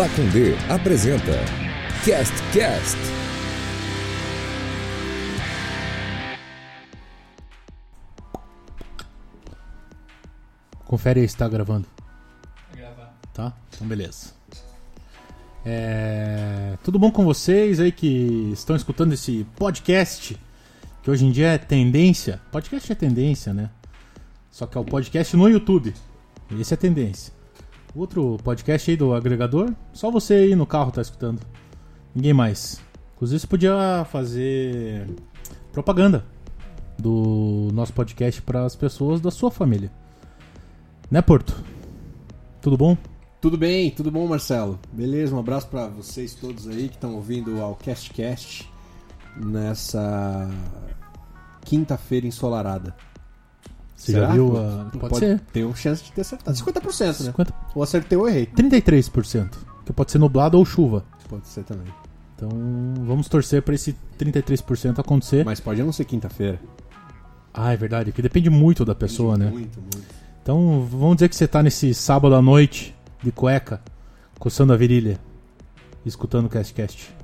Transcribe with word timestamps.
Pacundê 0.00 0.54
apresenta 0.70 1.32
Cast 2.06 2.34
Cast. 2.54 2.96
Confere 10.86 11.20
aí 11.20 11.28
se 11.28 11.36
tá 11.36 11.46
gravando. 11.46 11.86
Tá? 13.34 13.54
Então 13.68 13.86
beleza. 13.86 14.32
É, 15.66 16.78
Tudo 16.82 16.98
bom 16.98 17.10
com 17.10 17.22
vocês 17.22 17.78
aí 17.78 17.92
que 17.92 18.52
estão 18.54 18.74
escutando 18.74 19.12
esse 19.12 19.46
podcast? 19.56 20.34
Que 21.02 21.10
hoje 21.10 21.26
em 21.26 21.30
dia 21.30 21.48
é 21.48 21.58
tendência. 21.58 22.40
Podcast 22.50 22.90
é 22.90 22.94
tendência, 22.94 23.52
né? 23.52 23.68
Só 24.50 24.66
que 24.66 24.78
é 24.78 24.80
o 24.80 24.84
podcast 24.84 25.36
no 25.36 25.46
YouTube. 25.46 25.92
Esse 26.58 26.72
é 26.72 26.76
tendência. 26.78 27.38
O 27.94 28.00
outro 28.00 28.36
podcast 28.44 28.90
aí 28.90 28.96
do 28.96 29.12
agregador, 29.14 29.74
só 29.92 30.10
você 30.10 30.34
aí 30.34 30.54
no 30.54 30.66
carro 30.66 30.92
tá 30.92 31.02
escutando. 31.02 31.40
Ninguém 32.14 32.32
mais. 32.32 32.80
Inclusive 33.16 33.40
você 33.40 33.46
podia 33.46 34.06
fazer 34.10 35.08
propaganda 35.72 36.24
do 36.96 37.68
nosso 37.72 37.92
podcast 37.92 38.40
para 38.42 38.64
as 38.64 38.76
pessoas 38.76 39.20
da 39.20 39.30
sua 39.30 39.50
família. 39.50 39.90
Né, 41.10 41.20
Porto? 41.20 41.64
Tudo 42.60 42.76
bom? 42.76 42.96
Tudo 43.40 43.56
bem, 43.58 43.90
tudo 43.90 44.10
bom, 44.10 44.26
Marcelo? 44.28 44.78
Beleza, 44.92 45.34
um 45.34 45.40
abraço 45.40 45.66
pra 45.66 45.88
vocês 45.88 46.34
todos 46.34 46.68
aí 46.68 46.88
que 46.88 46.94
estão 46.94 47.14
ouvindo 47.14 47.60
ao 47.60 47.74
CastCast 47.74 48.70
nessa 49.36 50.48
quinta-feira 51.62 52.26
ensolarada. 52.26 52.94
Você 54.00 54.12
Será? 54.12 54.28
já 54.28 54.32
viu 54.32 54.56
a... 54.56 54.90
Pode, 54.98 55.18
ser. 55.18 55.40
Tem 55.52 55.62
uma 55.62 55.76
chance 55.76 56.02
de 56.02 56.10
ter 56.10 56.22
acertado. 56.22 56.56
50%, 56.56 57.06
né? 57.06 57.12
50... 57.12 57.54
Ou 57.74 57.82
acertei 57.82 58.16
ou 58.16 58.26
errei. 58.26 58.46
33%. 58.46 59.58
Que 59.84 59.92
pode 59.92 60.10
ser 60.10 60.16
nublado 60.16 60.56
ou 60.56 60.64
chuva. 60.64 61.04
Pode 61.28 61.46
ser 61.46 61.64
também. 61.64 61.92
Então 62.34 62.48
vamos 63.04 63.28
torcer 63.28 63.60
para 63.60 63.74
esse 63.74 63.94
33% 64.18 64.98
acontecer. 64.98 65.44
Mas 65.44 65.60
pode 65.60 65.82
não 65.82 65.92
ser 65.92 66.06
quinta-feira. 66.06 66.58
Ah, 67.52 67.74
é 67.74 67.76
verdade. 67.76 68.10
Que 68.10 68.22
depende 68.22 68.48
muito 68.48 68.86
da 68.86 68.94
pessoa, 68.94 69.36
né? 69.36 69.50
Muito, 69.50 69.78
muito. 69.78 70.02
Então 70.42 70.88
vamos 70.90 71.16
dizer 71.16 71.28
que 71.28 71.36
você 71.36 71.46
tá 71.46 71.62
nesse 71.62 71.92
sábado 71.92 72.34
à 72.34 72.40
noite 72.40 72.96
de 73.22 73.30
cueca, 73.30 73.82
coçando 74.38 74.72
a 74.72 74.78
virilha, 74.78 75.20
escutando 76.06 76.46
o 76.46 76.48
CastCast. 76.48 77.14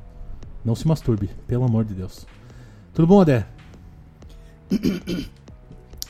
Não 0.63 0.75
se 0.75 0.87
masturbe, 0.87 1.31
pelo 1.47 1.65
amor 1.65 1.87
de 1.87 1.95
Deus. 1.95 2.27
Tudo 2.93 3.07
bom, 3.09 3.23
Adé? 3.23 3.47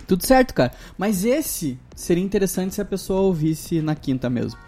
Tudo 0.07 0.25
certo, 0.25 0.55
cara. 0.55 0.73
Mas 0.97 1.25
esse 1.25 1.79
seria 1.95 2.23
interessante 2.23 2.75
se 2.75 2.81
a 2.81 2.85
pessoa 2.85 3.21
ouvisse 3.23 3.81
na 3.83 3.95
quinta 3.95 4.31
mesmo. 4.31 4.59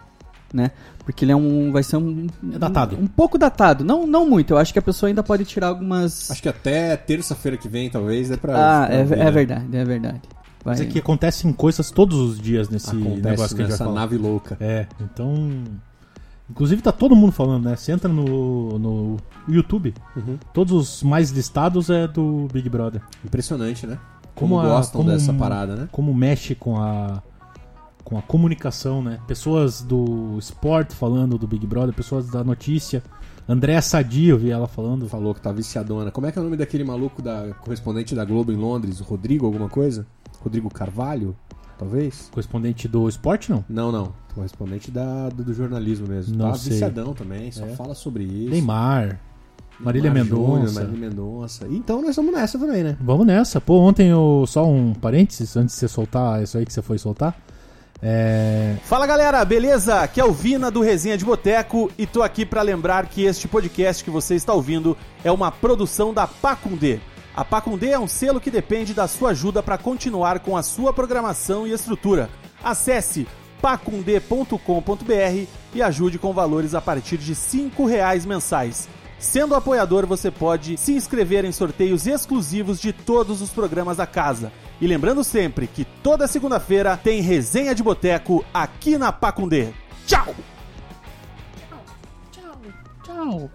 Né? 0.52 0.70
Porque 1.04 1.24
ele 1.26 1.32
é 1.32 1.36
um. 1.36 1.70
Vai 1.70 1.82
ser 1.82 1.96
um. 1.98 2.26
É 2.54 2.58
datado. 2.58 2.96
Um, 2.96 3.02
um 3.02 3.06
pouco 3.06 3.36
datado. 3.36 3.84
Não, 3.84 4.06
não 4.06 4.28
muito. 4.28 4.54
Eu 4.54 4.58
acho 4.58 4.72
que 4.72 4.78
a 4.78 4.82
pessoa 4.82 5.08
ainda 5.08 5.22
pode 5.22 5.44
tirar 5.44 5.68
algumas. 5.68 6.30
Acho 6.30 6.42
que 6.42 6.48
até 6.48 6.96
terça-feira 6.96 7.56
que 7.58 7.68
vem, 7.68 7.90
talvez, 7.90 8.30
é 8.30 8.36
pra. 8.38 8.52
ah, 8.54 8.86
pra 8.86 8.94
é, 8.94 9.00
ouvir, 9.00 9.14
é 9.14 9.24
né? 9.24 9.30
verdade, 9.30 9.76
é 9.76 9.84
verdade. 9.84 10.20
Vai. 10.64 10.74
Mas 10.74 10.80
é 10.80 10.86
que 10.86 10.98
acontecem 10.98 11.52
coisas 11.52 11.90
todos 11.90 12.18
os 12.18 12.40
dias 12.40 12.68
nesse 12.70 12.88
Acontece 12.90 13.20
negócio 13.22 13.56
que 13.56 13.62
a 13.62 13.64
gente 13.66 13.68
vai 13.68 13.68
nessa 13.68 13.84
falar. 13.84 13.94
nave 14.00 14.16
louca. 14.16 14.56
É, 14.58 14.86
então. 15.00 15.64
Inclusive 16.50 16.80
tá 16.80 16.92
todo 16.92 17.14
mundo 17.14 17.30
falando, 17.32 17.64
né? 17.68 17.76
Você 17.76 17.92
entra 17.92 18.08
no, 18.10 18.78
no 18.78 19.16
YouTube, 19.46 19.92
Uhum. 20.16 20.38
todos 20.54 20.72
os 20.72 21.02
mais 21.02 21.30
listados 21.30 21.90
é 21.90 22.08
do 22.08 22.48
Big 22.50 22.70
Brother. 22.70 23.02
Impressionante, 23.22 23.86
né? 23.86 23.98
Como, 24.38 24.56
Como 24.56 24.60
a- 24.66 24.74
gostam 24.76 25.00
como 25.00 25.10
dessa 25.12 25.32
parada, 25.32 25.74
né? 25.76 25.88
Como 25.92 26.14
mexe 26.14 26.54
com 26.54 26.76
a 26.78 27.22
com 28.04 28.16
a 28.16 28.22
comunicação, 28.22 29.02
né? 29.02 29.18
Pessoas 29.26 29.82
do 29.82 30.38
esporte 30.38 30.94
falando 30.94 31.36
do 31.36 31.46
Big 31.46 31.66
Brother, 31.66 31.94
pessoas 31.94 32.26
da 32.30 32.42
notícia. 32.42 33.02
Andréa 33.46 33.82
Sadia, 33.82 34.30
eu 34.30 34.38
vi 34.38 34.50
ela 34.50 34.66
falando. 34.66 35.06
Falou 35.08 35.34
que 35.34 35.42
tá 35.42 35.52
viciadona. 35.52 36.10
Como 36.10 36.26
é 36.26 36.32
que 36.32 36.38
é 36.38 36.40
o 36.40 36.44
nome 36.44 36.56
daquele 36.56 36.84
maluco 36.84 37.20
da 37.20 37.52
correspondente 37.60 38.14
da 38.14 38.24
Globo 38.24 38.50
em 38.50 38.56
Londres? 38.56 38.98
O 39.00 39.04
Rodrigo 39.04 39.44
alguma 39.44 39.68
coisa? 39.68 40.06
Rodrigo 40.42 40.70
Carvalho? 40.70 41.36
Talvez? 41.78 42.28
Correspondente 42.32 42.88
do 42.88 43.06
esporte, 43.08 43.50
não? 43.50 43.62
Não, 43.68 43.92
não. 43.92 44.12
Correspondente 44.34 44.90
da, 44.90 45.28
do, 45.28 45.44
do 45.44 45.52
jornalismo 45.52 46.08
mesmo. 46.08 46.34
Não 46.36 46.50
tá 46.52 46.54
sei. 46.58 46.72
viciadão 46.72 47.12
também, 47.12 47.52
só 47.52 47.66
É. 47.66 47.74
fala 47.74 47.94
sobre 47.94 48.24
isso. 48.24 48.50
Neymar, 48.50 49.20
Marília 49.80 50.10
Júnior, 50.10 50.24
Mendonça. 50.26 50.80
Marília 50.80 51.08
Mendonça. 51.08 51.66
Então 51.70 52.00
nós 52.00 52.10
estamos 52.10 52.32
nessa 52.32 52.58
também, 52.58 52.82
né? 52.82 52.96
Vamos 53.00 53.26
nessa. 53.26 53.60
Pô, 53.60 53.78
ontem 53.80 54.08
eu. 54.08 54.44
Só 54.46 54.66
um 54.66 54.92
parênteses 54.92 55.56
antes 55.56 55.74
de 55.74 55.80
você 55.80 55.88
soltar 55.88 56.42
isso 56.42 56.58
aí 56.58 56.66
que 56.66 56.72
você 56.72 56.82
foi 56.82 56.98
soltar. 56.98 57.36
É. 58.00 58.76
Fala 58.84 59.06
galera, 59.06 59.44
beleza? 59.44 60.00
Aqui 60.00 60.20
é 60.20 60.24
o 60.24 60.32
Vina 60.32 60.70
do 60.70 60.80
Resenha 60.80 61.18
de 61.18 61.24
Boteco 61.24 61.90
e 61.98 62.06
tô 62.06 62.22
aqui 62.22 62.46
pra 62.46 62.62
lembrar 62.62 63.06
que 63.06 63.24
este 63.24 63.48
podcast 63.48 64.04
que 64.04 64.10
você 64.10 64.36
está 64.36 64.54
ouvindo 64.54 64.96
é 65.24 65.32
uma 65.32 65.50
produção 65.50 66.14
da 66.14 66.26
Pacundê. 66.26 67.00
A 67.34 67.44
Pacundê 67.44 67.90
é 67.90 67.98
um 67.98 68.08
selo 68.08 68.40
que 68.40 68.50
depende 68.50 68.94
da 68.94 69.06
sua 69.08 69.30
ajuda 69.30 69.62
para 69.62 69.78
continuar 69.78 70.40
com 70.40 70.56
a 70.56 70.62
sua 70.62 70.92
programação 70.92 71.66
e 71.66 71.72
estrutura. 71.72 72.28
Acesse 72.62 73.26
pacundê.com.br 73.60 75.46
e 75.74 75.82
ajude 75.82 76.18
com 76.18 76.32
valores 76.32 76.74
a 76.74 76.80
partir 76.80 77.16
de 77.16 77.34
5 77.34 77.84
reais 77.84 78.24
mensais. 78.24 78.88
Sendo 79.18 79.54
apoiador, 79.54 80.06
você 80.06 80.30
pode 80.30 80.76
se 80.76 80.92
inscrever 80.92 81.44
em 81.44 81.52
sorteios 81.52 82.06
exclusivos 82.06 82.80
de 82.80 82.92
todos 82.92 83.42
os 83.42 83.50
programas 83.50 83.96
da 83.96 84.06
casa. 84.06 84.52
E 84.80 84.86
lembrando 84.86 85.24
sempre 85.24 85.66
que 85.66 85.84
toda 85.84 86.28
segunda-feira 86.28 86.96
tem 86.96 87.20
resenha 87.20 87.74
de 87.74 87.82
boteco 87.82 88.44
aqui 88.54 88.96
na 88.96 89.10
Pacundê. 89.10 89.70
Tchau! 90.06 90.34
Tchau. 93.02 93.50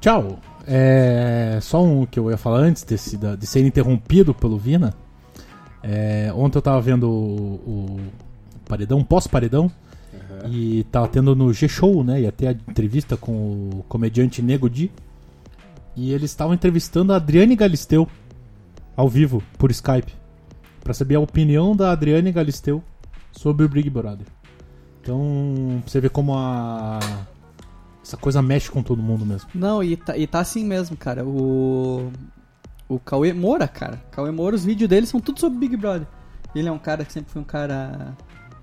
Tchau. 0.00 0.38
É, 0.66 1.58
só 1.60 1.82
um 1.82 2.04
que 2.04 2.18
eu 2.18 2.30
ia 2.30 2.36
falar 2.36 2.58
antes 2.58 2.82
desse, 2.82 3.16
de 3.16 3.46
ser 3.46 3.64
interrompido 3.64 4.34
pelo 4.34 4.58
Vina. 4.58 4.94
É, 5.82 6.32
ontem 6.34 6.58
eu 6.58 6.62
tava 6.62 6.80
vendo 6.80 7.08
o, 7.08 7.54
o 7.66 8.00
paredão, 8.68 9.02
pós-paredão, 9.04 9.70
e 10.50 10.84
tava 10.84 11.08
tendo 11.08 11.34
no 11.34 11.52
G-Show, 11.52 12.02
né? 12.04 12.22
Ia 12.22 12.32
ter 12.32 12.48
a 12.48 12.52
entrevista 12.52 13.16
com 13.16 13.70
o 13.74 13.84
comediante 13.88 14.42
Nego 14.42 14.68
Di. 14.68 14.90
E 15.94 16.12
eles 16.12 16.30
estavam 16.30 16.54
entrevistando 16.54 17.12
a 17.12 17.16
Adriane 17.16 17.54
Galisteu 17.54 18.08
ao 18.96 19.08
vivo, 19.08 19.42
por 19.58 19.70
Skype. 19.70 20.12
Pra 20.82 20.94
saber 20.94 21.16
a 21.16 21.20
opinião 21.20 21.76
da 21.76 21.92
Adriane 21.92 22.32
Galisteu 22.32 22.82
sobre 23.30 23.64
o 23.64 23.68
Big 23.68 23.88
Brother. 23.88 24.26
Então, 25.00 25.80
pra 25.82 25.90
você 25.90 26.00
ver 26.00 26.10
como 26.10 26.34
a. 26.34 26.98
Essa 28.04 28.16
coisa 28.16 28.42
mexe 28.42 28.70
com 28.70 28.82
todo 28.82 29.02
mundo 29.02 29.24
mesmo. 29.24 29.48
Não, 29.54 29.82
e 29.82 29.96
tá, 29.96 30.16
e 30.16 30.26
tá 30.26 30.40
assim 30.40 30.64
mesmo, 30.64 30.96
cara. 30.96 31.24
O. 31.24 32.10
O 32.88 32.98
Cauê 32.98 33.32
Moura, 33.32 33.66
cara. 33.66 34.02
Cauê 34.10 34.30
Moura, 34.30 34.54
os 34.54 34.64
vídeos 34.64 34.88
dele 34.88 35.06
são 35.06 35.20
tudo 35.20 35.40
sobre 35.40 35.58
Big 35.58 35.76
Brother. 35.76 36.06
Ele 36.54 36.68
é 36.68 36.72
um 36.72 36.78
cara 36.78 37.04
que 37.04 37.12
sempre 37.12 37.32
foi 37.32 37.40
um 37.40 37.44
cara 37.44 38.16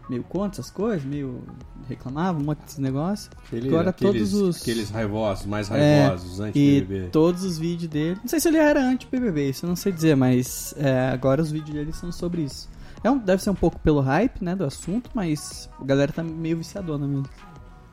meio 0.09 0.23
contra 0.23 0.59
essas 0.61 0.71
coisas, 0.71 1.03
meio 1.05 1.43
reclamava 1.87 2.39
um 2.39 2.43
monte 2.43 2.75
de 2.75 2.81
negócio. 2.81 3.29
Aquele- 3.45 3.67
Agora 3.69 3.89
aqueles, 3.91 4.31
todos 4.31 4.33
os- 4.33 4.61
Aqueles 4.61 4.89
raivosos, 4.89 5.45
mais 5.45 5.69
É, 5.71 6.07
raivosos, 6.07 6.39
E 6.39 6.43
anti-BBB. 6.43 7.07
todos 7.09 7.43
os 7.43 7.57
vídeos 7.57 7.89
dele. 7.91 8.17
Não 8.21 8.27
sei 8.27 8.39
se 8.39 8.47
ele 8.47 8.57
era 8.57 8.81
anti-BBB, 8.83 9.49
isso 9.49 9.65
eu 9.65 9.69
não 9.69 9.75
sei 9.75 9.91
dizer, 9.91 10.15
mas 10.15 10.73
é, 10.77 11.09
agora 11.09 11.41
os 11.41 11.51
vídeos 11.51 11.73
dele 11.75 11.93
são 11.93 12.11
sobre 12.11 12.41
isso. 12.43 12.67
É 13.03 13.09
um, 13.09 13.17
deve 13.17 13.41
ser 13.41 13.49
um 13.49 13.55
pouco 13.55 13.79
pelo 13.79 14.01
hype, 14.01 14.43
né, 14.43 14.55
do 14.55 14.65
assunto, 14.65 15.09
mas 15.13 15.69
a 15.79 15.83
galera 15.85 16.11
tá 16.11 16.21
meio 16.23 16.57
viciadona 16.57 17.07
mesmo. 17.07 17.27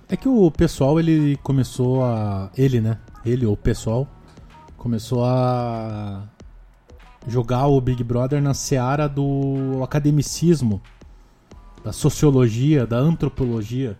É 0.08 0.16
que 0.16 0.28
o 0.28 0.50
pessoal, 0.50 0.98
ele 1.00 1.36
começou 1.42 2.04
a. 2.04 2.50
Ele, 2.56 2.80
né? 2.80 2.98
Ele, 3.24 3.44
ou 3.46 3.54
o 3.54 3.56
pessoal, 3.56 4.08
começou 4.76 5.24
a 5.24 6.22
jogar 7.26 7.66
o 7.66 7.80
Big 7.80 8.02
Brother 8.04 8.40
na 8.40 8.54
seara 8.54 9.08
do 9.08 9.80
academicismo, 9.82 10.80
da 11.86 11.92
sociologia, 11.92 12.84
da 12.84 12.98
antropologia. 12.98 13.96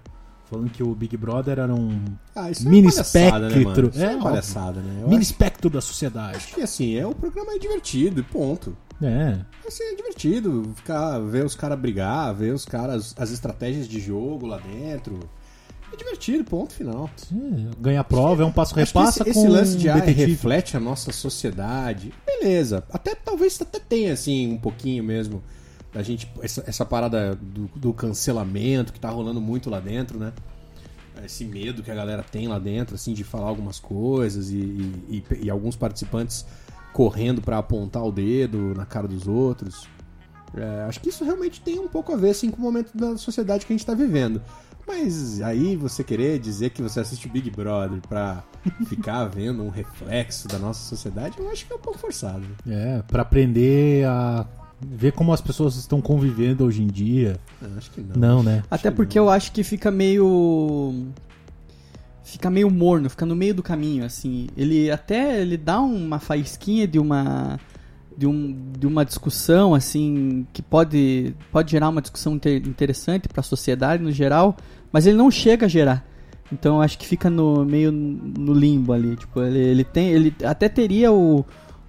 Falando 0.51 0.71
que 0.71 0.83
o 0.83 0.95
Big 0.95 1.17
Brother 1.17 1.59
era 1.59 1.75
um 1.75 2.05
Ah, 2.35 2.51
isso 2.51 2.69
mini 2.69 2.89
é 2.89 2.95
né, 2.95 3.01
espectro. 3.01 3.89
Isso 3.89 4.03
é, 4.03 4.13
É, 4.13 4.17
palhaçada, 4.17 4.81
né? 4.81 5.03
Eu 5.03 5.09
mini 5.09 5.23
acho 5.23 5.31
espectro 5.33 5.71
da 5.71 5.81
sociedade. 5.81 6.47
que 6.55 6.63
assim, 6.63 6.97
é 6.97 7.07
o 7.07 7.15
programa 7.15 7.53
é 7.53 7.59
divertido, 7.59 8.25
ponto. 8.25 8.77
É. 9.03 9.39
Assim, 9.67 9.85
é 9.85 9.95
divertido 9.95 10.73
ficar, 10.75 11.19
ver 11.19 11.45
os 11.45 11.55
caras 11.55 11.79
brigar, 11.79 12.35
ver 12.35 12.55
os 12.55 12.65
caras, 12.65 13.15
as 13.19 13.31
estratégias 13.31 13.89
de 13.89 14.01
jogo 14.01 14.47
lá 14.47 14.59
dentro. 14.59 15.19
É 15.93 15.97
divertido, 15.97 16.45
ponto 16.45 16.73
final. 16.73 17.09
Sim, 17.17 17.71
Ganhar 17.81 18.03
prova 18.05 18.43
é 18.43 18.47
um 18.47 18.53
passo 18.53 18.73
Acho 18.73 18.81
repassa 18.81 19.23
esse, 19.23 19.33
com 19.33 19.41
esse 19.41 19.49
lance 19.49 19.77
de 19.77 19.89
um 19.89 19.93
ah, 19.93 19.97
reflete 19.97 20.77
a 20.77 20.81
nossa 20.81 21.13
sociedade. 21.13 22.13
Beleza. 22.25 22.85
Até 22.93 23.15
talvez 23.15 23.61
até 23.61 23.79
tenha 23.79 24.13
assim 24.13 24.53
um 24.53 24.59
pouquinho 24.59 25.05
mesmo 25.05 25.43
da 25.97 26.03
gente 26.03 26.31
essa, 26.43 26.63
essa 26.67 26.85
parada 26.85 27.35
do, 27.37 27.71
do 27.75 27.93
cancelamento 27.95 28.93
que 28.93 29.01
tá 29.01 29.09
rolando 29.09 29.41
muito 29.41 29.71
lá 29.71 29.81
dentro, 29.81 30.19
né? 30.19 30.31
Esse 31.25 31.43
medo 31.43 31.83
que 31.83 31.91
a 31.91 31.95
galera 31.95 32.23
tem 32.23 32.47
lá 32.47 32.59
dentro, 32.59 32.95
assim, 32.95 33.15
de 33.15 33.25
falar 33.25 33.47
algumas 33.49 33.79
coisas 33.81 34.51
e, 34.51 34.57
e- 35.09 35.25
e- 35.45 35.51
alguns 35.51 35.75
participantes 35.75 36.45
correndo 36.93 37.41
pra 37.41 37.57
apontar 37.57 38.05
o 38.05 38.13
dedo 38.13 38.75
na 38.77 38.85
cara 38.85 39.09
dos 39.09 39.27
outros. 39.27 39.89
É, 40.55 40.85
acho 40.87 41.01
que 41.01 41.09
isso 41.09 41.25
realmente 41.25 41.61
tem 41.63 41.79
um 41.79 41.89
pouco 41.89 42.13
a 42.13 42.17
ver 42.17 42.31
assim, 42.31 42.51
com 42.51 42.59
o 42.59 42.61
momento 42.61 42.95
da 42.95 43.17
sociedade 43.17 43.65
que 43.65 43.73
a 43.73 43.77
gente 43.77 43.87
tá 43.87 43.95
vivendo. 43.95 44.43
Mas 44.87 45.41
aí 45.41 45.75
você 45.77 46.05
querer 46.05 46.39
dizer 46.39 46.71
que 46.71 46.83
você 46.83 47.01
assiste 47.01 47.27
o 47.27 47.31
Big 47.31 47.51
Brother 47.51 48.01
pra 48.07 48.45
ficar 48.87 49.25
vendo 49.25 49.63
um 49.63 49.71
reflexo 49.71 50.47
da 50.47 50.59
nossa 50.59 50.81
sociedade, 50.87 51.39
eu 51.39 51.51
acho 51.51 51.67
que 51.67 51.73
é 51.73 51.77
um 51.77 51.81
pouco 51.81 51.99
forçado. 51.99 52.45
É, 52.69 53.03
pra 53.09 53.23
aprender 53.23 54.07
a 54.07 54.47
ver 54.81 55.13
como 55.13 55.33
as 55.33 55.41
pessoas 55.41 55.77
estão 55.77 56.01
convivendo 56.01 56.65
hoje 56.65 56.83
em 56.83 56.87
dia. 56.87 57.39
Eu 57.63 57.71
acho 57.77 57.91
que 57.91 58.01
não. 58.01 58.17
Não, 58.17 58.43
né? 58.43 58.63
Até 58.71 58.91
que 58.91 58.97
porque 58.97 59.19
não. 59.19 59.27
eu 59.27 59.31
acho 59.31 59.53
que 59.53 59.63
fica 59.65 59.91
meio. 59.91 61.07
Fica 62.25 62.51
meio 62.51 62.69
morno, 62.71 63.09
fica 63.09 63.25
no 63.25 63.37
meio 63.37 63.55
do 63.55 63.63
caminho, 63.63 64.05
assim. 64.05 64.49
Ele 64.57 64.91
até 64.91 65.41
ele 65.41 65.57
dá 65.57 65.81
uma 65.81 66.19
faísquinha 66.19 66.87
de 66.87 66.99
uma. 66.99 67.59
De, 68.19 68.27
um, 68.27 68.57
de 68.79 68.87
uma 68.87 69.05
discussão, 69.05 69.75
assim, 69.75 70.47
que 70.51 70.63
pode, 70.63 71.35
pode 71.53 71.71
gerar 71.71 71.91
uma 71.91 72.01
discussão 72.01 72.35
inter- 72.37 72.67
interessante 72.67 73.29
para 73.29 73.41
a 73.41 73.43
sociedade 73.43 74.03
no 74.03 74.11
geral, 74.11 74.57
mas 74.91 75.07
ele 75.07 75.19
não 75.19 75.31
chega 75.31 75.67
a 75.67 75.69
gerar. 75.69 76.03
Então 76.51 76.77
eu 76.77 76.83
acho 76.83 76.97
que 76.99 77.07
fica 77.07 77.29
no 77.29 77.63
meio 77.65 77.93
no 77.93 78.55
limbo 78.55 78.95
ali. 78.95 79.17
Tipo, 79.17 79.43
ele, 79.43 79.59
ele 79.59 79.85
tem. 79.85 80.09
Ele 80.09 80.35
até 80.45 80.67
teria 80.69 81.13
o, 81.13 81.45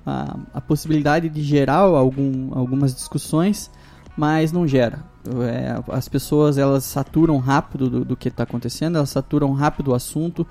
a, 0.07 0.39
a 0.53 0.61
possibilidade 0.61 1.27
de 1.27 1.43
gerar 1.43 1.79
algum, 1.79 2.57
algumas 2.57 2.95
discussões, 2.95 3.69
mas 4.15 4.53
não 4.53 4.65
gera. 4.65 5.03
É, 5.43 5.83
as 5.91 6.07
pessoas 6.07 6.57
elas 6.57 6.85
saturam 6.85 7.37
rápido 7.39 7.89
do, 7.89 8.05
do 8.05 8.15
que 8.15 8.29
está 8.29 8.43
acontecendo, 8.43 8.95
elas 8.95 9.09
saturam 9.09 9.51
rápido 9.51 9.89
o 9.89 9.93
assunto, 9.93 10.47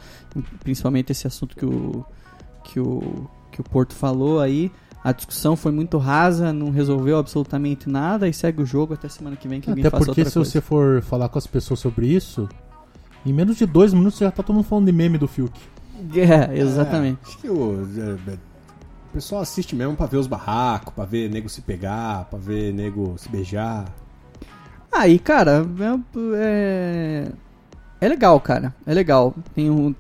principalmente 0.61 1.11
esse 1.11 1.27
assunto 1.27 1.57
que 1.57 1.65
o, 1.65 2.05
que 2.65 2.79
o, 2.79 3.27
que 3.51 3.63
o 3.63 3.65
Porto 3.65 3.95
falou 3.95 4.41
aí. 4.41 4.71
A 5.03 5.13
discussão 5.13 5.57
foi 5.57 5.73
muito 5.73 5.97
rasa, 5.97 6.53
não 6.53 6.71
resolveu 6.71 7.17
absolutamente 7.17 7.89
nada 7.89 8.29
e 8.29 8.35
segue 8.35 8.61
o 8.61 8.67
jogo 8.67 8.93
até 8.93 9.09
semana 9.09 9.37
que 9.37 9.49
vem 9.49 9.61
que 9.61 9.71
alguém 9.71 9.85
Até 9.85 9.91
faça 9.91 10.05
porque 10.05 10.21
outra 10.21 10.31
se 10.31 10.35
coisa. 10.35 10.51
você 10.51 10.61
for 10.61 11.01
falar 11.01 11.29
com 11.29 11.39
as 11.39 11.47
pessoas 11.47 11.81
sobre 11.81 12.09
isso, 12.09 12.49
em 13.25 13.33
menos 13.33 13.57
de 13.57 13.65
dois 13.65 13.95
minutos 13.95 14.19
já 14.19 14.31
tá 14.31 14.43
todo 14.43 14.55
mundo 14.57 14.65
falando 14.65 14.85
de 14.85 14.93
meme 14.93 15.17
do 15.17 15.27
Fiuk. 15.27 15.59
É, 16.15 16.59
exatamente. 16.59 17.21
É, 17.25 17.29
acho 17.29 17.39
que 17.39 17.49
o, 17.49 17.89
é, 17.99 18.33
é, 18.33 18.35
o 18.35 18.56
pessoal 19.17 19.41
assiste 19.41 19.75
mesmo 19.75 19.97
pra 19.97 20.05
ver 20.05 20.19
os 20.19 20.27
barracos, 20.27 20.93
pra 20.93 21.07
ver 21.07 21.31
nego 21.31 21.49
se 21.49 21.63
pegar, 21.63 22.27
pra 22.27 22.39
ver 22.39 22.71
nego 22.75 23.15
se 23.17 23.31
beijar. 23.31 23.87
Aí, 24.93 25.19
cara, 25.19 25.67
é, 26.37 27.33
é 27.99 28.09
legal, 28.09 28.39
cara. 28.41 28.75
É 28.87 28.93
legal. 28.93 29.35
Tem 29.55 29.71
um, 29.71 29.95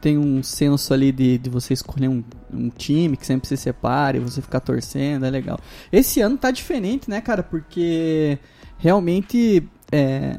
tem 0.00 0.16
um 0.16 0.40
senso 0.40 0.94
ali 0.94 1.10
de, 1.10 1.36
de 1.38 1.50
você 1.50 1.74
escolher 1.74 2.06
um, 2.08 2.22
um 2.52 2.68
time 2.68 3.16
que 3.16 3.26
sempre 3.26 3.48
se 3.48 3.56
separe, 3.56 4.20
você 4.20 4.40
ficar 4.40 4.60
torcendo, 4.60 5.26
é 5.26 5.30
legal. 5.30 5.58
Esse 5.90 6.20
ano 6.20 6.36
tá 6.38 6.52
diferente, 6.52 7.10
né, 7.10 7.20
cara? 7.20 7.42
Porque 7.42 8.38
realmente 8.78 9.68
é, 9.90 10.38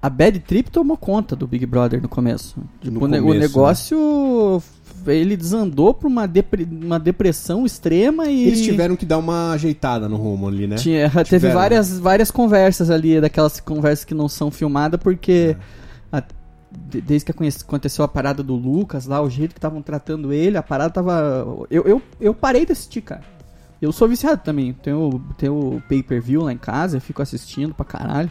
a 0.00 0.08
Bad 0.08 0.38
Trip 0.40 0.70
tomou 0.70 0.96
conta 0.96 1.34
do 1.34 1.46
Big 1.48 1.66
Brother 1.66 2.00
no 2.00 2.08
começo. 2.08 2.56
Tipo, 2.80 2.94
No 2.94 3.04
o, 3.04 3.08
ne- 3.08 3.18
o 3.20 3.22
começo, 3.24 3.52
né? 3.58 3.72
Ele 5.06 5.36
desandou 5.36 5.92
pra 5.94 6.08
uma, 6.08 6.26
depre- 6.28 6.66
uma 6.70 6.98
depressão 6.98 7.64
extrema 7.66 8.26
e. 8.26 8.46
Eles 8.48 8.60
tiveram 8.62 8.96
que 8.96 9.04
dar 9.06 9.18
uma 9.18 9.52
ajeitada 9.52 10.08
no 10.08 10.16
rumo 10.16 10.48
ali, 10.48 10.66
né? 10.66 10.76
Tinha, 10.76 11.08
teve 11.10 11.48
várias, 11.54 11.98
várias 11.98 12.30
conversas 12.30 12.90
ali, 12.90 13.20
daquelas 13.20 13.60
conversas 13.60 14.04
que 14.04 14.14
não 14.14 14.28
são 14.28 14.50
filmadas, 14.50 15.00
porque 15.00 15.56
a- 16.12 16.22
de- 16.88 17.00
desde 17.00 17.26
que 17.26 17.32
aconteceu 17.64 18.04
a 18.04 18.08
parada 18.08 18.42
do 18.42 18.54
Lucas 18.54 19.06
lá, 19.06 19.20
o 19.20 19.28
jeito 19.28 19.52
que 19.52 19.58
estavam 19.58 19.82
tratando 19.82 20.32
ele, 20.32 20.56
a 20.56 20.62
parada 20.62 20.90
tava. 20.92 21.66
Eu, 21.70 21.82
eu, 21.84 22.02
eu 22.20 22.34
parei 22.34 22.64
de 22.66 22.72
assistir, 22.72 23.00
cara. 23.02 23.22
Eu 23.80 23.90
sou 23.90 24.06
viciado 24.08 24.40
também. 24.44 24.72
Tenho, 24.74 25.20
tenho 25.36 25.82
pay-per-view 25.88 26.42
lá 26.42 26.52
em 26.52 26.56
casa, 26.58 26.96
eu 26.96 27.00
fico 27.00 27.20
assistindo 27.20 27.74
pra 27.74 27.84
caralho. 27.84 28.30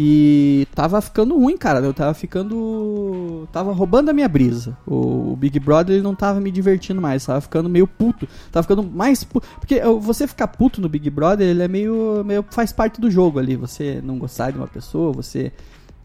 E 0.00 0.68
tava 0.76 1.00
ficando 1.00 1.36
ruim, 1.36 1.56
cara. 1.56 1.80
Eu 1.80 1.92
tava 1.92 2.14
ficando. 2.14 3.48
Tava 3.50 3.72
roubando 3.72 4.10
a 4.10 4.12
minha 4.12 4.28
brisa. 4.28 4.78
O, 4.86 5.34
Big 5.36 5.58
Brother 5.58 5.96
ele 5.96 6.04
não 6.04 6.14
tava 6.14 6.38
me 6.38 6.52
divertindo 6.52 7.00
mais. 7.00 7.26
Tava 7.26 7.40
ficando 7.40 7.68
meio 7.68 7.88
puto. 7.88 8.28
Tava 8.52 8.62
ficando 8.62 8.84
mais 8.84 9.24
puto. 9.24 9.48
Porque 9.58 9.80
você 10.00 10.28
ficar 10.28 10.46
puto 10.46 10.80
no 10.80 10.88
Big 10.88 11.10
Brother, 11.10 11.48
ele 11.48 11.64
é 11.64 11.66
meio, 11.66 12.22
meio. 12.24 12.44
faz 12.48 12.70
parte 12.70 13.00
do 13.00 13.10
jogo 13.10 13.40
ali. 13.40 13.56
Você 13.56 14.00
não 14.00 14.20
gostar 14.20 14.52
de 14.52 14.58
uma 14.58 14.68
pessoa, 14.68 15.12
você. 15.12 15.50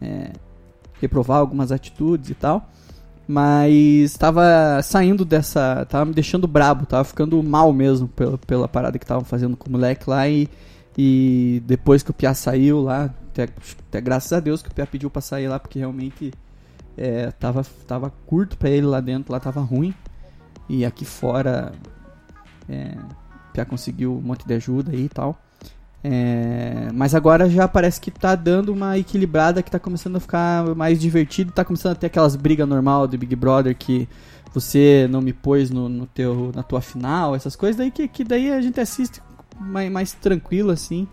é, 0.02 0.32
reprovar 1.00 1.38
algumas 1.38 1.70
atitudes 1.70 2.30
e 2.30 2.34
tal. 2.34 2.68
Mas 3.28 4.16
tava 4.16 4.82
saindo 4.82 5.24
dessa. 5.24 5.86
Tava 5.88 6.04
me 6.04 6.12
deixando 6.12 6.48
brabo, 6.48 6.84
tava 6.84 7.04
ficando 7.04 7.40
mal 7.44 7.72
mesmo 7.72 8.08
pela, 8.08 8.38
pela 8.38 8.66
parada 8.66 8.98
que 8.98 9.04
estavam 9.04 9.24
fazendo 9.24 9.56
com 9.56 9.68
o 9.68 9.72
moleque 9.72 10.10
lá. 10.10 10.28
E, 10.28 10.48
e 10.98 11.62
depois 11.64 12.02
que 12.02 12.10
o 12.10 12.14
Pia 12.14 12.34
saiu 12.34 12.82
lá, 12.82 13.14
até, 13.42 13.52
até 13.88 14.00
graças 14.00 14.32
a 14.32 14.40
Deus 14.40 14.62
que 14.62 14.68
o 14.68 14.74
Pia 14.74 14.86
pediu 14.86 15.10
pra 15.10 15.20
sair 15.20 15.48
lá, 15.48 15.58
porque 15.58 15.78
realmente 15.78 16.32
é, 16.96 17.30
tava, 17.32 17.64
tava 17.86 18.12
curto 18.26 18.56
pra 18.56 18.70
ele 18.70 18.86
lá 18.86 19.00
dentro, 19.00 19.32
lá 19.32 19.40
tava 19.40 19.60
ruim. 19.60 19.94
E 20.68 20.84
aqui 20.84 21.04
fora 21.04 21.72
é, 22.68 22.96
o 23.50 23.52
Pia 23.52 23.64
conseguiu 23.64 24.16
um 24.16 24.20
monte 24.20 24.46
de 24.46 24.54
ajuda 24.54 24.92
aí 24.92 25.04
e 25.04 25.08
tal. 25.08 25.38
É, 26.06 26.90
mas 26.92 27.14
agora 27.14 27.48
já 27.48 27.66
parece 27.66 27.98
que 27.98 28.10
tá 28.10 28.34
dando 28.34 28.72
uma 28.72 28.98
equilibrada 28.98 29.62
que 29.62 29.70
tá 29.70 29.78
começando 29.78 30.16
a 30.16 30.20
ficar 30.20 30.74
mais 30.74 31.00
divertido, 31.00 31.50
tá 31.50 31.64
começando 31.64 31.92
a 31.92 31.94
ter 31.94 32.08
aquelas 32.08 32.36
brigas 32.36 32.68
normal 32.68 33.08
do 33.08 33.16
Big 33.16 33.34
Brother 33.34 33.74
que 33.74 34.06
você 34.52 35.08
não 35.10 35.22
me 35.22 35.32
pôs 35.32 35.70
no, 35.70 35.88
no 35.88 36.06
teu, 36.06 36.52
na 36.54 36.62
tua 36.62 36.82
final, 36.82 37.34
essas 37.34 37.56
coisas 37.56 37.76
daí 37.76 37.90
que, 37.90 38.06
que 38.06 38.22
daí 38.22 38.52
a 38.52 38.60
gente 38.60 38.78
assiste 38.78 39.20
mais, 39.58 39.90
mais 39.90 40.12
tranquilo 40.12 40.70
assim, 40.70 41.08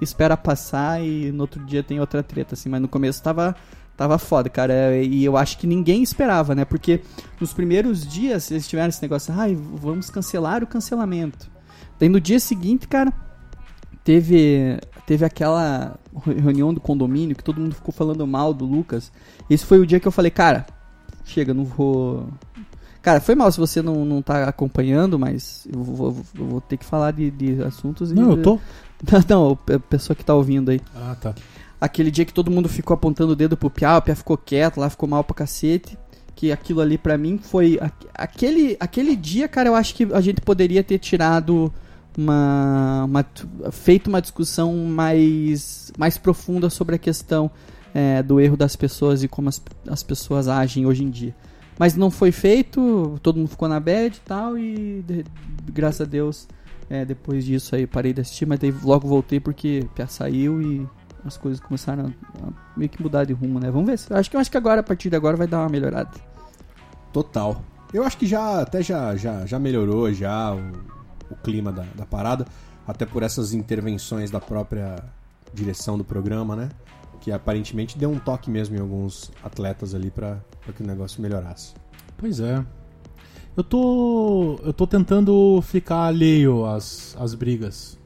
espera 0.00 0.36
passar 0.36 1.02
e 1.02 1.30
no 1.32 1.42
outro 1.42 1.64
dia 1.64 1.82
tem 1.82 2.00
outra 2.00 2.22
treta 2.22 2.54
assim, 2.54 2.68
mas 2.68 2.80
no 2.80 2.88
começo 2.88 3.22
tava 3.22 3.54
tava 3.96 4.18
foda, 4.18 4.48
cara, 4.48 4.72
é, 4.72 5.04
e 5.04 5.24
eu 5.24 5.36
acho 5.36 5.56
que 5.56 5.68
ninguém 5.68 6.02
esperava, 6.02 6.52
né? 6.52 6.64
Porque 6.64 7.00
nos 7.40 7.52
primeiros 7.52 8.04
dias 8.04 8.50
eles 8.50 8.66
tiveram 8.66 8.88
esse 8.88 9.00
negócio, 9.00 9.32
ai, 9.36 9.54
vamos 9.54 10.10
cancelar 10.10 10.64
o 10.64 10.66
cancelamento. 10.66 11.48
Daí 11.98 12.08
no 12.08 12.20
dia 12.20 12.40
seguinte, 12.40 12.88
cara, 12.88 13.12
teve 14.02 14.78
teve 15.06 15.24
aquela 15.24 15.98
reunião 16.24 16.72
do 16.72 16.80
condomínio 16.80 17.36
que 17.36 17.44
todo 17.44 17.60
mundo 17.60 17.74
ficou 17.74 17.92
falando 17.92 18.26
mal 18.26 18.54
do 18.54 18.64
Lucas. 18.64 19.12
Esse 19.50 19.64
foi 19.66 19.78
o 19.78 19.86
dia 19.86 20.00
que 20.00 20.08
eu 20.08 20.12
falei, 20.12 20.30
cara, 20.30 20.66
chega, 21.24 21.52
não 21.54 21.64
vou. 21.64 22.26
Cara, 23.02 23.20
foi 23.20 23.34
mal 23.34 23.52
se 23.52 23.60
você 23.60 23.82
não, 23.82 24.02
não 24.04 24.22
tá 24.22 24.44
acompanhando, 24.48 25.18
mas 25.18 25.68
eu 25.70 25.82
vou, 25.82 26.16
eu 26.38 26.46
vou 26.46 26.60
ter 26.62 26.78
que 26.78 26.84
falar 26.86 27.10
de, 27.10 27.30
de 27.30 27.62
assuntos. 27.62 28.10
e- 28.10 28.14
Não, 28.14 28.30
eu 28.30 28.42
tô. 28.42 28.58
não, 29.28 29.58
a 29.72 29.78
pessoa 29.78 30.16
que 30.16 30.24
tá 30.24 30.34
ouvindo 30.34 30.70
aí. 30.70 30.80
Ah, 30.94 31.16
tá. 31.20 31.34
Aquele 31.80 32.10
dia 32.10 32.24
que 32.24 32.32
todo 32.32 32.50
mundo 32.50 32.68
ficou 32.68 32.94
apontando 32.94 33.32
o 33.32 33.36
dedo 33.36 33.56
pro 33.56 33.68
Piá, 33.70 33.98
o 33.98 34.02
Piá 34.02 34.14
ficou 34.14 34.36
quieto, 34.38 34.78
lá 34.78 34.88
ficou 34.88 35.08
mal 35.08 35.22
pra 35.24 35.34
cacete. 35.34 35.98
Que 36.34 36.50
aquilo 36.50 36.80
ali 36.80 36.98
pra 36.98 37.16
mim 37.16 37.38
foi. 37.38 37.78
aque- 37.80 38.08
Aquele, 38.14 38.76
aquele 38.80 39.14
dia, 39.14 39.46
cara, 39.46 39.68
eu 39.68 39.74
acho 39.74 39.94
que 39.94 40.04
a 40.12 40.20
gente 40.20 40.40
poderia 40.40 40.82
ter 40.82 40.98
tirado 40.98 41.72
uma. 42.18 43.04
uma 43.04 43.24
feito 43.70 44.08
uma 44.08 44.20
discussão 44.20 44.74
mais, 44.86 45.92
mais 45.96 46.18
profunda 46.18 46.68
sobre 46.70 46.96
a 46.96 46.98
questão 46.98 47.50
é, 47.94 48.22
do 48.22 48.40
erro 48.40 48.56
das 48.56 48.74
pessoas 48.74 49.22
e 49.22 49.28
como 49.28 49.48
as, 49.48 49.62
as 49.88 50.02
pessoas 50.02 50.48
agem 50.48 50.86
hoje 50.86 51.04
em 51.04 51.10
dia. 51.10 51.34
Mas 51.78 51.94
não 51.96 52.10
foi 52.10 52.32
feito, 52.32 53.18
todo 53.22 53.36
mundo 53.36 53.48
ficou 53.48 53.68
na 53.68 53.78
bad 53.78 54.16
e 54.16 54.20
tal, 54.20 54.56
e 54.58 55.04
de- 55.06 55.24
graças 55.72 56.00
a 56.00 56.04
Deus, 56.04 56.48
é, 56.90 57.04
depois 57.04 57.44
disso 57.44 57.74
aí 57.74 57.86
parei 57.86 58.12
de 58.12 58.20
assistir, 58.20 58.46
mas 58.46 58.58
daí 58.58 58.72
logo 58.82 59.06
voltei 59.08 59.40
porque 59.40 59.86
Pia 59.94 60.06
saiu 60.06 60.60
e 60.62 60.86
as 61.24 61.36
coisas 61.36 61.58
começaram 61.60 62.12
a, 62.42 62.46
a 62.46 62.52
meio 62.76 62.88
que 62.90 63.02
mudar 63.02 63.24
de 63.24 63.32
rumo, 63.32 63.58
né? 63.58 63.70
Vamos 63.70 63.86
ver. 63.88 63.98
se- 63.98 64.12
Acho 64.12 64.30
que, 64.30 64.36
eu 64.36 64.40
acho 64.40 64.50
que 64.50 64.56
agora, 64.56 64.80
a 64.80 64.84
partir 64.84 65.08
de 65.10 65.16
agora, 65.16 65.36
vai 65.36 65.46
dar 65.46 65.60
uma 65.60 65.68
melhorada. 65.68 66.10
Total. 67.12 67.62
Eu 67.92 68.02
acho 68.04 68.16
que 68.18 68.26
já 68.26 68.60
até 68.60 68.82
já, 68.82 69.14
já, 69.16 69.46
já 69.46 69.58
melhorou 69.58 70.12
já 70.12 70.52
o, 70.54 70.60
o 71.30 71.36
clima 71.36 71.72
da, 71.72 71.84
da 71.94 72.04
parada, 72.04 72.44
até 72.86 73.06
por 73.06 73.22
essas 73.22 73.54
intervenções 73.54 74.30
da 74.30 74.40
própria 74.40 74.96
direção 75.52 75.96
do 75.96 76.04
programa, 76.04 76.56
né? 76.56 76.68
Que 77.20 77.30
aparentemente 77.32 77.96
deu 77.96 78.10
um 78.10 78.18
toque 78.18 78.50
mesmo 78.50 78.76
em 78.76 78.80
alguns 78.80 79.30
atletas 79.42 79.94
ali 79.94 80.10
pra 80.10 80.38
que 80.76 80.82
o 80.82 80.86
negócio 80.86 81.22
melhorasse. 81.22 81.72
Pois 82.18 82.40
é. 82.40 82.64
Eu 83.56 83.62
tô. 83.62 84.58
Eu 84.64 84.72
tô 84.72 84.86
tentando 84.86 85.62
ficar 85.62 86.06
alheio 86.06 86.64
às, 86.66 87.16
às 87.18 87.34
brigas. 87.34 87.96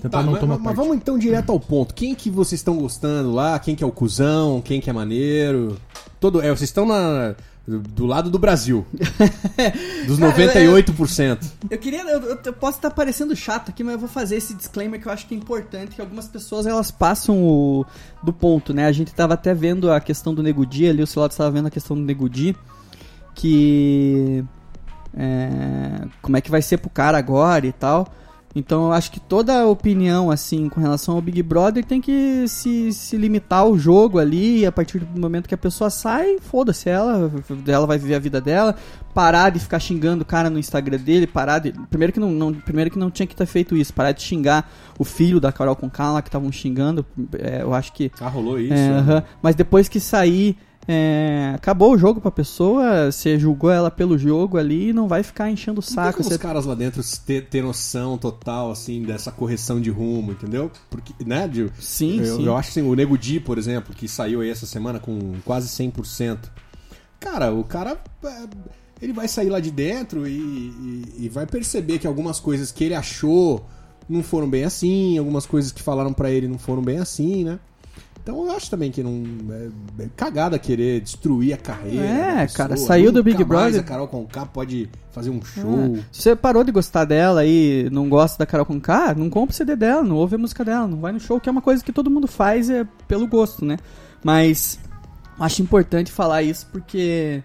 Tentar 0.00 0.18
Tá, 0.18 0.22
não 0.24 0.32
mas, 0.32 0.40
tomar 0.40 0.54
mas 0.56 0.64
parte. 0.64 0.76
vamos 0.76 0.96
então 0.96 1.16
direto 1.18 1.50
ao 1.50 1.60
ponto. 1.60 1.94
Quem 1.94 2.14
que 2.14 2.28
vocês 2.28 2.60
estão 2.60 2.76
gostando 2.76 3.30
lá? 3.32 3.58
Quem 3.58 3.74
que 3.76 3.84
é 3.84 3.86
o 3.86 3.92
cuzão? 3.92 4.60
Quem 4.60 4.80
que 4.80 4.90
é 4.90 4.92
maneiro? 4.92 5.76
Todo, 6.20 6.40
é, 6.42 6.48
vocês 6.48 6.62
estão 6.62 6.84
na, 6.86 7.34
do 7.66 8.04
lado 8.04 8.28
do 8.28 8.38
Brasil. 8.38 8.84
Dos 10.06 10.18
98%. 10.18 11.38
Eu 11.70 11.78
queria. 11.78 12.02
Eu, 12.02 12.20
eu- 12.20 12.38
eu 12.44 12.52
posso 12.52 12.78
estar 12.78 12.90
parecendo 12.90 13.34
chato 13.36 13.68
aqui, 13.70 13.82
mas 13.84 13.94
eu 13.94 13.98
vou 14.00 14.08
fazer 14.08 14.36
esse 14.36 14.52
disclaimer 14.54 15.00
que 15.00 15.06
eu 15.06 15.12
acho 15.12 15.26
que 15.26 15.34
é 15.34 15.38
importante, 15.38 15.94
que 15.94 16.00
algumas 16.00 16.26
pessoas 16.28 16.66
elas 16.66 16.90
passam 16.90 17.40
o, 17.42 17.86
do 18.22 18.32
ponto, 18.32 18.74
né? 18.74 18.86
A 18.86 18.92
gente 18.92 19.14
tava 19.14 19.34
até 19.34 19.54
vendo 19.54 19.90
a 19.90 20.00
questão 20.00 20.34
do 20.34 20.42
Negudi 20.42 20.86
ali, 20.88 21.02
o 21.02 21.06
Celado 21.06 21.30
estava 21.32 21.50
vendo 21.50 21.68
a 21.68 21.70
questão 21.70 21.96
do 21.96 22.02
Negudi, 22.02 22.54
que. 23.34 24.44
É, 25.16 26.06
como 26.20 26.36
é 26.36 26.40
que 26.40 26.50
vai 26.50 26.62
ser 26.62 26.78
pro 26.78 26.90
cara 26.90 27.18
agora 27.18 27.66
e 27.66 27.72
tal. 27.72 28.06
Então 28.54 28.84
eu 28.84 28.92
acho 28.92 29.10
que 29.10 29.18
toda 29.18 29.66
opinião, 29.66 30.30
assim, 30.30 30.68
com 30.68 30.78
relação 30.78 31.14
ao 31.14 31.22
Big 31.22 31.42
Brother 31.42 31.82
tem 31.82 32.02
que 32.02 32.44
se, 32.46 32.92
se 32.92 33.16
limitar 33.16 33.60
ao 33.60 33.78
jogo 33.78 34.18
ali. 34.18 34.58
E 34.60 34.66
a 34.66 34.70
partir 34.72 34.98
do 34.98 35.18
momento 35.18 35.48
que 35.48 35.54
a 35.54 35.58
pessoa 35.58 35.88
sai, 35.88 36.36
foda-se 36.38 36.86
ela. 36.90 37.32
Ela 37.66 37.86
vai 37.86 37.96
viver 37.96 38.14
a 38.14 38.18
vida 38.18 38.42
dela. 38.42 38.74
Parar 39.14 39.48
de 39.48 39.58
ficar 39.58 39.78
xingando 39.80 40.20
o 40.22 40.26
cara 40.26 40.50
no 40.50 40.58
Instagram 40.58 40.98
dele. 40.98 41.26
Parar 41.26 41.60
de. 41.60 41.72
Primeiro 41.88 42.12
que 42.12 42.20
não, 42.20 42.30
não- 42.30 42.52
primeiro 42.52 42.90
que 42.90 42.98
não 42.98 43.10
tinha 43.10 43.26
que 43.26 43.34
ter 43.34 43.46
feito 43.46 43.74
isso. 43.74 43.94
Parar 43.94 44.12
de 44.12 44.20
xingar 44.20 44.70
o 44.98 45.04
filho 45.04 45.40
da 45.40 45.50
Carol 45.50 45.74
Conká 45.74 46.12
lá 46.12 46.20
que 46.20 46.28
estavam 46.28 46.52
xingando. 46.52 47.06
É, 47.38 47.62
eu 47.62 47.72
acho 47.72 47.90
que. 47.94 48.12
Ah, 48.20 48.28
rolou 48.28 48.60
isso. 48.60 48.74
É, 48.74 48.88
aham. 48.98 49.22
Mas 49.40 49.54
depois 49.54 49.88
que 49.88 49.98
sair. 49.98 50.58
É, 50.88 51.52
acabou 51.54 51.92
o 51.92 51.98
jogo 51.98 52.20
pra 52.20 52.30
pessoa, 52.30 53.10
você 53.12 53.38
julgou 53.38 53.70
ela 53.70 53.90
pelo 53.90 54.18
jogo 54.18 54.58
ali 54.58 54.88
e 54.88 54.92
não 54.92 55.06
vai 55.06 55.22
ficar 55.22 55.50
enchendo 55.50 55.80
o 55.80 55.82
Não 55.82 55.86
tem 55.86 55.94
saco. 55.94 56.22
Você 56.22 56.34
os 56.34 56.40
caras 56.40 56.64
lá 56.66 56.74
dentro 56.74 57.02
ter, 57.24 57.46
ter 57.48 57.62
noção 57.62 58.18
total, 58.18 58.70
assim, 58.70 59.02
dessa 59.02 59.30
correção 59.30 59.80
de 59.80 59.90
rumo, 59.90 60.32
entendeu? 60.32 60.70
Porque, 60.90 61.12
né? 61.24 61.48
Sim, 61.78 62.20
eu, 62.20 62.36
sim. 62.36 62.46
eu 62.46 62.56
acho 62.56 62.72
que 62.72 62.80
assim, 62.80 62.88
o 62.88 62.94
Nego 62.94 63.16
Di, 63.16 63.38
por 63.38 63.58
exemplo, 63.58 63.94
que 63.94 64.08
saiu 64.08 64.40
aí 64.40 64.50
essa 64.50 64.66
semana 64.66 64.98
com 64.98 65.34
quase 65.44 65.68
100%. 65.68 66.38
Cara, 67.20 67.52
o 67.52 67.62
cara. 67.62 67.96
é, 68.24 68.42
Ele 69.00 69.12
vai 69.12 69.28
sair 69.28 69.48
lá 69.50 69.60
de 69.60 69.70
dentro 69.70 70.26
e, 70.26 70.32
e- 70.36 71.14
e 71.20 71.28
vai 71.28 71.46
perceber 71.46 71.98
que 72.00 72.06
algumas 72.06 72.40
coisas 72.40 72.72
que 72.72 72.82
ele 72.84 72.94
achou 72.94 73.64
não 74.08 74.22
foram 74.22 74.48
bem 74.50 74.64
assim, 74.64 75.16
algumas 75.16 75.46
coisas 75.46 75.70
que 75.70 75.80
falaram 75.82 76.12
pra 76.12 76.30
ele 76.30 76.48
não 76.48 76.58
foram 76.58 76.82
bem 76.82 76.98
assim, 76.98 77.44
né? 77.44 77.58
Então 78.22 78.46
eu 78.46 78.52
acho 78.52 78.70
também 78.70 78.90
que 78.90 79.02
não. 79.02 79.24
É, 79.50 80.04
é 80.04 80.08
cagada 80.16 80.56
querer 80.58 81.00
destruir 81.00 81.54
a 81.54 81.56
carreira. 81.56 82.04
É, 82.04 82.34
da 82.34 82.42
pessoa. 82.42 82.56
cara, 82.56 82.76
saiu 82.76 83.10
do 83.10 83.22
Big 83.22 83.42
Brother. 83.42 83.80
A 83.80 83.82
Carol 83.82 84.06
Conká 84.06 84.46
pode 84.46 84.88
fazer 85.10 85.30
um 85.30 85.42
show. 85.42 85.96
É. 85.96 86.00
Se 86.12 86.22
você 86.22 86.36
parou 86.36 86.62
de 86.62 86.70
gostar 86.70 87.04
dela 87.04 87.44
e 87.44 87.88
não 87.90 88.08
gosta 88.08 88.38
da 88.38 88.46
Carol 88.46 88.64
Conká, 88.64 89.12
não 89.14 89.28
compra 89.28 89.52
o 89.52 89.56
CD 89.56 89.74
dela, 89.74 90.02
não 90.02 90.16
ouve 90.16 90.36
a 90.36 90.38
música 90.38 90.64
dela, 90.64 90.86
não 90.86 91.00
vai 91.00 91.10
no 91.10 91.18
show, 91.18 91.40
que 91.40 91.48
é 91.48 91.52
uma 91.52 91.60
coisa 91.60 91.82
que 91.82 91.92
todo 91.92 92.10
mundo 92.10 92.28
faz 92.28 92.70
é 92.70 92.86
pelo 93.08 93.26
gosto, 93.26 93.64
né? 93.64 93.76
Mas 94.22 94.78
acho 95.40 95.60
importante 95.60 96.12
falar 96.12 96.44
isso 96.44 96.68
porque 96.70 97.42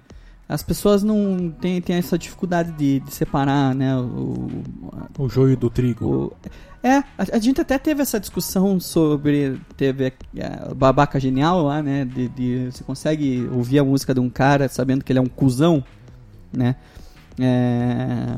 as 0.50 0.64
pessoas 0.64 1.04
não 1.04 1.50
têm, 1.60 1.82
têm 1.82 1.98
essa 1.98 2.18
dificuldade 2.18 2.72
de, 2.72 3.00
de 3.02 3.14
separar, 3.14 3.76
né? 3.76 3.96
O, 3.98 4.48
O 5.20 5.28
joio 5.30 5.58
do 5.58 5.70
trigo. 5.70 6.06
o- 6.06 6.34
é, 6.84 6.98
a, 7.00 7.04
a 7.34 7.40
gente 7.40 7.60
até 7.60 7.78
teve 7.78 8.02
essa 8.02 8.20
discussão 8.20 8.80
sobre. 8.80 9.60
Teve 9.76 10.08
a, 10.08 10.70
a 10.72 10.74
babaca 10.74 11.20
genial 11.20 11.64
lá, 11.64 11.82
né? 11.84 12.06
De, 12.06 12.30
de- 12.30 12.72
você 12.72 12.84
consegue 12.84 13.48
ouvir 13.52 13.80
a 13.80 13.84
música 13.84 14.14
de 14.14 14.20
um 14.20 14.30
cara 14.30 14.70
sabendo 14.70 15.04
que 15.04 15.12
ele 15.12 15.20
é 15.20 15.22
um 15.22 15.26
cuzão, 15.28 15.84
né? 16.54 16.76
É, 17.40 18.38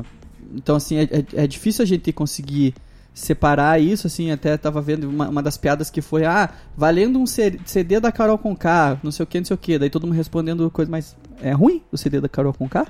então, 0.54 0.74
assim, 0.76 0.96
é, 0.96 1.02
é- 1.04 1.24
é 1.44 1.46
difícil 1.46 1.82
a 1.82 1.86
gente 1.86 2.12
conseguir 2.12 2.74
separar 3.20 3.80
isso, 3.80 4.06
assim, 4.06 4.30
até 4.30 4.56
tava 4.56 4.80
vendo 4.80 5.08
uma, 5.08 5.28
uma 5.28 5.42
das 5.42 5.56
piadas 5.56 5.90
que 5.90 6.00
foi, 6.00 6.24
ah, 6.24 6.50
valendo 6.76 7.18
um 7.18 7.26
CD 7.26 8.00
da 8.00 8.10
Carol 8.10 8.38
Conká, 8.38 8.98
não 9.02 9.12
sei 9.12 9.24
o 9.24 9.26
que, 9.26 9.38
não 9.38 9.44
sei 9.44 9.54
o 9.54 9.58
que, 9.58 9.78
daí 9.78 9.90
todo 9.90 10.06
mundo 10.06 10.16
respondendo 10.16 10.70
coisa, 10.70 10.90
mas 10.90 11.16
é 11.40 11.52
ruim 11.52 11.82
o 11.92 11.96
CD 11.96 12.20
da 12.20 12.28
Carol 12.28 12.52
Conká? 12.52 12.86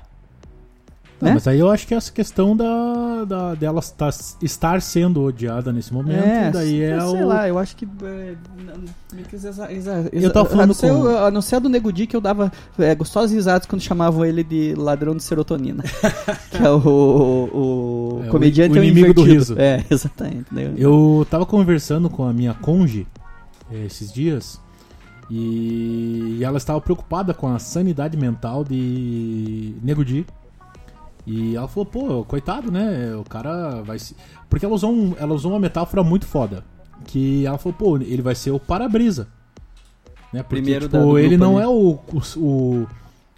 Não, 1.21 1.29
né? 1.29 1.35
mas 1.35 1.47
aí 1.47 1.59
eu 1.61 1.69
acho 1.71 1.87
que 1.87 1.93
é 1.95 1.97
essa 1.97 2.11
questão 2.11 2.57
da, 2.57 3.25
da 3.27 3.55
dela 3.55 3.81
estar, 3.81 4.11
estar 4.43 4.81
sendo 4.81 5.23
odiada 5.23 5.73
nesse 5.73 5.93
momento, 5.93 6.25
e 6.25 6.51
daí 6.51 6.83
é 6.83 6.99
sei 7.01 7.23
o. 7.23 7.27
lá, 7.27 7.47
eu 7.49 7.59
acho 7.59 7.77
que. 7.77 7.87
é, 8.03 8.35
exa- 9.33 9.73
exa- 9.73 10.09
Eu 10.13 10.33
tava 10.33 10.47
a 10.49 10.51
falando 10.51 10.69
não 10.69 10.75
ser, 10.75 10.91
com- 10.91 11.09
A 11.09 11.31
não 11.31 11.43
ser 11.43 11.57
a 11.57 11.59
do 11.59 11.69
Nego 11.69 11.93
Di 11.93 12.07
que 12.07 12.17
eu 12.17 12.21
dava 12.21 12.51
é, 12.79 12.95
gostosas 12.95 13.33
risadas 13.33 13.67
quando 13.67 13.83
chamavam 13.83 14.25
ele 14.25 14.43
de 14.43 14.75
ladrão 14.77 15.15
de 15.15 15.23
serotonina. 15.23 15.83
que 16.51 16.57
é 16.65 16.71
o, 16.71 16.79
o, 16.79 18.21
É, 18.25 18.29
o 18.29 18.31
comediante 18.31 18.75
i- 18.75 18.79
o 18.79 18.79
é 18.79 18.81
o 18.81 18.85
inimigo 18.85 19.13
do 19.15 19.21
invertido. 19.23 19.39
riso. 19.55 19.55
É, 19.59 19.85
exatamente. 19.91 20.47
né? 20.53 20.73
Eu 20.77 21.27
tava 21.31 21.45
conversando 21.45 22.09
com 22.09 22.25
a 22.25 22.33
minha 22.33 22.55
conge 22.55 23.07
esses 23.71 24.13
dias 24.13 24.59
e 25.31 26.41
ela 26.43 26.59
estava 26.59 26.81
preocupada 26.81 27.33
com 27.33 27.47
a 27.47 27.59
sanidade 27.59 28.17
mental 28.17 28.65
de 28.65 29.75
Nego 29.83 30.05
Di. 30.05 30.27
E 31.27 31.55
ela 31.55 31.69
falou, 31.69 31.87
pô, 31.87 32.25
coitado, 32.25 32.71
né? 32.73 33.15
O 33.15 33.25
cara 33.25 33.83
vai 33.83 33.99
se. 33.99 34.17
Porque 34.49 34.65
ela 34.65 34.75
usou, 34.75 34.91
um- 34.93 35.15
ela 35.19 35.35
usou 35.35 35.53
uma 35.53 35.61
metáfora 35.61 36.03
muito 36.03 36.27
foda. 36.27 36.65
Que 37.05 37.47
ela 37.47 37.59
falou, 37.59 37.77
pô, 37.79 37.97
ele 37.99 38.23
vai 38.23 38.35
ser 38.35 38.51
o 38.51 38.59
para-brisa. 38.59 39.29
Né? 40.33 40.43
Porque, 40.43 40.57
Primeiro 40.63 40.89
tipo, 40.89 41.19
ele 41.19 41.37
não 41.37 41.57
ali. 41.57 41.65
é 41.67 41.69
o, 41.69 41.99
o, 42.37 42.87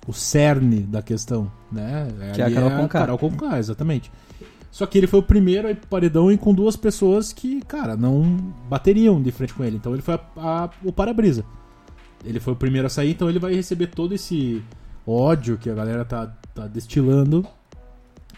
o, 0.07 0.12
cerne 0.12 0.81
da 0.81 1.01
questão, 1.03 1.51
né? 1.71 2.09
Que 2.35 2.41
é 2.41 2.45
a 2.45 2.47
Ali 2.47 2.55
Carol 2.55 2.71
Conká. 2.71 2.99
Carol 3.01 3.19
Conká, 3.19 3.59
exatamente. 3.59 4.11
Só 4.71 4.87
que 4.87 4.97
ele 4.99 5.07
foi 5.07 5.21
o 5.21 5.23
primeiro 5.23 5.69
aí 5.69 5.75
pro 5.75 5.87
paredão 5.87 6.31
e 6.33 6.39
com 6.39 6.55
duas 6.55 6.77
pessoas 6.77 7.33
que, 7.33 7.61
cara, 7.62 7.97
não 7.97 8.23
bateriam 8.71 9.21
de 9.23 9.31
frente 9.31 9.53
com 9.55 9.62
ele. 9.65 9.77
Então 9.77 9.93
ele 9.93 10.03
foi 10.03 10.15
a- 10.15 10.21
a- 10.37 10.71
o 10.85 10.93
para-brisa. 10.93 11.45
Ele 12.25 12.41
foi 12.41 12.53
o 12.53 12.57
primeiro 12.57 12.87
a 12.87 12.91
sair, 12.91 13.11
então 13.11 13.29
ele 13.29 13.39
vai 13.39 13.55
receber 13.55 13.89
todo 13.89 14.15
esse 14.15 14.62
ódio 15.07 15.59
que 15.59 15.69
a 15.69 15.75
galera 15.75 16.05
tá, 16.05 16.27
tá 16.55 16.67
destilando. 16.67 17.47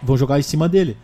Vão 0.04 0.16
jogar 0.16 0.38
em 0.38 0.42
cima 0.42 0.68
dele. 0.68 0.96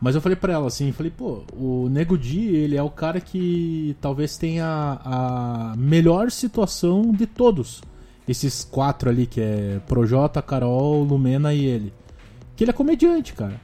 Mas 0.00 0.16
eu 0.16 0.20
falei 0.20 0.34
pra 0.34 0.52
ela 0.52 0.66
assim, 0.66 0.90
falei, 0.90 1.12
pô, 1.16 1.44
o 1.56 1.88
Nego 1.88 2.18
Di, 2.18 2.48
ele 2.48 2.76
é 2.76 2.82
o 2.82 2.90
cara 2.90 3.20
que 3.20 3.96
talvez 4.00 4.36
tenha 4.36 4.98
a 5.04 5.74
melhor 5.78 6.30
situação 6.30 7.12
de 7.12 7.24
todos. 7.24 7.80
Esses 8.26 8.64
quatro 8.64 9.08
ali, 9.08 9.26
que 9.26 9.40
é 9.40 9.80
Projota, 9.86 10.42
Carol, 10.42 11.04
Lumena 11.04 11.54
e 11.54 11.64
ele. 11.64 11.92
Que 12.56 12.64
ele 12.64 12.70
é 12.72 12.74
comediante, 12.74 13.32
cara. 13.32 13.60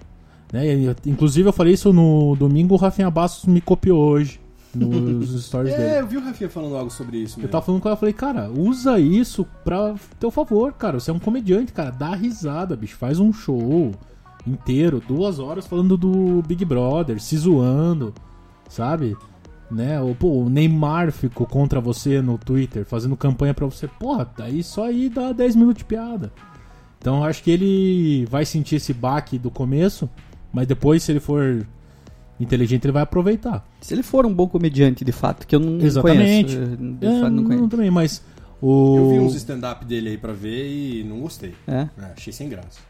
Né? 0.52 0.94
Inclusive 1.04 1.48
eu 1.48 1.52
falei 1.52 1.74
isso 1.74 1.92
no 1.92 2.36
domingo, 2.36 2.74
o 2.74 2.78
Rafinha 2.78 3.10
Bastos 3.10 3.44
me 3.46 3.60
copiou 3.60 3.98
hoje 4.00 4.40
nos 4.74 5.30
stories 5.44 5.74
dele. 5.74 5.88
É, 5.88 6.00
eu 6.00 6.06
vi 6.06 6.16
o 6.18 6.20
Rafinha 6.20 6.48
falando 6.48 6.76
algo 6.76 6.90
sobre 6.90 7.18
isso 7.18 7.34
Eu 7.34 7.42
mesmo. 7.42 7.50
tava 7.52 7.64
falando 7.66 7.80
com 7.82 7.88
ela, 7.88 7.94
eu 7.96 7.98
falei, 8.00 8.12
cara, 8.14 8.48
usa 8.50 8.98
isso 9.00 9.44
pra 9.64 9.94
teu 10.20 10.30
favor, 10.30 10.72
cara. 10.72 11.00
Você 11.00 11.10
é 11.10 11.14
um 11.14 11.18
comediante, 11.18 11.72
cara. 11.72 11.90
Dá 11.90 12.14
risada, 12.14 12.76
bicho. 12.76 12.96
Faz 12.96 13.18
um 13.18 13.32
show 13.32 13.92
inteiro, 14.48 15.02
duas 15.06 15.38
horas 15.38 15.66
falando 15.66 15.96
do 15.96 16.42
Big 16.46 16.64
Brother, 16.64 17.20
se 17.20 17.36
zoando, 17.36 18.12
sabe? 18.68 19.16
Né? 19.70 20.00
Ou, 20.00 20.14
pô, 20.14 20.28
o 20.44 20.48
Neymar 20.48 21.12
ficou 21.12 21.46
contra 21.46 21.80
você 21.80 22.22
no 22.22 22.38
Twitter, 22.38 22.84
fazendo 22.86 23.16
campanha 23.16 23.52
pra 23.52 23.66
você. 23.66 23.86
Porra, 23.86 24.28
daí 24.36 24.62
só 24.62 24.84
aí 24.84 25.08
dá 25.08 25.32
10 25.32 25.56
minutos 25.56 25.78
de 25.78 25.84
piada. 25.84 26.32
Então 26.98 27.18
eu 27.18 27.24
acho 27.24 27.42
que 27.42 27.50
ele 27.50 28.26
vai 28.30 28.44
sentir 28.44 28.76
esse 28.76 28.92
baque 28.94 29.38
do 29.38 29.50
começo, 29.50 30.08
mas 30.52 30.66
depois, 30.66 31.02
se 31.02 31.12
ele 31.12 31.20
for 31.20 31.66
inteligente, 32.40 32.84
ele 32.86 32.92
vai 32.92 33.02
aproveitar. 33.02 33.64
Se 33.80 33.92
ele 33.94 34.02
for 34.02 34.24
um 34.24 34.32
bom 34.32 34.48
comediante, 34.48 35.04
de 35.04 35.12
fato, 35.12 35.46
que 35.46 35.54
eu 35.54 35.60
não 35.60 35.78
Exatamente. 35.84 36.56
conheço. 36.56 36.76
De 36.76 37.06
É, 37.06 37.20
fato, 37.20 37.30
não 37.30 37.42
não, 37.42 37.44
conheço. 37.44 37.68
também, 37.68 37.90
mas 37.90 38.22
o. 38.60 38.96
Eu 38.96 39.10
vi 39.10 39.18
uns 39.18 39.34
stand-up 39.34 39.84
dele 39.84 40.10
aí 40.10 40.18
pra 40.18 40.32
ver 40.32 40.66
e 40.66 41.04
não 41.04 41.20
gostei. 41.20 41.54
É. 41.66 41.88
É, 41.98 42.12
achei 42.16 42.32
sem 42.32 42.48
graça. 42.48 42.80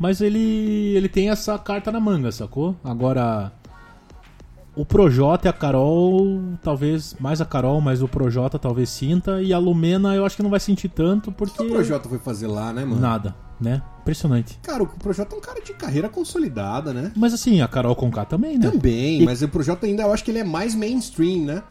Mas 0.00 0.20
ele 0.22 0.96
ele 0.96 1.08
tem 1.10 1.28
essa 1.28 1.56
carta 1.58 1.92
na 1.92 2.00
manga, 2.00 2.32
sacou? 2.32 2.74
Agora 2.82 3.52
o 4.74 4.84
Projota 4.86 5.46
e 5.46 5.50
a 5.50 5.52
Carol, 5.52 6.40
talvez 6.62 7.14
mais 7.20 7.40
a 7.40 7.44
Carol, 7.44 7.80
mas 7.82 8.00
o 8.02 8.08
Projota 8.08 8.58
talvez 8.58 8.88
sinta 8.88 9.42
e 9.42 9.52
a 9.52 9.58
Lumena 9.58 10.14
eu 10.14 10.24
acho 10.24 10.36
que 10.36 10.42
não 10.42 10.48
vai 10.48 10.60
sentir 10.60 10.88
tanto 10.88 11.28
O 11.30 11.32
porque 11.32 11.56
que 11.58 11.62
o 11.64 11.68
Projota 11.70 12.08
foi 12.08 12.18
fazer 12.18 12.46
lá, 12.46 12.72
né, 12.72 12.84
mano? 12.84 13.00
nada, 13.00 13.34
né? 13.60 13.82
Impressionante. 14.00 14.58
Cara, 14.62 14.82
o 14.82 14.86
Projota 14.86 15.34
é 15.34 15.38
um 15.38 15.40
cara 15.42 15.60
de 15.60 15.74
carreira 15.74 16.08
consolidada, 16.08 16.94
né? 16.94 17.12
Mas 17.14 17.34
assim, 17.34 17.60
a 17.60 17.68
Carol 17.68 17.94
Conká 17.94 18.24
também, 18.24 18.56
né? 18.58 18.70
Também, 18.70 19.20
E- 19.20 19.24
mas 19.24 19.42
o 19.42 19.48
Projota 19.48 19.84
ainda, 19.86 20.04
eu 20.04 20.12
acho 20.14 20.24
que 20.24 20.30
ele 20.30 20.38
é 20.38 20.44
mais 20.44 20.74
mainstream, 20.74 21.44
né? 21.44 21.62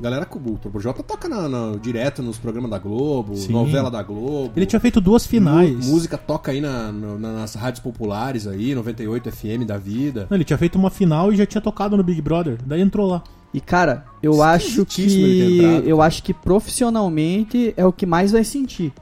Galera, 0.00 0.26
o 0.32 0.58
Projota 0.70 1.02
toca 1.02 1.28
na, 1.28 1.48
na- 1.48 1.72
direto 1.82 2.22
nos 2.22 2.38
programas 2.38 2.70
da 2.70 2.78
Globo, 2.78 3.34
Sim. 3.36 3.52
novela 3.52 3.90
da 3.90 4.02
Globo. 4.02 4.52
Ele 4.56 4.64
tinha 4.64 4.78
feito 4.78 5.00
duas 5.00 5.26
finais. 5.26 5.86
Música 5.86 6.16
toca 6.16 6.52
aí 6.52 6.60
na- 6.60 6.92
no- 6.92 7.18
nas 7.18 7.54
rádios 7.54 7.80
populares 7.82 8.46
aí, 8.46 8.74
98 8.76 9.28
FM 9.28 9.64
da 9.66 9.76
vida. 9.76 10.26
Não, 10.30 10.36
ele 10.36 10.44
tinha 10.44 10.56
feito 10.58 10.78
uma 10.78 10.88
final 10.90 11.32
e 11.32 11.36
já 11.36 11.44
tinha 11.44 11.60
tocado 11.60 11.96
no 11.96 12.04
Big 12.04 12.22
Brother. 12.22 12.58
Daí 12.64 12.80
entrou 12.80 13.08
lá. 13.08 13.24
E 13.52 13.60
cara, 13.60 14.04
eu 14.22 14.40
acho 14.42 14.82
Esquisitíssimo 14.82 15.26
ele 15.26 15.38
ter 15.40 15.46
que 15.48 15.56
entrado, 15.66 15.88
eu 15.88 15.96
cara. 15.96 16.06
acho 16.08 16.22
que 16.22 16.34
profissionalmente 16.34 17.74
é 17.76 17.84
o 17.84 17.92
que 17.92 18.06
mais 18.06 18.30
vai 18.30 18.44
sentir. 18.44 18.92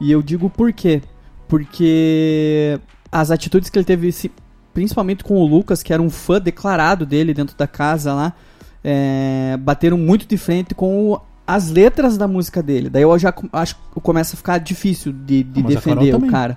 E 0.00 0.10
eu 0.10 0.22
digo 0.22 0.48
por 0.48 0.72
quê? 0.72 1.02
Porque 1.46 2.80
as 3.10 3.30
atitudes 3.30 3.68
que 3.68 3.78
ele 3.78 3.84
teve, 3.84 4.14
principalmente 4.72 5.22
com 5.22 5.36
o 5.36 5.46
Lucas, 5.46 5.82
que 5.82 5.92
era 5.92 6.00
um 6.00 6.08
fã 6.08 6.40
declarado 6.40 7.04
dele 7.04 7.34
dentro 7.34 7.56
da 7.56 7.66
casa 7.66 8.14
lá, 8.14 8.32
é, 8.84 9.56
bateram 9.60 9.96
muito 9.98 10.26
de 10.26 10.36
frente 10.36 10.74
com 10.74 11.12
o- 11.12 11.20
as 11.46 11.70
letras 11.70 12.16
da 12.16 12.26
música 12.28 12.62
dele. 12.62 12.88
Daí 12.88 13.02
eu 13.02 13.18
já 13.18 13.34
acho 13.52 13.74
que 13.94 14.00
começa 14.00 14.34
a 14.34 14.36
ficar 14.36 14.58
difícil 14.58 15.12
de, 15.12 15.42
de 15.42 15.60
Ah, 15.60 15.66
defender 15.66 16.14
o 16.14 16.26
cara. 16.30 16.56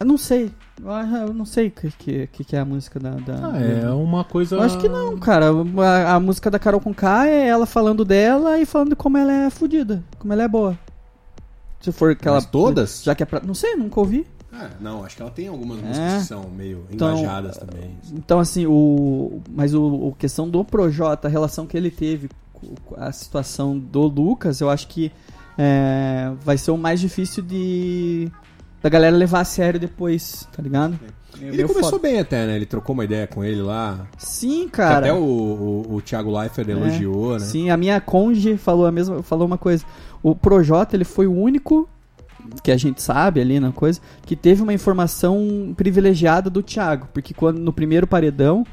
Eu 0.00 0.06
não 0.06 0.16
sei. 0.16 0.50
Eu, 0.80 0.88
eu 1.26 1.34
não 1.34 1.44
sei 1.44 1.66
o 1.66 1.70
que, 1.72 2.26
que, 2.28 2.44
que 2.44 2.54
é 2.56 2.60
a 2.60 2.64
música 2.64 3.00
da. 3.00 3.10
da- 3.10 3.50
Ah, 3.52 3.58
é 3.60 3.90
uma 3.90 4.22
coisa. 4.22 4.54
eu 4.56 4.62
acho 4.62 4.78
que 4.78 4.88
não, 4.88 5.18
cara. 5.18 5.46
A, 5.84 6.14
a 6.14 6.20
música 6.20 6.48
da 6.50 6.58
Carol 6.58 6.80
com 6.80 6.94
K 6.94 7.26
é 7.26 7.48
ela 7.48 7.66
falando 7.66 8.04
dela 8.04 8.58
e 8.58 8.64
falando 8.64 8.90
de 8.90 8.96
como 8.96 9.18
ela 9.18 9.32
é 9.32 9.50
fodida, 9.50 10.02
como 10.18 10.32
ela 10.32 10.44
é 10.44 10.48
boa. 10.48 10.78
Se 11.80 11.90
for 11.92 12.12
aquela. 12.12 12.36
Mas 12.36 12.46
todas? 12.46 13.02
Já 13.02 13.14
que 13.14 13.22
é 13.24 13.26
pra. 13.26 13.40
Não 13.40 13.54
sei, 13.54 13.74
nunca 13.74 13.98
ouvi. 13.98 14.24
É, 14.60 14.70
não, 14.80 15.04
acho 15.04 15.16
que 15.16 15.22
ela 15.22 15.30
tem 15.30 15.48
algumas 15.48 15.78
É. 15.78 15.82
músicas 15.82 16.22
que 16.22 16.28
são 16.28 16.44
meio 16.50 16.84
Então, 16.90 17.16
engajadas 17.18 17.56
também. 17.56 17.90
Então, 18.12 18.40
assim, 18.40 18.66
o. 18.66 19.40
Mas 19.50 19.74
o, 19.74 19.82
o 19.82 20.14
questão 20.18 20.48
do 20.48 20.64
Projota, 20.64 21.28
a 21.28 21.30
relação 21.30 21.66
que 21.66 21.76
ele 21.76 21.90
teve 21.90 22.28
com 22.52 22.74
a 22.96 23.12
situação 23.12 23.78
do 23.78 24.02
Lucas, 24.06 24.60
eu 24.60 24.68
acho 24.68 24.88
que 24.88 25.12
é, 25.56 26.32
vai 26.44 26.58
ser 26.58 26.70
o 26.70 26.76
mais 26.78 27.00
difícil 27.00 27.42
de. 27.42 28.30
da 28.82 28.88
galera 28.88 29.16
levar 29.16 29.40
a 29.40 29.44
sério 29.44 29.78
depois, 29.78 30.46
tá 30.52 30.62
ligado? 30.62 30.98
Meio- 31.38 31.52
Ele 31.54 31.62
começou 31.68 31.90
foda. 31.92 32.02
bem 32.02 32.18
até, 32.18 32.46
né? 32.46 32.56
Ele 32.56 32.66
trocou 32.66 32.94
uma 32.94 33.04
ideia 33.04 33.26
com 33.26 33.44
ele 33.44 33.60
lá. 33.62 34.06
Sim, 34.16 34.68
cara. 34.68 34.98
até 34.98 35.12
o, 35.12 35.18
o, 35.22 35.94
o 35.94 36.02
Thiago 36.02 36.36
Leifert 36.36 36.68
elogiou, 36.68 37.34
né? 37.34 37.38
Sim, 37.40 37.70
a 37.70 37.76
minha 37.76 38.00
conge 38.00 38.56
falou 38.56 38.86
a 38.86 38.90
mesma, 38.92 39.22
falou 39.22 39.46
uma 39.46 39.58
coisa. 39.58 39.84
O 40.20 40.34
Projota, 40.34 40.96
ele 40.96 41.04
foi 41.04 41.28
o 41.28 41.32
único 41.32 41.88
que 42.62 42.70
a 42.70 42.76
gente 42.76 43.02
sabe 43.02 43.40
ali 43.40 43.58
na 43.60 43.72
coisa 43.72 44.00
que 44.26 44.34
teve 44.36 44.62
uma 44.62 44.72
informação 44.74 45.72
privilegiada 45.76 46.48
do 46.50 46.62
Thiago, 46.62 47.08
porque 47.12 47.32
quando 47.34 47.58
no 47.58 47.72
primeiro 47.72 48.06
paredão 48.06 48.64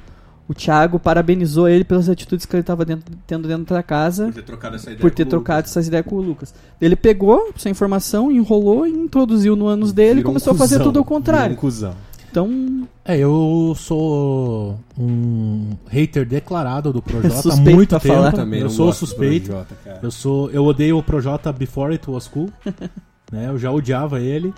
o 0.48 0.54
Thiago 0.54 1.00
parabenizou 1.00 1.68
ele 1.68 1.84
pelas 1.84 2.08
atitudes 2.08 2.46
que 2.46 2.56
ele 2.56 2.62
estava 2.62 2.86
tendo 3.26 3.48
dentro 3.48 3.74
da 3.74 3.82
casa 3.82 4.26
Por 4.26 4.34
ter 4.36 4.44
trocado 4.44 4.76
essa 4.76 4.86
ideia. 4.92 5.00
por 5.02 5.10
ter 5.12 5.24
com 5.24 5.28
o 5.28 5.30
trocado 5.32 5.58
Lucas. 5.60 5.72
essas 5.72 5.88
ideias 5.88 6.06
com 6.06 6.16
o 6.18 6.22
Lucas. 6.22 6.54
Ele 6.80 6.96
pegou 6.96 7.52
essa 7.56 7.68
informação, 7.68 8.32
enrolou 8.32 8.86
e 8.86 8.92
introduziu 8.92 9.56
no 9.56 9.66
ânus 9.66 9.92
dele 9.92 10.10
e 10.12 10.16
Virou 10.18 10.30
um 10.30 10.34
começou 10.34 10.54
a 10.54 10.56
fazer 10.56 10.76
cuzão, 10.76 10.86
tudo 10.88 11.00
ao 11.00 11.04
virou 11.04 11.18
contrário. 11.18 11.58
Um. 11.62 11.94
Então, 12.30 12.88
É, 13.04 13.18
eu 13.18 13.74
sou 13.78 14.78
um 15.00 15.70
hater 15.90 16.28
declarado 16.28 16.92
do 16.94 17.02
Projota 17.02 17.50
há 17.54 17.56
muito 17.56 17.98
tempo. 18.00 18.14
falar. 18.14 18.32
Também 18.34 18.60
eu 18.60 18.66
não 18.66 18.70
sou 18.72 18.94
suspeito. 18.94 19.48
Projota. 19.48 20.00
Eu 20.04 20.12
sou, 20.12 20.52
eu 20.52 20.64
odeio 20.66 20.98
o 21.00 21.04
Projota 21.04 21.52
before 21.52 21.92
it 21.94 22.08
was 22.10 22.28
cool. 22.28 22.50
né? 23.36 23.50
Eu 23.50 23.58
já 23.58 23.72
odiava 23.72 24.20
ele 24.20 24.54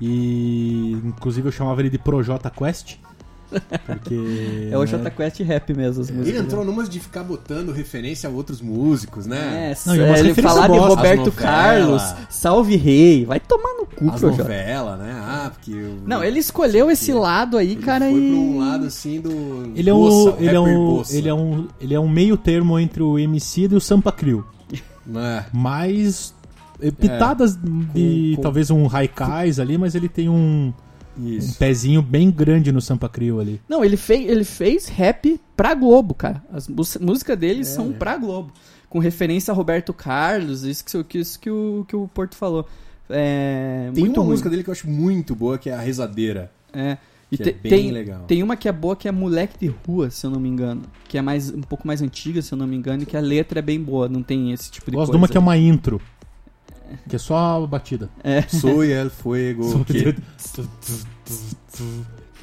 e 0.00 0.92
inclusive 1.04 1.48
eu 1.48 1.52
chamava 1.52 1.80
ele 1.80 1.90
de 1.90 1.98
Projota 1.98 2.50
Quest. 2.50 2.96
Porque 3.86 4.14
é 4.72 4.76
o 4.76 4.80
né, 4.80 4.86
Jota 4.86 5.10
Quest 5.10 5.40
rap 5.40 5.74
mesmo 5.74 6.02
as 6.02 6.10
músicas. 6.10 6.28
Ele 6.28 6.38
entrou 6.38 6.64
numas 6.64 6.88
de 6.88 6.98
ficar 6.98 7.22
botando 7.22 7.70
referência 7.70 8.28
a 8.28 8.32
outros 8.32 8.60
músicos, 8.60 9.26
né? 9.26 9.72
É, 9.72 9.88
Não, 9.88 10.06
umas 10.06 10.20
ele 10.20 10.34
falar 10.34 10.68
de 10.68 10.76
eu 10.76 10.82
Roberto 10.82 11.30
Carlos. 11.32 12.02
Salve 12.30 12.76
Rei, 12.76 13.24
vai 13.24 13.38
tomar 13.38 13.74
no 13.74 13.86
cu, 13.86 14.10
As 14.10 14.22
novelas, 14.22 14.98
né? 14.98 15.12
Ah, 15.22 15.50
porque... 15.52 15.72
o- 15.72 16.02
Não, 16.06 16.24
ele 16.24 16.38
escolheu 16.38 16.90
esse 16.90 17.12
lado 17.12 17.56
aí, 17.56 17.72
ele 17.72 17.82
cara, 17.82 18.08
foi 18.08 18.18
e... 18.20 18.30
pra 18.30 18.38
um 18.38 18.58
lado 18.58 18.86
assim 18.86 19.20
do... 19.20 19.72
Ele 19.74 19.90
é 19.90 19.94
um, 19.94 19.98
Bossa, 19.98 20.36
ele 20.38 20.56
é 20.56 20.60
um, 20.60 21.02
ele 21.10 21.28
é 21.28 21.34
um, 21.34 21.68
ele 21.80 21.94
é 21.94 22.00
um 22.00 22.08
meio 22.08 22.36
termo 22.36 22.78
entre 22.78 23.02
o 23.02 23.18
MC 23.18 23.68
e 23.70 23.74
o 23.74 23.80
Sampa 23.80 24.10
Crio. 24.12 24.44
É. 25.14 25.44
Mais 25.52 26.32
eh, 26.82 26.90
pitadas 26.90 27.56
de 27.56 28.34
com- 28.36 28.42
talvez 28.42 28.70
um 28.70 28.86
Raikais 28.86 29.58
ali, 29.60 29.78
mas 29.78 29.94
ele 29.94 30.08
tem 30.08 30.28
um, 30.28 30.72
um 31.18 31.38
pezinho 31.58 32.02
bem 32.02 32.30
grande 32.30 32.72
no 32.72 32.80
Sampa 32.80 33.08
Crio 33.08 33.38
ali. 33.40 33.60
Não, 33.68 33.84
ele 33.84 33.96
fez, 33.96 34.28
ele 34.28 34.44
fez 34.44 34.88
rap 34.88 35.40
pra 35.56 35.74
Globo, 35.74 36.14
cara. 36.14 36.42
As 36.52 36.68
músicas 37.00 37.38
dele 37.38 37.60
É, 37.60 37.64
são 37.64 37.88
né? 37.88 37.96
pra 37.98 38.16
Globo. 38.16 38.52
Com 38.88 38.98
referência 38.98 39.52
a 39.52 39.54
Roberto 39.54 39.92
Carlos, 39.94 40.64
isso 40.64 40.84
que, 41.04 41.18
isso 41.18 41.38
que, 41.40 41.50
o, 41.50 41.84
que 41.88 41.96
o 41.96 42.06
Porto 42.08 42.34
falou. 42.36 42.66
É, 43.08 43.90
Tem 43.94 44.04
muito 44.04 44.16
uma 44.18 44.22
ruim. 44.24 44.30
música 44.32 44.48
dele 44.50 44.62
que 44.62 44.70
eu 44.70 44.72
acho 44.72 44.88
muito 44.88 45.34
boa, 45.34 45.58
que 45.58 45.70
é 45.70 45.74
a 45.74 45.80
Rezadeira. 45.80 46.50
É. 46.72 46.96
E 47.30 47.36
te- 47.38 47.48
é 47.48 47.52
bem 47.52 47.70
tem, 47.70 47.90
legal. 47.90 48.24
tem 48.26 48.42
uma 48.42 48.56
que 48.56 48.68
é 48.68 48.72
boa, 48.72 48.94
que 48.94 49.08
é 49.08 49.12
Moleque 49.12 49.58
de 49.58 49.74
Rua, 49.86 50.10
se 50.10 50.26
eu 50.26 50.30
não 50.30 50.38
me 50.38 50.48
engano. 50.48 50.82
Que 51.08 51.16
é 51.16 51.22
mais, 51.22 51.50
um 51.50 51.62
pouco 51.62 51.86
mais 51.86 52.02
antiga, 52.02 52.42
se 52.42 52.52
eu 52.52 52.58
não 52.58 52.66
me 52.66 52.76
engano, 52.76 53.02
e 53.02 53.06
que 53.06 53.16
a 53.16 53.20
letra 53.20 53.58
é 53.60 53.62
bem 53.62 53.80
boa, 53.80 54.06
não 54.08 54.22
tem 54.22 54.52
esse 54.52 54.70
tipo 54.70 54.90
de 54.90 54.96
Gosto 54.96 55.06
de 55.06 55.12
coisa. 55.12 55.18
uma 55.18 55.28
que 55.28 55.36
é 55.38 55.40
uma 55.40 55.56
intro. 55.56 55.98
Que 57.08 57.16
é 57.16 57.18
só 57.18 57.62
a 57.62 57.66
batida. 57.66 58.08
É. 58.22 58.42
Soy 58.42 58.92
el 58.92 59.10
fuego. 59.10 59.84
que... 59.84 60.14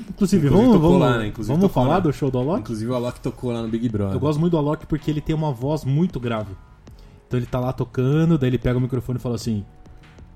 Inclusive, 0.10 0.48
Inclusive 0.48 0.50
vamos, 0.50 0.82
vamos, 0.82 1.00
lá, 1.00 1.18
né? 1.18 1.28
Inclusive 1.28 1.56
vamos 1.56 1.72
falar 1.72 1.96
lá. 1.96 2.00
do 2.00 2.14
show 2.14 2.32
do 2.32 2.38
Alok? 2.38 2.62
Inclusive 2.62 2.90
o 2.92 2.96
Alok 2.96 3.20
tocou 3.20 3.52
lá 3.52 3.62
no 3.62 3.68
Big 3.68 3.90
Brother. 3.90 4.16
Eu 4.16 4.20
gosto 4.20 4.40
muito 4.40 4.52
do 4.52 4.58
Alok 4.58 4.86
porque 4.86 5.12
ele 5.12 5.22
tem 5.22 5.36
uma 5.36 5.52
voz 5.52 5.84
muito 5.84 6.20
grave. 6.20 6.56
Então 7.28 7.38
ele 7.38 7.46
tá 7.46 7.60
lá 7.60 7.74
tocando, 7.74 8.38
daí 8.38 8.50
ele 8.50 8.58
pega 8.58 8.78
o 8.78 8.82
microfone 8.82 9.20
e 9.20 9.22
fala 9.22 9.36
assim: 9.36 9.66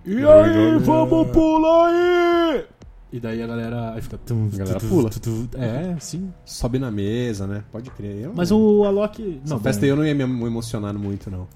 E 0.06 0.18
aí, 0.18 0.78
vamos 0.80 1.28
pular 1.30 1.88
aí! 1.88 2.66
E 3.12 3.20
daí 3.20 3.42
a 3.44 3.48
galera 3.48 3.94
aí 3.94 4.02
fica. 4.02 4.18
tum, 4.18 4.50
A 4.54 4.58
galera 4.58 4.80
pula. 4.80 5.10
É, 5.56 5.96
sim. 6.00 6.34
Sobe 6.44 6.80
na 6.80 6.90
mesa, 6.92 7.46
né? 7.46 7.64
Pode 7.72 7.90
crer. 7.92 8.24
Eu 8.24 8.34
Mas 8.36 8.50
não... 8.50 8.60
o 8.60 8.86
Alok. 8.86 9.40
Essa 9.44 9.54
Não, 9.54 9.62
festa 9.62 9.86
eu 9.86 9.96
não 9.96 10.04
ia 10.06 10.16
me 10.16 10.24
emocionar 10.24 10.94
muito, 10.96 11.30
não. 11.30 11.48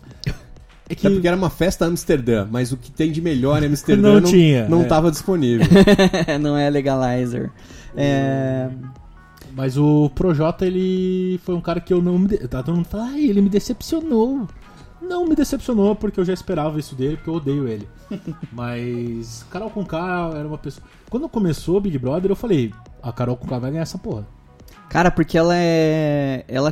É 0.89 0.95
que 0.95 1.05
Até 1.05 1.15
porque 1.15 1.27
era 1.27 1.35
uma 1.37 1.49
festa 1.49 1.85
Amsterdã, 1.85 2.47
mas 2.49 2.71
o 2.71 2.77
que 2.77 2.91
tem 2.91 3.11
de 3.11 3.21
melhor 3.21 3.61
em 3.63 3.67
Amsterdã 3.67 4.13
Não 4.13 4.21
não, 4.21 4.29
tinha, 4.29 4.67
não 4.69 4.81
é. 4.81 4.85
tava 4.85 5.11
disponível. 5.11 5.65
não 6.39 6.57
é 6.57 6.69
legalizer. 6.69 7.51
É... 7.95 8.69
Mas 9.55 9.75
o 9.77 10.09
Projota, 10.13 10.65
ele 10.65 11.39
foi 11.43 11.55
um 11.55 11.61
cara 11.61 11.79
que 11.81 11.91
eu 11.91 12.01
não 12.01 12.19
me. 12.19 12.27
de- 12.27 12.47
Tá 12.47 12.61
todo 12.61 12.75
mundo 12.75 12.85
fala, 12.87 13.05
ai, 13.07 13.25
ele 13.25 13.41
me 13.41 13.49
decepcionou. 13.49 14.47
Não 15.01 15.25
me 15.25 15.35
decepcionou 15.35 15.95
porque 15.95 16.19
eu 16.19 16.25
já 16.25 16.33
esperava 16.33 16.79
isso 16.79 16.93
dele, 16.95 17.17
porque 17.17 17.29
eu 17.29 17.35
odeio 17.35 17.67
ele. 17.67 17.87
Mas 18.51 19.45
Carol 19.49 19.69
Conká 19.69 20.31
era 20.35 20.47
uma 20.47 20.57
pessoa. 20.57 20.85
Quando 21.09 21.27
começou 21.29 21.77
o 21.77 21.81
Big 21.81 21.97
Brother, 21.97 22.31
eu 22.31 22.35
falei, 22.35 22.71
a 23.01 23.11
Carol 23.11 23.35
Conká 23.37 23.57
vai 23.57 23.71
ganhar 23.71 23.83
essa 23.83 23.97
porra. 23.97 24.27
Cara, 24.89 25.09
porque 25.11 25.37
ela 25.37 25.55
é. 25.55 26.45
Ela 26.47 26.71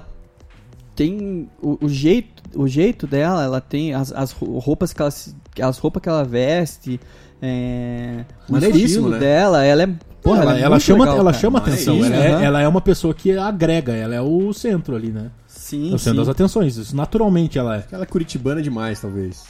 tem 0.95 1.49
o, 1.62 1.77
o 1.86 1.89
jeito, 1.89 2.41
o 2.55 2.67
jeito 2.67 3.05
dela, 3.05 3.43
ela 3.43 3.60
tem 3.62 3.93
as, 3.93 4.12
as 4.13 4.31
ro- 4.31 4.58
roupas 4.60 4.93
que 4.93 5.01
ela 5.01 5.12
se- 5.12 5.36
as 5.62 5.77
roupas 5.77 6.01
que 6.01 6.10
ela 6.10 6.23
veste, 6.23 6.99
é, 7.41 8.25
o 8.49 8.53
Maneiríssimo, 8.53 8.86
estilo 8.86 9.10
né? 9.10 9.19
dela, 9.19 9.63
ela 9.63 9.84
é 9.84 9.89
Porra, 10.23 10.41
ela, 10.41 10.58
é 10.58 10.62
ela 10.62 10.69
muito 10.71 10.81
chama, 10.84 10.99
legal, 11.05 11.19
ela 11.19 11.31
cara. 11.31 11.41
chama 11.41 11.60
Mas 11.60 11.73
atenção. 11.73 11.97
isso, 11.97 12.05
ela, 12.12 12.15
é, 12.23 12.31
aham. 12.34 12.41
ela 12.43 12.62
é 12.62 12.67
uma 12.67 12.81
pessoa 12.81 13.13
que 13.13 13.38
agrega, 13.38 13.93
ela 13.93 14.15
é 14.15 14.21
o 14.21 14.51
centro 14.53 14.95
ali, 14.95 15.10
né? 15.12 15.29
Sim, 15.45 15.91
É 15.91 15.95
o 15.95 15.99
centro 15.99 16.19
sim. 16.21 16.25
das 16.25 16.29
atenções. 16.29 16.77
Isso 16.77 16.95
naturalmente 16.95 17.60
ela 17.60 17.75
é. 17.75 17.79
Aquela 17.79 18.03
é 18.03 18.08
curitibana 18.08 18.60
demais, 18.62 18.99
talvez. 18.99 19.43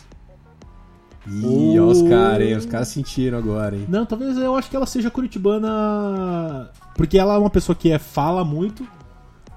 Ih, 1.27 1.79
Oh. 1.79 1.87
os 1.87 2.01
caras, 2.03 2.47
hein? 2.47 2.55
Os 2.57 2.65
caras 2.65 2.87
sentiram 2.89 3.37
agora, 3.37 3.75
hein? 3.75 3.85
Não, 3.89 4.05
talvez 4.05 4.37
eu 4.37 4.55
acho 4.55 4.69
que 4.69 4.75
ela 4.75 4.85
seja 4.85 5.09
curitibana. 5.09 6.69
Porque 6.95 7.17
ela 7.17 7.33
é 7.35 7.37
uma 7.37 7.49
pessoa 7.49 7.75
que 7.75 7.91
é, 7.91 7.97
fala 7.97 8.43
muito, 8.45 8.85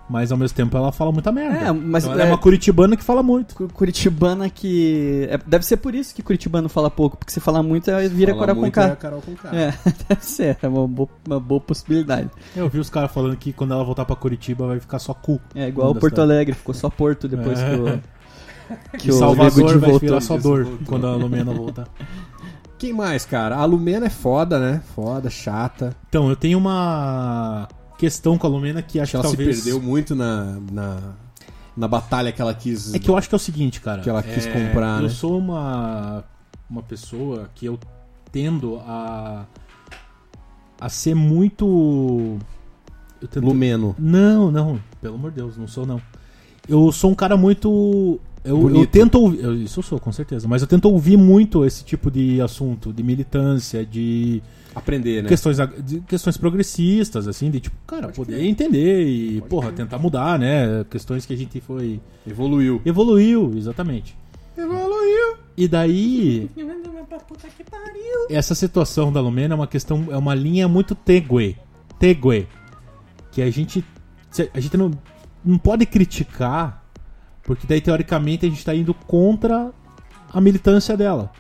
mas 0.09 0.33
ao 0.33 0.39
mesmo 0.39 0.57
tempo 0.57 0.77
ela 0.77 0.91
fala 0.93 1.13
muita 1.13 1.31
merda. 1.31 1.57
É, 1.59 1.73
mas 1.73 2.05
Então 2.05 2.15
ela 2.15 2.23
é 2.23 2.27
é- 2.27 2.31
uma 2.31 2.39
curitibana 2.39 2.97
que 2.97 3.05
fala 3.05 3.23
muito. 3.23 3.55
Cu- 3.55 3.69
Curitibana 3.73 4.49
que. 4.51 5.27
é- 5.31 5.39
deve 5.47 5.65
ser 5.65 5.77
por 5.79 5.95
isso 5.95 6.15
que 6.15 6.23
Curitibano 6.23 6.69
fala 6.69 6.91
pouco, 6.91 7.17
porque 7.17 7.33
se 7.33 7.41
falar 7.41 7.63
muito, 7.63 7.91
vira 8.11 8.33
Fala 8.35 8.47
Carol 8.47 8.61
com 8.63 8.67
é. 8.67 8.97
Carol 8.97 9.23
com 9.23 9.35
K. 9.35 9.49
É, 9.57 9.75
deve 10.09 10.25
ser, 10.25 10.57
é 10.63 10.69
uma 10.69 10.87
boa, 10.89 11.09
uma 11.27 11.41
boa 11.41 11.61
possibilidade. 11.61 12.31
Eu 12.57 12.69
vi 12.69 12.79
os 12.79 12.89
caras 12.91 13.11
falando 13.13 13.37
que 13.37 13.53
quando 13.53 13.73
ela 13.75 13.85
voltar 13.85 14.05
pra 14.05 14.17
Curitiba 14.17 14.67
vai 14.67 14.81
ficar 14.81 14.99
só 14.99 15.13
cu. 15.15 15.41
É 15.55 15.69
igual 15.69 15.91
o 15.91 15.95
Porto 15.95 16.15
cidade. 16.17 16.33
Alegre, 16.33 16.55
ficou 16.55 16.75
só 16.75 16.89
Porto 16.89 17.29
depois 17.29 17.59
É. 17.61 17.71
que 17.71 17.77
o. 17.81 18.01
Que 18.99 19.09
E 19.09 19.11
o 19.11 19.15
Salvador 19.15 19.79
vai 19.79 19.91
voltou. 19.93 19.99
virar 19.99 20.21
só 20.21 20.37
dor 20.37 20.65
voltou. 20.65 20.87
quando 20.87 21.07
a 21.07 21.17
Lumena 21.17 21.53
voltar. 21.55 21.89
Quem 22.79 22.93
mais, 22.93 23.25
cara? 23.25 23.57
A 23.57 23.65
Lumena 23.65 24.07
é 24.07 24.11
foda, 24.11 24.59
né? 24.59 24.83
Foda, 24.95 25.31
chata. 25.31 25.97
Então, 26.09 26.29
eu 26.29 26.37
tenho 26.37 26.59
uma 26.59 27.67
questão 27.99 28.39
com 28.39 28.47
a 28.47 28.51
Lumena 28.51 28.81
que 28.81 28.99
acho 29.01 29.03
Acho 29.03 29.11
que 29.11 29.17
ela 29.17 29.25
que 29.25 29.37
talvez... 29.37 29.57
se 29.59 29.63
perdeu 29.65 29.83
muito 29.83 30.15
na, 30.15 30.59
na, 30.73 31.15
na 31.77 31.89
batalha 31.89 32.33
que 32.33 32.41
ela 32.41 32.55
quis. 32.55 32.95
É 32.95 32.99
que 32.99 33.09
eu 33.11 33.17
acho 33.17 33.29
que 33.29 33.35
é 33.35 33.37
o 33.37 33.39
seguinte, 33.39 33.81
cara. 33.81 34.01
Que 34.01 34.09
ela 34.09 34.23
quis 34.23 34.47
é, 34.47 34.53
comprar, 34.53 34.99
Eu 34.99 35.03
né? 35.03 35.09
sou 35.11 35.37
uma, 35.39 36.25
uma 36.71 36.83
pessoa 36.83 37.51
que 37.55 37.67
eu 37.67 37.79
tendo 38.33 38.77
a 38.87 39.45
a 40.81 40.89
ser 40.89 41.15
muito 41.15 42.39
eu 43.21 43.27
tento- 43.29 43.45
Lumeno. 43.45 43.97
Não, 43.99 44.51
não, 44.51 44.81
pelo 45.01 45.17
amor 45.17 45.31
de 45.31 45.37
Deus, 45.39 45.57
não 45.57 45.67
sou 45.67 45.85
não. 45.85 46.01
Eu 46.69 46.93
sou 46.93 47.11
um 47.11 47.15
cara 47.15 47.37
muito 47.37 48.21
eu, 48.49 48.77
eu 48.77 48.87
tento 48.87 49.21
ouvir, 49.21 49.43
eu- 49.43 49.55
isso 49.63 49.79
eu 49.81 49.83
sou 49.85 49.99
com 50.01 50.11
certeza, 50.13 50.47
mas 50.49 50.63
eu 50.63 50.69
tento 50.69 50.87
ouvir 50.91 51.17
muito 51.17 51.65
esse 51.65 51.85
tipo 51.85 52.11
de 52.11 52.41
assunto, 52.41 52.93
de 52.93 53.03
militância, 53.03 53.85
de 53.85 54.43
Aprender, 54.75 55.23
né? 55.23 55.29
questões, 55.29 55.57
de 55.85 56.01
questões 56.01 56.37
progressistas, 56.37 57.27
assim, 57.27 57.51
de 57.51 57.61
tipo, 57.61 57.77
cara, 57.87 58.09
poder 58.09 58.43
entender 58.45 59.05
e, 59.07 59.41
porra, 59.43 59.73
tentar 59.73 59.99
mudar, 59.99 60.39
né? 60.39 60.85
Questões 60.91 61.27
que 61.27 61.33
a 61.35 61.37
gente 61.37 61.61
foi. 61.61 62.01
Evoluiu. 62.27 62.81
Evoluiu, 62.85 63.53
exatamente. 63.57 64.17
Evoluiu. 64.57 65.37
E 65.57 65.67
daí. 65.67 66.49
Essa 68.31 68.55
situação 68.55 69.13
da 69.13 69.21
Lumena 69.21 69.55
é 69.55 69.57
uma 69.57 69.67
questão, 69.67 70.07
é 70.11 70.17
uma 70.17 70.35
linha 70.35 70.69
muito 70.69 70.95
têgue. 70.95 71.57
Têgue. 71.99 72.47
Que 73.33 73.43
a 73.43 73.51
gente. 73.51 73.85
A 74.53 74.61
gente 74.61 74.77
não, 74.77 74.91
não 75.45 75.57
pode 75.59 75.87
criticar, 75.87 76.78
porque 77.49 77.67
daí 77.67 77.81
teoricamente 77.81 78.45
a 78.45 78.49
gente 78.51 78.63
tá 78.63 78.75
indo 78.75 78.93
contra 78.93 79.71
a 80.31 80.39
militância 80.39 80.95
dela. 80.99 81.33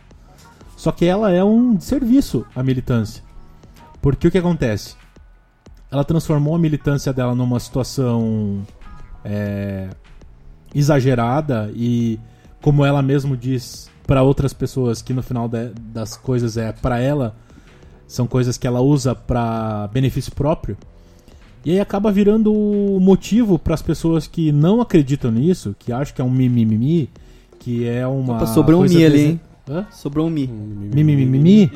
Só 0.75 0.91
que 0.91 1.05
ela 1.05 1.31
é 1.31 1.45
um 1.45 1.79
serviço 1.79 2.47
à 2.57 2.63
militância. 2.63 3.23
Porque 4.01 4.27
o 4.27 4.31
que 4.31 4.39
acontece? 4.39 4.97
Ela 5.91 6.03
transformou 6.05 6.55
a 6.55 6.59
militância 6.59 7.13
dela 7.13 7.35
numa 7.35 7.61
situação 7.61 8.67
é, 9.23 9.91
exagerada 10.75 11.71
e, 11.75 12.19
como 12.63 12.87
ela 12.87 13.03
mesmo 13.03 13.37
diz 13.37 13.91
para 14.07 14.23
outras 14.23 14.55
pessoas, 14.55 15.03
que 15.03 15.13
no 15.13 15.23
final 15.23 15.47
da- 15.47 15.71
das 15.93 16.17
coisas 16.17 16.57
é 16.57 16.73
para 16.73 16.99
ela, 16.99 17.37
são 18.07 18.27
coisas 18.27 18.57
que 18.57 18.67
ela 18.67 18.81
usa 18.81 19.15
pra 19.15 19.89
benefício 19.93 20.33
próprio. 20.35 20.75
E 21.65 21.73
aí 21.73 21.81
acaba 21.81 22.11
virando 22.11 22.53
motivo 23.01 23.59
para 23.59 23.75
as 23.75 23.83
pessoas 23.83 24.27
que 24.27 24.53
não 24.53 24.81
acreditam 24.81 25.31
nisso, 25.31 25.75
que 25.79 25.93
acham 25.93 26.15
que 26.15 26.21
é 26.21 26.25
um 26.25 26.31
mimimi, 26.31 27.11
que 27.59 27.87
é 27.87 28.07
uma. 28.07 28.37
Opa, 28.37 28.47
sobrou 28.47 28.83
um 28.83 28.85
mi 28.89 29.05
ali, 29.05 29.21
hein? 29.21 29.41
Hã? 29.69 29.87
Sobrou 29.91 30.27
um 30.27 30.31
mi. 30.31 30.47
Mimimi, 30.47 31.71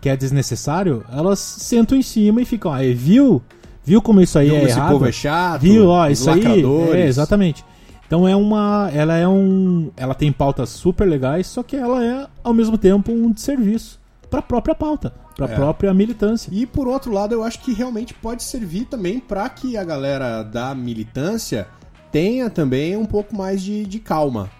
que 0.00 0.08
é 0.08 0.16
desnecessário, 0.16 1.04
elas 1.10 1.38
sentam 1.38 1.96
em 1.96 2.02
cima 2.02 2.42
e 2.42 2.44
ficam, 2.44 2.72
aí, 2.72 2.92
viu? 2.92 3.42
Viu 3.84 4.00
como 4.00 4.20
isso 4.20 4.38
aí 4.38 4.48
Viu 4.48 4.56
é 4.56 4.62
esse 4.64 4.78
errado? 4.78 4.92
povo 4.92 5.06
é 5.06 5.12
chato? 5.12 5.60
Viu, 5.60 5.88
ó, 5.88 6.08
isso 6.08 6.30
aí. 6.30 6.64
É, 6.94 7.06
exatamente. 7.06 7.64
Então 8.06 8.26
é 8.28 8.36
uma. 8.36 8.90
Ela 8.94 9.16
é 9.16 9.26
um. 9.26 9.90
Ela 9.96 10.14
tem 10.14 10.30
pautas 10.30 10.68
super 10.70 11.06
legais, 11.06 11.46
só 11.46 11.62
que 11.62 11.76
ela 11.76 12.04
é, 12.04 12.26
ao 12.42 12.54
mesmo 12.54 12.78
tempo, 12.78 13.12
um 13.12 13.30
desserviço 13.30 13.98
pra 14.30 14.40
própria 14.40 14.74
pauta, 14.74 15.12
pra 15.36 15.46
É. 15.46 15.54
própria 15.54 15.92
militância. 15.94 16.48
E 16.52 16.64
por 16.66 16.86
outro 16.88 17.12
lado, 17.12 17.34
eu 17.34 17.42
acho 17.42 17.60
que 17.60 17.72
realmente 17.72 18.14
pode 18.14 18.42
servir 18.42 18.84
também 18.86 19.18
para 19.18 19.48
que 19.48 19.76
a 19.76 19.84
galera 19.84 20.42
da 20.42 20.74
militância 20.74 21.66
tenha 22.12 22.48
também 22.48 22.96
um 22.96 23.04
pouco 23.06 23.36
mais 23.36 23.60
de, 23.62 23.84
de 23.84 23.98
calma. 23.98 24.50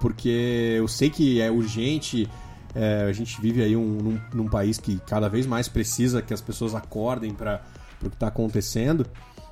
Porque 0.00 0.74
eu 0.78 0.88
sei 0.88 1.08
que 1.08 1.40
é 1.40 1.50
urgente, 1.50 2.28
é, 2.74 3.06
a 3.08 3.12
gente 3.12 3.40
vive 3.40 3.62
aí 3.62 3.76
um- 3.76 3.98
num, 4.02 4.20
num 4.34 4.48
país 4.48 4.76
que 4.78 4.98
cada 5.06 5.28
vez 5.28 5.46
mais 5.46 5.68
precisa 5.68 6.20
que 6.20 6.34
as 6.34 6.40
pessoas 6.40 6.74
acordem 6.74 7.32
para 7.32 7.62
o 8.02 8.08
que 8.10 8.16
está 8.16 8.26
acontecendo. 8.26 9.06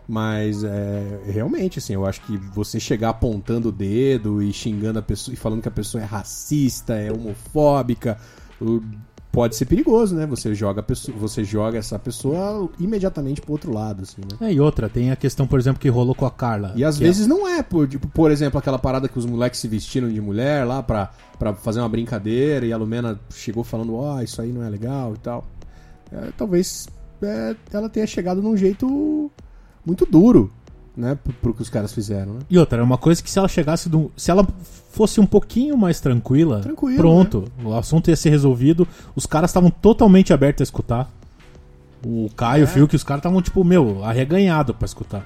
Mas 0.09 0.65
é, 0.65 1.21
realmente, 1.27 1.79
assim, 1.79 1.95
eu 1.95 2.05
acho 2.05 2.21
que 2.23 2.37
você 2.37 2.81
chegar 2.81 3.11
apontando 3.11 3.69
o 3.69 3.73
dedo 3.73 4.43
e 4.43 4.53
xingando 4.53 4.99
a 4.99 5.03
pessoa 5.03 5.33
e 5.33 5.37
falando 5.37 5.63
que 5.63 5.69
a 5.69 5.71
pessoa 5.71 6.03
é 6.03 6.05
racista, 6.05 6.95
é 6.95 7.11
homofóbica, 7.13 8.19
pode 9.33 9.57
ser 9.57 9.64
perigoso, 9.64 10.14
né? 10.14 10.27
Você 10.27 10.55
joga, 10.55 10.83
pessoa, 10.83 11.16
você 11.18 11.42
joga 11.42 11.79
essa 11.79 11.99
pessoa 11.99 12.68
imediatamente 12.79 13.40
pro 13.40 13.53
outro 13.53 13.73
lado, 13.73 14.03
assim, 14.03 14.21
né? 14.21 14.49
É, 14.49 14.53
e 14.53 14.61
outra, 14.61 14.90
tem 14.90 15.11
a 15.11 15.16
questão, 15.16 15.47
por 15.47 15.59
exemplo, 15.59 15.81
que 15.81 15.88
rolou 15.88 16.14
com 16.14 16.27
a 16.27 16.31
Carla. 16.31 16.73
E 16.77 16.85
às 16.85 16.99
que 16.99 17.05
vezes 17.05 17.27
não 17.27 17.49
é, 17.49 17.62
por, 17.62 17.88
tipo, 17.88 18.07
por 18.09 18.31
exemplo, 18.31 18.59
aquela 18.59 18.79
parada 18.79 19.09
que 19.09 19.18
os 19.18 19.25
moleques 19.25 19.59
se 19.59 19.66
vestiram 19.66 20.11
de 20.11 20.21
mulher 20.21 20.66
lá 20.66 20.83
pra, 20.83 21.11
pra 21.38 21.55
fazer 21.55 21.81
uma 21.81 21.88
brincadeira 21.88 22.66
e 22.66 22.73
a 22.73 22.77
Lumena 22.77 23.18
chegou 23.31 23.64
falando, 23.64 23.95
ó, 23.95 24.21
isso 24.21 24.42
aí 24.42 24.53
não 24.53 24.62
é 24.62 24.68
legal 24.68 25.14
e 25.14 25.18
tal. 25.18 25.47
É, 26.12 26.31
talvez 26.37 26.87
é, 27.23 27.57
ela 27.73 27.88
tenha 27.88 28.07
chegado 28.07 28.42
num 28.42 28.55
jeito 28.55 29.31
muito 29.85 30.05
duro, 30.05 30.53
né? 30.95 31.14
Pro, 31.14 31.33
pro 31.33 31.55
que 31.55 31.62
os 31.62 31.71
caras 31.71 31.92
fizeram, 31.92 32.35
né? 32.35 32.40
E 32.51 32.59
outra, 32.59 32.81
é 32.81 32.83
uma 32.83 32.99
coisa 32.99 33.23
que 33.23 33.31
se 33.31 33.38
ela 33.38 33.49
chegasse 33.49 33.88
do, 33.88 34.12
se 34.14 34.31
ela 34.31 34.47
fosse 34.93 35.21
um 35.21 35.27
pouquinho 35.27 35.77
mais 35.77 36.01
tranquila, 36.01 36.61
Tranquilo, 36.61 36.97
pronto, 36.99 37.45
o 37.65 37.75
assunto 37.75 38.09
ia 38.09 38.17
ser 38.17 38.31
resolvido. 38.31 38.87
Os 39.17 39.27
caras 39.27 39.51
estavam 39.51 39.71
totalmente 39.71 40.33
abertos 40.33 40.61
a 40.63 40.65
escutar. 40.65 41.11
O 42.05 42.29
Caio, 42.37 42.63
É. 42.63 42.65
o 42.65 42.69
Fiuk, 42.69 42.95
os 42.97 43.03
caras 43.05 43.21
estavam 43.21 43.41
tipo, 43.41 43.63
meu, 43.65 44.05
arreganhado 44.05 44.75
pra 44.75 44.87
escutar. 44.87 45.25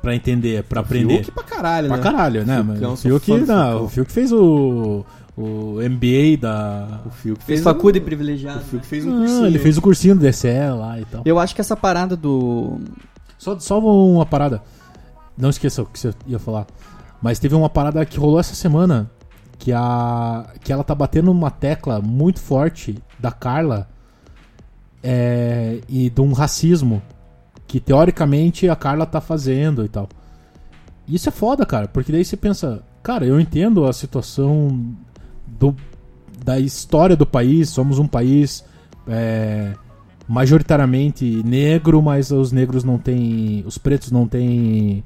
Pra 0.00 0.14
entender, 0.14 0.62
pra 0.62 0.80
aprender. 0.80 1.24
Fiuk 1.24 1.32
pra 1.32 1.42
caralho, 1.42 1.88
Pra 1.88 1.96
né? 1.96 2.02
caralho, 2.02 2.46
né? 2.46 2.62
Mas 2.62 2.78
Fiukão, 2.78 2.92
o 2.92 2.96
sou 2.96 3.10
Fiuk, 3.20 3.30
não, 3.30 3.46
Fiukão. 3.46 3.84
o 3.84 3.88
Fiuk 3.88 4.12
fez 4.12 4.32
o 4.32 5.04
o 5.36 5.78
MBA 5.88 6.36
da 6.40 7.00
O 7.06 7.10
Fiuk 7.10 7.36
Fez 7.44 7.46
fez 7.46 7.62
faculdade 7.62 8.02
um- 8.02 8.06
privilegiado. 8.06 8.58
O 8.58 8.62
Fiuk 8.62 8.76
né? 8.84 8.88
fez 8.88 9.04
um 9.06 9.14
Ah, 9.14 9.18
cursinho. 9.18 9.46
ele 9.46 9.58
fez 9.58 9.76
o 9.78 9.82
cursinho 9.82 10.14
do 10.16 10.20
DCE 10.20 10.70
lá 10.76 10.98
e 11.00 11.04
tal. 11.04 11.22
Eu 11.24 11.38
acho 11.38 11.54
que 11.54 11.60
essa 11.60 11.76
parada 11.76 12.16
do. 12.16 12.78
Só, 13.38 13.58
só 13.58 13.78
uma 13.80 14.26
parada. 14.26 14.62
Não 15.36 15.50
esqueça 15.50 15.82
o 15.82 15.86
que 15.86 15.98
você 15.98 16.12
ia 16.26 16.38
falar. 16.40 16.66
Mas 17.20 17.38
teve 17.38 17.54
uma 17.54 17.68
parada 17.68 18.04
que 18.04 18.18
rolou 18.18 18.38
essa 18.38 18.54
semana. 18.54 19.10
Que, 19.58 19.72
a, 19.72 20.46
que 20.62 20.72
ela 20.72 20.84
tá 20.84 20.94
batendo 20.94 21.32
uma 21.32 21.50
tecla 21.50 22.00
muito 22.00 22.38
forte 22.38 22.96
da 23.18 23.32
Carla 23.32 23.88
é, 25.02 25.80
e 25.88 26.08
de 26.08 26.20
um 26.20 26.32
racismo 26.32 27.02
que 27.66 27.80
teoricamente 27.80 28.68
a 28.68 28.76
Carla 28.76 29.04
tá 29.04 29.20
fazendo 29.20 29.84
e 29.84 29.88
tal. 29.88 30.08
Isso 31.08 31.28
é 31.28 31.32
foda, 31.32 31.66
cara, 31.66 31.88
porque 31.88 32.12
daí 32.12 32.24
você 32.24 32.36
pensa, 32.36 32.82
cara, 33.02 33.26
eu 33.26 33.40
entendo 33.40 33.84
a 33.84 33.92
situação 33.92 34.94
do, 35.46 35.74
da 36.44 36.58
história 36.58 37.16
do 37.16 37.26
país, 37.26 37.68
somos 37.68 37.98
um 37.98 38.06
país 38.06 38.64
é, 39.06 39.72
majoritariamente 40.28 41.42
negro, 41.44 42.02
mas 42.02 42.30
os 42.30 42.52
negros 42.52 42.84
não 42.84 42.98
têm. 42.98 43.64
Os 43.66 43.78
pretos 43.78 44.10
não 44.10 44.28
têm 44.28 45.02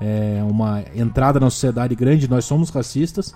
é, 0.00 0.42
uma 0.48 0.82
entrada 0.94 1.38
na 1.40 1.50
sociedade 1.50 1.94
grande, 1.94 2.28
nós 2.28 2.44
somos 2.44 2.70
racistas. 2.70 3.34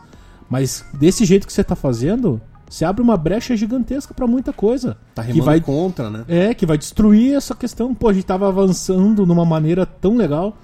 Mas 0.49 0.85
desse 0.95 1.25
jeito 1.25 1.47
que 1.47 1.53
você 1.53 1.63
tá 1.63 1.77
fazendo, 1.77 2.41
você 2.69 2.85
abre 2.85 3.03
uma 3.03 3.17
brecha 3.17 3.57
gigantesca 3.57 4.15
pra 4.15 4.27
muita 4.27 4.53
coisa. 4.53 4.97
Tá 5.15 5.25
que 5.25 5.41
vai 5.41 5.61
contra, 5.61 6.11
né? 6.11 6.25
É, 6.29 6.55
que 6.55 6.67
vai 6.67 6.79
destruir 6.79 7.35
essa 7.35 7.55
questão. 7.55 7.95
Pô, 7.95 8.09
a 8.09 8.13
gente 8.13 8.25
tava 8.25 8.49
avançando 8.49 9.27
numa 9.27 9.45
maneira 9.45 9.87
tão 9.87 10.17
legal. 10.17 10.57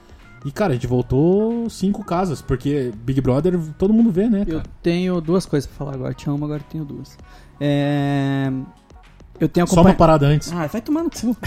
E, 0.45 0.53
cara, 0.53 0.73
a 0.73 0.75
gente 0.75 0.87
voltou 0.87 1.69
cinco 1.71 2.05
casas, 2.05 2.43
porque 2.43 2.93
Big 3.03 3.19
Brother 3.23 3.59
todo 3.79 3.95
mundo 3.95 4.11
vê, 4.11 4.29
né, 4.29 4.45
Eu 4.47 4.59
cara? 4.59 4.69
tenho 4.83 5.19
duas 5.21 5.47
coisas 5.47 5.67
pra 5.67 5.77
falar 5.77 5.95
agora. 5.95 6.13
Tinha 6.13 6.35
uma, 6.35 6.47
agora 6.47 6.63
tenho 6.71 6.85
duas. 6.85 7.17
É... 7.59 8.53
Eu 9.41 9.49
tenho 9.49 9.67
Só 9.67 9.81
uma 9.81 9.95
parada 9.95 10.27
antes. 10.27 10.53
Ah, 10.53 10.67
vai 10.67 10.81
tomar 10.81 11.03
no 11.03 11.11
cu. 11.11 11.37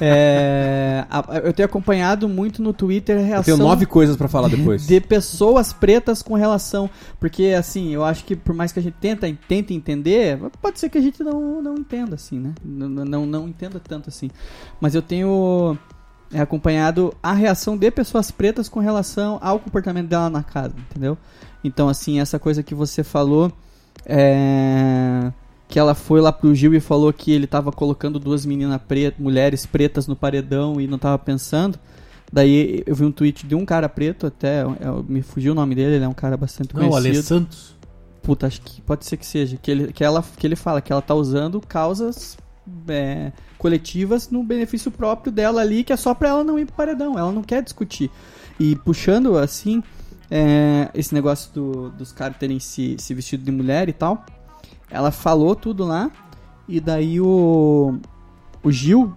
É, 0.00 1.04
Eu 1.42 1.52
tenho 1.52 1.66
acompanhado 1.66 2.28
muito 2.28 2.62
no 2.62 2.72
Twitter 2.72 3.16
a 3.16 3.20
Eu 3.20 3.26
reação 3.26 3.56
tenho 3.56 3.68
nove 3.68 3.84
coisas 3.86 4.14
pra 4.14 4.28
falar 4.28 4.48
depois. 4.48 4.86
de 4.86 5.00
pessoas 5.00 5.72
pretas 5.72 6.22
com 6.22 6.34
relação. 6.34 6.88
Porque, 7.18 7.54
assim, 7.58 7.92
eu 7.92 8.04
acho 8.04 8.24
que 8.24 8.36
por 8.36 8.54
mais 8.54 8.70
que 8.70 8.78
a 8.78 8.82
gente 8.82 8.94
tenta, 9.00 9.26
tente 9.48 9.74
entender, 9.74 10.38
pode 10.62 10.78
ser 10.78 10.88
que 10.88 10.98
a 10.98 11.00
gente 11.00 11.22
não, 11.24 11.60
não 11.60 11.74
entenda, 11.76 12.14
assim, 12.14 12.38
né? 12.38 12.54
Não, 12.64 12.88
não, 12.88 13.26
não 13.26 13.48
entenda 13.48 13.80
tanto 13.80 14.08
assim. 14.08 14.30
Mas 14.80 14.94
eu 14.94 15.02
tenho 15.02 15.76
é, 16.32 16.40
acompanhado 16.40 17.12
a 17.22 17.32
reação 17.32 17.76
de 17.76 17.90
pessoas 17.90 18.30
pretas 18.30 18.68
com 18.68 18.78
relação 18.78 19.38
ao 19.42 19.58
comportamento 19.58 20.08
dela 20.08 20.30
na 20.30 20.42
casa, 20.42 20.74
entendeu? 20.78 21.18
Então, 21.64 21.88
assim, 21.88 22.20
essa 22.20 22.38
coisa 22.38 22.62
que 22.62 22.74
você 22.74 23.02
falou. 23.02 23.50
É. 24.06 25.32
Que 25.68 25.78
ela 25.78 25.94
foi 25.94 26.20
lá 26.20 26.32
pro 26.32 26.54
Gil 26.54 26.74
e 26.74 26.80
falou 26.80 27.12
que 27.12 27.30
ele 27.30 27.46
tava 27.46 27.70
colocando 27.70 28.18
duas 28.18 28.46
meninas 28.46 28.80
pretas, 28.88 29.20
mulheres 29.20 29.66
pretas 29.66 30.06
no 30.06 30.16
paredão 30.16 30.80
e 30.80 30.86
não 30.86 30.98
tava 30.98 31.18
pensando. 31.18 31.78
Daí 32.32 32.82
eu 32.86 32.94
vi 32.94 33.04
um 33.04 33.12
tweet 33.12 33.46
de 33.46 33.54
um 33.54 33.64
cara 33.64 33.88
preto, 33.88 34.26
até 34.26 34.60
é, 34.62 34.66
me 35.06 35.22
fugiu 35.22 35.52
o 35.52 35.54
nome 35.54 35.74
dele, 35.74 35.96
ele 35.96 36.04
é 36.04 36.08
um 36.08 36.14
cara 36.14 36.36
bastante 36.36 36.74
Não, 36.74 36.88
conhecido. 36.88 37.06
Ale 37.16 37.22
Santos. 37.22 37.76
Puta, 38.22 38.46
acho 38.46 38.60
que 38.60 38.80
pode 38.82 39.04
ser 39.06 39.16
que 39.16 39.24
seja. 39.26 39.56
Que 39.60 39.70
ele, 39.70 39.92
que 39.92 40.02
ela, 40.04 40.22
que 40.36 40.46
ele 40.46 40.56
fala 40.56 40.80
que 40.80 40.92
ela 40.92 41.00
tá 41.02 41.14
usando 41.14 41.60
causas 41.60 42.36
é, 42.88 43.32
coletivas 43.56 44.30
no 44.30 44.42
benefício 44.42 44.90
próprio 44.90 45.32
dela 45.32 45.60
ali, 45.62 45.82
que 45.84 45.92
é 45.92 45.96
só 45.96 46.12
pra 46.14 46.28
ela 46.28 46.44
não 46.44 46.58
ir 46.58 46.66
pro 46.66 46.74
paredão. 46.76 47.18
Ela 47.18 47.32
não 47.32 47.42
quer 47.42 47.62
discutir. 47.62 48.10
E 48.60 48.76
puxando 48.76 49.38
assim, 49.38 49.82
é, 50.30 50.90
esse 50.94 51.14
negócio 51.14 51.50
do- 51.54 51.90
dos 51.90 52.12
caras 52.12 52.36
terem 52.36 52.58
se, 52.60 52.96
se 52.98 53.14
vestido 53.14 53.42
de 53.44 53.50
mulher 53.50 53.88
e 53.88 53.92
tal, 53.94 54.24
ela 54.90 55.10
falou 55.10 55.54
tudo 55.54 55.84
lá. 55.84 56.10
E 56.68 56.80
daí 56.80 57.20
o, 57.20 57.98
o 58.62 58.70
Gil 58.70 59.14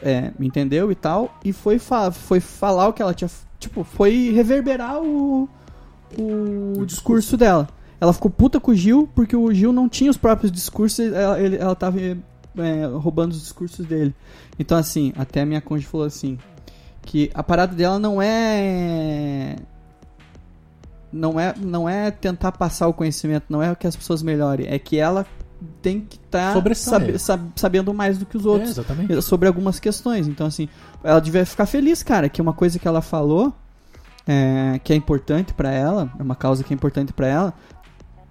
é, 0.00 0.32
me 0.38 0.46
entendeu 0.46 0.90
e 0.90 0.94
tal, 0.94 1.38
e 1.44 1.52
foi, 1.52 1.78
fa 1.78 2.10
foi 2.10 2.40
falar 2.40 2.88
o 2.88 2.92
que 2.92 3.02
ela 3.02 3.14
tinha. 3.14 3.30
Tipo, 3.58 3.84
foi 3.84 4.30
reverberar 4.30 5.00
o, 5.00 5.48
o, 6.18 6.84
discurso 6.84 7.36
dela. 7.36 7.68
Ela 8.00 8.12
ficou 8.12 8.30
puta 8.30 8.58
com 8.58 8.72
o 8.72 8.74
Gil 8.74 9.08
porque 9.14 9.36
o 9.36 9.52
Gil 9.52 9.72
não 9.72 9.88
tinha 9.88 10.10
os 10.10 10.16
próprios 10.16 10.50
discursos, 10.50 10.98
ela, 10.98 11.40
ele, 11.40 11.56
ela 11.56 11.76
tava 11.76 12.00
é, 12.00 12.86
roubando 12.86 13.32
os 13.32 13.40
discursos 13.40 13.86
dele. 13.86 14.14
Então, 14.58 14.76
assim, 14.76 15.12
até 15.16 15.42
a 15.42 15.46
minha 15.46 15.60
cônjuge 15.60 15.86
falou 15.86 16.06
assim: 16.06 16.38
que 17.02 17.30
a 17.34 17.42
parada 17.42 17.74
dela 17.74 17.98
não 17.98 18.20
é. 18.20 19.56
Não 21.12 21.38
é, 21.38 21.54
não 21.60 21.88
é 21.88 22.10
tentar 22.10 22.52
passar 22.52 22.88
o 22.88 22.92
conhecimento, 22.94 23.44
não 23.48 23.62
é 23.62 23.74
que 23.74 23.86
as 23.86 23.94
pessoas 23.94 24.22
melhorem, 24.22 24.66
é 24.68 24.78
que 24.78 24.96
ela 24.98 25.26
tem 25.80 26.00
que 26.00 26.16
estar 26.16 26.54
Sobressaia. 26.54 27.16
sabendo 27.54 27.92
mais 27.94 28.18
do 28.18 28.26
que 28.26 28.36
os 28.36 28.44
É, 28.44 28.48
outros 28.48 28.70
exatamente. 28.70 29.22
sobre 29.22 29.46
algumas 29.46 29.78
questões. 29.78 30.26
Então, 30.26 30.46
assim, 30.46 30.68
ela 31.04 31.20
devia 31.20 31.44
ficar 31.46 31.66
feliz, 31.66 32.02
cara, 32.02 32.28
que 32.28 32.40
uma 32.42 32.52
coisa 32.52 32.78
que 32.78 32.88
ela 32.88 33.00
falou, 33.02 33.52
é, 34.26 34.80
que 34.82 34.92
é 34.92 34.96
importante 34.96 35.52
pra 35.52 35.70
ela, 35.70 36.10
é 36.18 36.22
uma 36.22 36.34
causa 36.34 36.64
que 36.64 36.72
é 36.72 36.74
importante 36.74 37.12
pra 37.12 37.26
ela, 37.28 37.54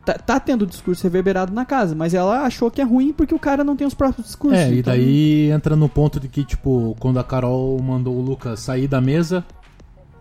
tá, 0.03 0.13
tá 0.15 0.39
tendo 0.39 0.65
discurso 0.65 1.03
reverberado 1.03 1.53
na 1.53 1.63
casa, 1.65 1.93
mas 1.95 2.13
ela 2.13 2.41
achou 2.41 2.69
que 2.71 2.81
é 2.81 2.83
ruim 2.83 3.13
porque 3.13 3.35
o 3.35 3.39
cara 3.39 3.63
não 3.63 3.75
tem 3.77 3.85
os 3.87 3.93
próprios 3.93 4.25
discursos. 4.27 4.59
É, 4.59 4.69
e 4.73 4.79
então- 4.79 4.91
daí 4.93 5.51
entra 5.51 5.75
no 5.75 5.87
ponto 5.87 6.19
de 6.19 6.27
que, 6.27 6.43
tipo, 6.43 6.97
quando 6.99 7.19
a 7.19 7.23
Carol 7.23 7.79
mandou 7.81 8.15
o 8.17 8.21
Lucas 8.21 8.59
sair 8.59 8.87
da 8.87 8.99
mesa 8.99 9.45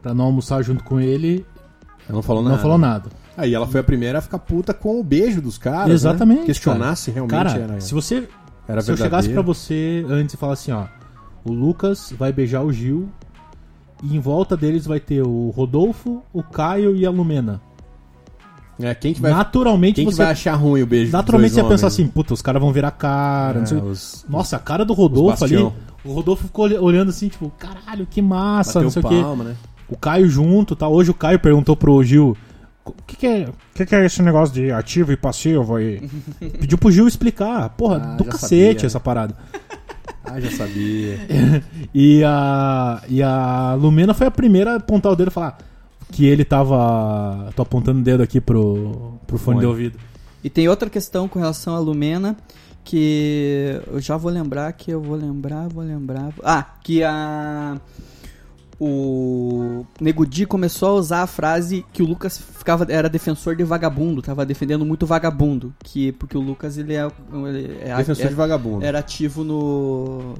pra 0.02 0.14
não 0.14 0.26
almoçar 0.26 0.62
junto 0.62 0.84
com 0.84 1.00
ele, 1.00 1.44
Ela 2.10 2.16
não 2.16 2.22
falou 2.22 2.42
nada. 2.42 2.54
não 2.56 2.62
falou 2.62 2.78
nada. 2.78 3.08
Aí 3.36 3.54
ela 3.54 3.66
foi 3.66 3.80
a 3.80 3.84
primeira 3.84 4.18
a 4.18 4.20
ficar 4.20 4.38
puta 4.38 4.74
com 4.74 5.00
o 5.00 5.04
beijo 5.04 5.40
dos 5.40 5.56
caras. 5.56 5.92
Exatamente, 5.92 6.40
Né? 6.40 6.46
Questionar 6.46 6.94
se 6.96 7.10
realmente 7.10 7.30
Cara, 7.32 7.50
era, 7.58 7.80
se 7.80 7.94
você 7.94 8.28
era 8.68 8.82
se 8.82 8.90
eu 8.90 8.96
chegasse 8.96 9.28
pra 9.30 9.42
você 9.42 10.04
antes 10.08 10.34
e 10.34 10.36
falasse 10.36 10.70
assim, 10.70 10.80
ó, 10.82 10.86
o 11.48 11.52
Lucas 11.52 12.12
vai 12.18 12.32
beijar 12.32 12.62
o 12.62 12.72
Gil 12.72 13.08
e 14.02 14.14
em 14.16 14.20
volta 14.20 14.56
deles 14.56 14.86
vai 14.86 15.00
ter 15.00 15.22
o 15.22 15.50
Rodolfo, 15.50 16.22
o 16.32 16.42
Caio 16.42 16.94
e 16.96 17.06
a 17.06 17.10
Lumena. 17.10 17.60
É, 18.82 18.94
quem 18.94 19.12
que 19.12 19.20
vai, 19.20 19.30
naturalmente 19.30 19.96
quem 19.96 20.06
que 20.06 20.12
você 20.12 20.22
vai 20.22 20.32
achar 20.32 20.54
ruim 20.54 20.80
o 20.82 20.86
beijo 20.86 21.06
dos 21.06 21.12
naturalmente 21.12 21.50
dois 21.52 21.62
você 21.64 21.68
pensa 21.70 21.84
homens? 21.86 21.94
assim, 22.00 22.06
puta, 22.08 22.32
os 22.32 22.40
caras 22.40 22.62
vão 22.62 22.72
virar 22.72 22.90
cara, 22.92 23.60
não 23.70 23.78
É, 23.78 23.82
os- 23.82 24.24
Nossa, 24.26 24.56
a 24.56 24.58
cara 24.58 24.86
do 24.86 24.94
Rodolfo 24.94 25.44
ali, 25.44 25.56
o 26.02 26.12
Rodolfo 26.12 26.44
ficou 26.44 26.64
olh- 26.64 26.78
olhando 26.82 27.10
assim, 27.10 27.28
tipo, 27.28 27.50
caralho, 27.58 28.06
que 28.06 28.22
massa, 28.22 28.70
Bateu 28.80 28.82
não 28.84 28.90
sei 28.90 29.02
o 29.02 29.08
quê. 29.08 29.20
palma, 29.20 29.44
né? 29.44 29.54
O 29.90 29.96
Caio 29.96 30.28
junto, 30.28 30.76
tá? 30.76 30.88
Hoje 30.88 31.10
o 31.10 31.14
Caio 31.14 31.38
perguntou 31.40 31.76
pro 31.76 32.02
Gil, 32.04 32.36
o 32.84 32.92
que 33.06 33.16
que 33.16 33.26
é, 33.26 33.48
que 33.74 33.84
que 33.86 33.94
é 33.94 34.06
esse 34.06 34.22
negócio 34.22 34.54
de 34.54 34.70
ativo 34.70 35.12
e 35.12 35.16
passivo 35.16 35.76
aí? 35.76 36.08
Pediu 36.60 36.78
pro 36.78 36.90
Gil 36.92 37.08
explicar. 37.08 37.68
Porra, 37.70 37.96
Ah, 37.96 38.16
do 38.16 38.24
cacete 38.24 38.72
sabia, 38.74 38.86
essa 38.86 39.00
parada. 39.00 39.36
Ah, 40.24 40.40
já 40.40 40.50
sabia. 40.50 41.18
E 41.92 42.22
a, 42.24 43.02
e 43.08 43.20
a 43.22 43.74
Lumena 43.74 44.14
foi 44.14 44.28
a 44.28 44.30
primeira 44.30 44.74
a 44.74 44.76
apontar 44.76 45.10
o 45.12 45.16
dedo 45.16 45.28
e 45.28 45.32
falar 45.32 45.58
que 46.12 46.26
ele 46.26 46.44
tava. 46.44 47.50
Tô 47.56 47.62
apontando 47.62 48.00
o 48.00 48.02
dedo 48.02 48.22
aqui 48.22 48.40
pro, 48.40 49.18
pro 49.26 49.38
fone 49.38 49.56
Fone. 49.56 49.60
de 49.60 49.66
ouvido. 49.66 49.98
E 50.42 50.48
tem 50.50 50.68
outra 50.68 50.88
questão 50.88 51.28
com 51.28 51.38
relação 51.38 51.74
à 51.74 51.78
Lumena, 51.78 52.36
que 52.84 53.80
eu 53.88 54.00
já 54.00 54.16
vou 54.16 54.30
lembrar, 54.30 54.72
que 54.72 54.90
eu 54.90 55.00
vou 55.00 55.16
lembrar, 55.16 55.68
vou 55.68 55.84
lembrar. 55.84 56.32
Ah, 56.42 56.64
que 56.82 57.02
a. 57.04 57.76
O 58.82 59.84
Nego 60.00 60.24
Di 60.26 60.46
começou 60.46 60.88
a 60.88 60.94
usar 60.94 61.22
a 61.22 61.26
frase 61.26 61.84
que 61.92 62.02
o 62.02 62.06
Lucas 62.06 62.38
ficava 62.38 62.86
era 62.88 63.10
defensor 63.10 63.54
de 63.54 63.62
vagabundo, 63.62 64.22
tava 64.22 64.46
defendendo 64.46 64.86
muito 64.86 65.04
vagabundo, 65.06 65.74
que 65.84 66.12
porque 66.12 66.34
o 66.36 66.40
Lucas 66.40 66.78
ele 66.78 66.94
é, 66.94 67.06
ele 67.46 67.78
é 67.82 67.94
Defensor 67.94 68.24
é- 68.24 68.28
de 68.28 68.34
vagabundo. 68.34 68.82
era 68.84 68.98
ativo 68.98 69.44
no. 69.44 70.34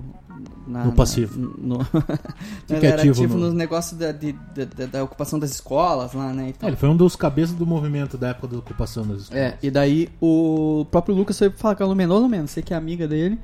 na- 0.66 0.86
No 0.86 0.92
passivo. 0.92 1.38
na- 1.38 1.76
no- 1.76 1.86
ele 2.70 2.86
é 2.86 2.88
era 2.88 2.96
ativo 3.02 3.12
ativo 3.20 3.36
no- 3.36 3.46
nos 3.48 3.54
negócios 3.54 3.98
da, 3.98 4.10
de- 4.10 4.32
da- 4.32 4.64
da- 4.64 4.86
da 4.86 5.04
ocupação 5.04 5.38
das 5.38 5.50
escolas 5.50 6.14
lá, 6.14 6.32
né? 6.32 6.54
É, 6.62 6.66
ele 6.68 6.76
foi 6.76 6.88
um 6.88 6.96
dos 6.96 7.14
cabeças 7.14 7.54
do 7.54 7.66
movimento 7.66 8.16
da 8.16 8.28
época 8.28 8.48
da 8.48 8.58
ocupação 8.58 9.06
das 9.06 9.22
escolas. 9.22 9.42
É, 9.42 9.58
e 9.62 9.70
daí 9.70 10.08
o 10.18 10.86
próprio 10.90 11.14
Lucas 11.14 11.38
foi 11.38 11.50
falar 11.50 11.74
com 11.74 11.84
a 11.84 11.86
Lumena, 11.86 12.46
você 12.46 12.62
que 12.62 12.72
é 12.72 12.76
amiga 12.76 13.06
dele, 13.06 13.38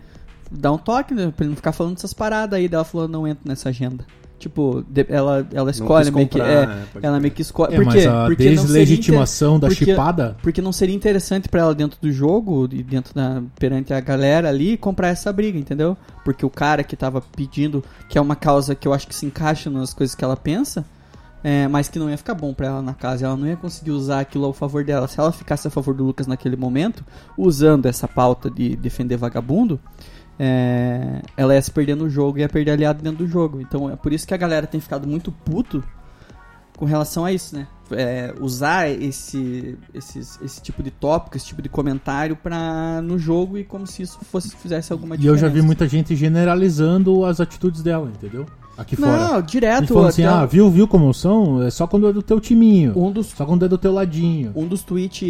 dá 0.51 0.73
um 0.73 0.79
toque, 0.79 1.13
né, 1.13 1.31
pra 1.37 1.45
ele 1.45 1.51
não 1.51 1.57
ficar 1.57 1.73
falando 1.73 1.97
dessas 1.97 2.15
paradas 2.15 2.57
aí. 2.57 2.67
Daí 2.67 2.77
ela 2.77 2.85
falou, 2.85 3.07
não 3.07 3.27
entro 3.29 3.47
nessa 3.47 3.69
agenda. 3.69 4.07
Tipo, 4.39 4.85
de- 4.89 5.07
ela, 5.09 5.47
ela 5.53 5.71
escolhe 5.71 6.11
meio 6.11 6.29
que. 6.29 6.39
É, 6.41 6.67
né, 6.67 6.85
ela 7.03 7.19
meio 7.19 7.33
que 7.33 7.41
escolhe. 7.41 7.73
É, 7.73 7.77
Por 7.77 7.87
mas 7.87 7.95
quê? 8.03 8.07
a 8.07 8.27
Porque 8.27 8.45
não 8.51 8.57
seria 8.67 8.67
deslegitimação 8.67 9.59
da 9.59 9.69
porque- 9.69 9.85
chipada. 9.87 10.37
porque 10.43 10.61
não 10.61 10.73
seria 10.73 10.95
interessante 10.95 11.49
pra 11.49 11.63
ela 11.63 11.75
dentro 11.75 11.99
do 12.01 12.13
jogo 12.13 12.69
e 12.71 12.83
dentro 12.83 13.15
da 13.15 13.43
perante 13.59 13.95
a 13.95 14.01
galera 14.01 14.49
ali 14.51 14.77
comprar 14.77 15.09
essa 15.09 15.33
briga, 15.33 15.59
entendeu? 15.59 15.97
Porque 16.23 16.45
o 16.45 16.51
cara 16.51 16.85
que 16.85 16.95
tava 16.95 17.23
pedindo, 17.23 17.83
que 18.11 18.19
é 18.19 18.21
uma 18.21 18.37
causa 18.37 18.75
que 18.75 18.87
eu 18.87 18.93
acho 18.93 19.09
que 19.09 19.15
se 19.15 19.25
encaixa 19.25 19.71
nas 19.71 19.95
coisas 19.95 20.15
que 20.15 20.23
ela 20.23 20.37
pensa, 20.37 20.85
é, 21.43 21.67
mas 21.69 21.89
que 21.89 21.99
não 21.99 22.11
ia 22.11 22.19
ficar 22.19 22.35
bom 22.35 22.53
pra 22.53 22.67
ela 22.67 22.83
na 22.83 22.93
casa, 22.93 23.25
ela 23.25 23.37
não 23.39 23.47
ia 23.47 23.57
conseguir 23.57 23.93
usar 23.93 24.21
aquilo 24.21 24.45
ao 24.45 24.53
favor 24.53 24.85
dela. 24.85 25.09
Se 25.09 25.19
ela 25.19 25.33
ficasse 25.33 25.67
a 25.67 25.71
favor 25.71 25.95
do 25.95 26.05
Lucas 26.05 26.27
naquele 26.27 26.57
momento, 26.57 27.03
usando 27.39 27.87
essa 27.87 28.07
pauta 28.07 28.51
de 28.51 28.77
defender 28.77 29.17
vagabundo, 29.17 29.81
é, 30.39 31.23
ela 31.37 31.55
ia 31.55 31.63
se 31.63 31.71
perder 31.71 31.95
no 31.97 32.09
jogo, 32.11 32.39
ia 32.39 32.49
perder 32.49 32.73
aliado 32.73 33.03
dentro 33.03 33.25
do 33.25 33.31
jogo. 33.31 33.61
Então 33.61 33.91
é 33.91 33.97
por 33.97 34.13
isso 34.13 34.27
que 34.27 34.35
a 34.35 34.37
galera 34.37 34.67
tem 34.67 34.81
ficado 34.81 35.07
muito 35.07 35.31
puto 35.33 35.83
com 36.77 36.85
relação 36.85 37.25
a 37.25 37.33
isso, 37.33 37.57
né? 37.57 37.67
É, 37.93 38.35
usar 38.41 38.91
esse, 38.91 39.79
esses- 39.95 40.39
esse 40.43 40.61
tipo 40.61 40.83
de 40.83 40.91
tópico, 40.91 41.37
esse 41.37 41.47
tipo 41.47 41.63
de 41.63 41.69
comentário 41.69 42.35
pra, 42.37 43.01
no 43.01 43.17
jogo 43.19 43.57
e 43.57 43.65
como 43.65 43.87
se 43.87 44.03
isso 44.03 44.19
fosse 44.25 44.55
fizesse 44.57 44.93
alguma 44.93 45.15
E 45.15 45.19
eu 45.19 45.35
diferença. 45.35 45.47
já 45.47 45.49
vi 45.49 45.63
muita 45.63 45.87
gente 45.89 46.15
generalizando 46.17 47.25
as 47.25 47.41
atitudes 47.41 47.83
dela, 47.83 48.11
entendeu? 48.15 48.45
Aqui 48.79 48.95
fora. 48.97 49.17
Não, 49.33 49.39
E 49.39 49.43
direto. 49.43 49.87
falando 49.89 50.09
assim, 50.09 50.25
ah, 50.25 50.45
viu, 50.45 50.71
viu 50.71 50.87
como 50.87 51.13
são? 51.15 51.63
É 51.63 51.71
só 51.71 51.87
quando 51.87 52.07
é 52.09 52.13
do 52.13 52.23
teu 52.23 52.39
timinho. 52.39 52.93
um 52.97 53.11
dos 53.11 53.29
Só 53.29 53.47
quando 53.47 53.65
é 53.65 53.69
do 53.69 53.79
teu 53.79 53.93
ladinho. 53.93 54.53
Um 54.55 54.67
dos 54.67 54.83
tweets 54.83 55.21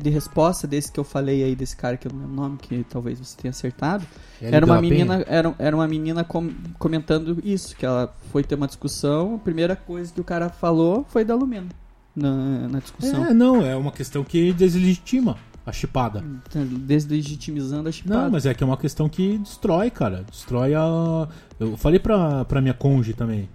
de 0.00 0.10
resposta 0.10 0.66
desse 0.66 0.90
que 0.90 0.98
eu 0.98 1.04
falei 1.04 1.44
aí, 1.44 1.54
desse 1.54 1.76
cara 1.76 1.96
que 1.96 2.06
eu 2.08 2.12
não 2.12 2.20
lembro 2.20 2.32
o 2.32 2.36
nome, 2.36 2.56
que 2.58 2.84
talvez 2.88 3.18
você 3.18 3.36
tenha 3.36 3.50
acertado, 3.50 4.06
era 4.40 4.64
uma 4.64 4.80
menina, 4.80 5.14
Penha. 5.18 5.26
era, 5.28 5.54
era 5.58 5.76
uma 5.76 5.86
menina 5.86 6.24
com- 6.24 6.50
comentando 6.78 7.38
isso, 7.44 7.76
que 7.76 7.84
ela 7.84 8.14
foi 8.32 8.42
ter 8.42 8.54
uma 8.54 8.66
discussão, 8.66 9.34
a 9.34 9.38
primeira 9.38 9.76
coisa 9.76 10.12
que 10.12 10.20
o 10.20 10.24
cara 10.24 10.48
falou 10.48 11.04
foi 11.08 11.24
da 11.24 11.34
Lumena 11.34 11.68
na, 12.16 12.68
na 12.68 12.78
discussão. 12.78 13.26
É, 13.26 13.34
não, 13.34 13.60
é 13.64 13.76
uma 13.76 13.92
questão 13.92 14.24
que 14.24 14.52
deslegitima 14.52 15.36
a 15.66 15.72
chipada. 15.72 16.22
Tá 16.52 16.60
Deslegitimizando 16.62 17.88
a 17.88 17.92
chipada. 17.92 18.24
Não, 18.24 18.30
mas 18.30 18.46
é 18.46 18.52
que 18.54 18.62
é 18.62 18.66
uma 18.66 18.76
questão 18.76 19.08
que 19.08 19.38
destrói, 19.38 19.90
cara. 19.90 20.24
Destrói 20.30 20.74
a. 20.74 21.28
Eu 21.58 21.76
falei 21.76 21.98
pra, 21.98 22.44
pra 22.44 22.60
minha 22.60 22.74
conge 22.74 23.12
também. 23.14 23.48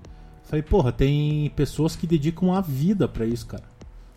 Falei, 0.44 0.64
porra, 0.64 0.92
tem 0.92 1.52
pessoas 1.56 1.96
que 1.96 2.08
dedicam 2.08 2.54
a 2.54 2.62
vida 2.62 3.08
pra 3.08 3.26
isso, 3.26 3.46
cara. 3.46 3.64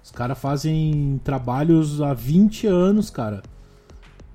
Os 0.02 0.10
caras 0.10 0.38
fazem 0.38 1.20
trabalhos 1.22 2.00
há 2.00 2.14
20 2.14 2.66
anos, 2.66 3.10
cara. 3.10 3.42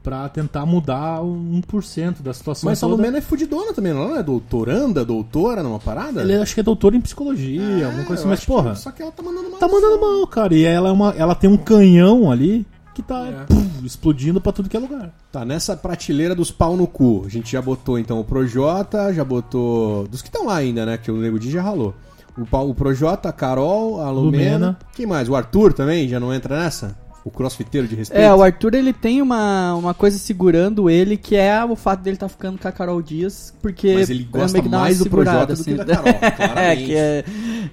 Pra 0.04 0.30
tentar 0.30 0.66
mudar 0.66 1.20
1% 1.22 2.22
da 2.22 2.34
situação. 2.34 2.70
Mas 2.70 2.82
a 2.82 2.88
toda. 2.88 2.96
Lumena 2.96 3.18
é 3.18 3.22
fudidona 3.22 3.74
também, 3.74 3.92
não 3.94 4.16
é? 4.16 4.24
Doutoranda, 4.24 5.04
doutora 5.04 5.62
numa 5.62 5.80
parada? 5.80 6.22
Ele 6.22 6.36
acho 6.36 6.54
que 6.54 6.62
é 6.62 6.64
doutor 6.64 6.96
em 6.96 7.02
psicologia, 7.02 7.88
alguma 7.88 8.06
coisa 8.06 8.22
assim, 8.22 8.30
mas 8.30 8.40
acho 8.40 8.48
que- 8.48 8.54
porra. 8.54 8.76
Só 8.76 8.92
que 8.92 9.02
ela 9.02 9.12
tá 9.12 9.22
mandando 9.22 9.50
mal. 9.50 9.60
Tá 9.60 9.68
mandando 9.68 10.00
mal, 10.00 10.28
cara. 10.28 10.56
E 10.56 10.64
ela, 10.64 10.88
é 10.88 10.92
uma, 10.94 11.10
ela 11.18 11.36
tem 11.36 11.50
um 11.50 11.58
canhão 11.58 12.32
ali 12.32 12.66
que 12.98 13.04
tá 13.04 13.28
É. 13.28 13.46
puf, 13.46 13.86
explodindo 13.86 14.42
pra 14.42 14.52
tudo 14.52 14.68
que 14.68 14.76
é 14.76 14.80
lugar. 14.80 15.12
Tá 15.32 15.46
nessa 15.46 15.78
prateleira 15.78 16.34
dos 16.34 16.50
pau 16.50 16.76
no 16.76 16.88
cu. 16.88 17.24
A 17.26 17.30
gente 17.30 17.52
já 17.52 17.62
botou 17.62 18.00
então 18.00 18.20
o 18.20 18.24
Projota, 18.24 19.14
já 19.14 19.24
botou. 19.24 20.08
Dos 20.08 20.22
que 20.24 20.30
estão 20.30 20.48
lá 20.48 20.56
ainda, 20.56 20.84
né? 20.84 20.98
Que 20.98 21.12
o 21.12 21.18
Nego 21.18 21.38
Di 21.38 21.52
já 21.52 21.62
ralou. 21.62 21.94
O, 22.36 22.58
o 22.58 22.74
Projota, 22.74 23.30
a 23.30 23.32
Carol, 23.34 24.02
a 24.02 24.10
Lumena. 24.10 24.54
Lumena. 24.54 24.80
Quem 24.96 25.06
mais? 25.06 25.30
O 25.30 25.36
Arthur 25.36 25.74
também 25.74 26.08
já 26.10 26.20
não 26.20 26.34
entra 26.34 26.58
nessa? 26.58 26.98
O 27.24 27.30
crossfiteiro 27.30 27.88
de 27.88 27.94
respeito. 27.96 28.24
É, 28.24 28.34
o 28.34 28.42
Arthur 28.42 28.74
ele 28.74 28.94
tem 28.94 29.22
uma, 29.22 29.76
uma 29.76 29.94
coisa 29.94 30.18
segurando 30.18 30.90
ele, 30.90 31.18
que 31.18 31.36
é 31.36 31.64
o 31.64 31.76
fato 31.76 32.02
dele 32.02 32.16
estar 32.16 32.30
ficando 32.30 32.58
com 32.58 32.68
a 32.68 32.72
Carol 32.72 33.02
Dias, 33.02 33.54
porque 33.62 33.94
Mas 33.96 34.10
ele 34.10 34.24
é 34.34 34.38
gosta 34.40 34.62
mais 34.62 35.00
do 35.00 35.10
Projota 35.10 35.54
do 35.56 35.64
que 35.64 35.70
assim. 35.72 35.76
da 35.76 35.86
Carol, 35.86 36.08
é, 36.22 36.32
claramente. 36.32 36.86
que 36.86 36.96
é, 36.96 37.26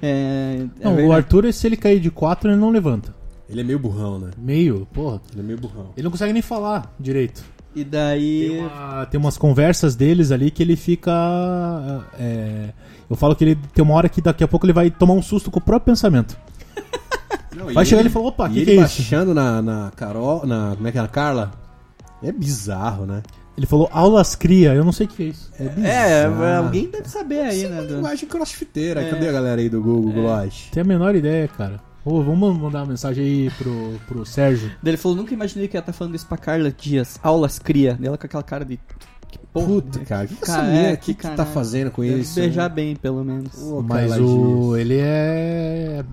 é, 0.02 0.66
é 0.80 0.84
Não, 0.84 1.06
o. 1.06 1.12
Arthur, 1.12 1.52
se 1.52 1.66
ele 1.68 1.76
cair 1.76 2.00
de 2.00 2.10
4, 2.10 2.50
ele 2.50 2.58
não 2.60 2.70
levanta. 2.70 3.14
Ele 3.48 3.60
é 3.60 3.64
meio 3.64 3.78
burrão, 3.78 4.18
né? 4.18 4.30
Meio, 4.38 4.86
porra. 4.92 5.20
Ele 5.32 5.40
é 5.40 5.44
meio 5.44 5.58
burrão. 5.58 5.90
Ele 5.96 6.04
não 6.04 6.10
consegue 6.10 6.32
nem 6.32 6.42
falar 6.42 6.94
direito. 6.98 7.44
E 7.74 7.82
daí... 7.84 8.48
Tem, 8.48 8.60
uma- 8.60 9.06
tem 9.06 9.20
umas 9.20 9.36
conversas 9.36 9.94
deles 9.96 10.30
ali 10.30 10.50
que 10.50 10.62
ele 10.62 10.76
fica. 10.76 11.10
é, 12.18 12.70
eu 13.10 13.16
falo 13.16 13.34
que 13.36 13.44
ele 13.44 13.58
tem 13.74 13.82
uma 13.84 13.94
hora 13.94 14.08
que 14.08 14.20
daqui 14.20 14.42
a 14.44 14.48
pouco 14.48 14.64
ele 14.64 14.72
vai 14.72 14.90
tomar 14.90 15.14
um 15.14 15.22
susto 15.22 15.50
com 15.50 15.58
o 15.58 15.62
próprio 15.62 15.92
pensamento. 15.92 16.36
Não, 17.54 17.72
Vai 17.72 17.84
e 17.84 17.86
chegar 17.86 18.00
ele 18.00 18.08
e 18.08 18.12
falar, 18.12 18.26
opa, 18.26 18.48
e 18.48 18.52
que 18.52 18.58
ele 18.60 18.64
que 18.64 18.70
é 18.72 18.74
isso? 18.84 18.98
baixando 18.98 19.34
na, 19.34 19.62
na 19.62 19.92
Carol, 19.94 20.44
na. 20.46 20.72
Como 20.74 20.88
é 20.88 20.92
que 20.92 20.98
é? 20.98 21.02
Na 21.02 21.08
Carla? 21.08 21.52
É 22.22 22.32
bizarro, 22.32 23.06
né? 23.06 23.22
Ele 23.56 23.66
falou 23.66 23.88
aulas 23.92 24.34
cria, 24.34 24.74
eu 24.74 24.84
não 24.84 24.90
sei 24.90 25.06
o 25.06 25.08
que 25.08 25.22
é 25.22 25.26
isso. 25.26 25.52
É 25.60 25.68
bizarro. 25.68 26.44
É, 26.44 26.56
alguém 26.56 26.88
deve 26.90 27.08
saber 27.08 27.40
aí, 27.42 27.56
Isso 27.58 27.66
é 27.66 27.68
né? 27.68 27.80
linguagem 27.82 28.28
crossfiteira. 28.28 29.02
É. 29.02 29.10
Cadê 29.10 29.28
a 29.28 29.32
galera 29.32 29.60
aí 29.60 29.68
do 29.68 29.80
Google 29.80 30.12
Gloss? 30.12 30.68
Tem 30.72 30.80
a 30.80 30.84
menor 30.84 31.14
ideia, 31.14 31.46
cara. 31.46 31.80
Ô, 32.04 32.22
vamos 32.22 32.58
mandar 32.58 32.80
uma 32.80 32.86
mensagem 32.86 33.24
aí 33.24 33.50
pro, 33.56 33.98
pro 34.06 34.26
Sérgio. 34.26 34.68
Daí 34.82 34.90
Ele 34.90 34.96
falou, 34.96 35.16
nunca 35.16 35.32
imaginei 35.32 35.66
que 35.68 35.76
ia 35.76 35.80
estar 35.80 35.92
falando 35.92 36.14
isso 36.14 36.26
pra 36.26 36.36
Carla 36.36 36.70
Dias. 36.70 37.18
Aulas 37.22 37.58
cria. 37.58 37.94
Dela 37.94 38.18
com 38.18 38.26
aquela 38.26 38.42
cara 38.42 38.64
de... 38.64 38.78
Que 39.28 39.38
porra, 39.52 39.66
Puta, 39.66 39.98
né? 39.98 40.04
cara, 40.04 40.26
que, 40.26 40.34
que 40.36 40.40
Cara, 40.42 40.66
é, 40.68 40.92
aqui 40.92 41.14
que 41.14 41.28
que 41.28 41.34
tá 41.34 41.44
fazendo 41.46 41.90
com 41.90 42.02
Deve 42.02 42.20
isso? 42.20 42.34
beijar 42.38 42.68
bem, 42.68 42.94
pelo 42.94 43.24
menos. 43.24 43.60
Ô, 43.62 43.82
Mas 43.82 44.10
Carla 44.10 44.24
o. 44.24 44.74
Dias. 44.74 44.80
Ele 44.80 44.98
é. 45.00 46.04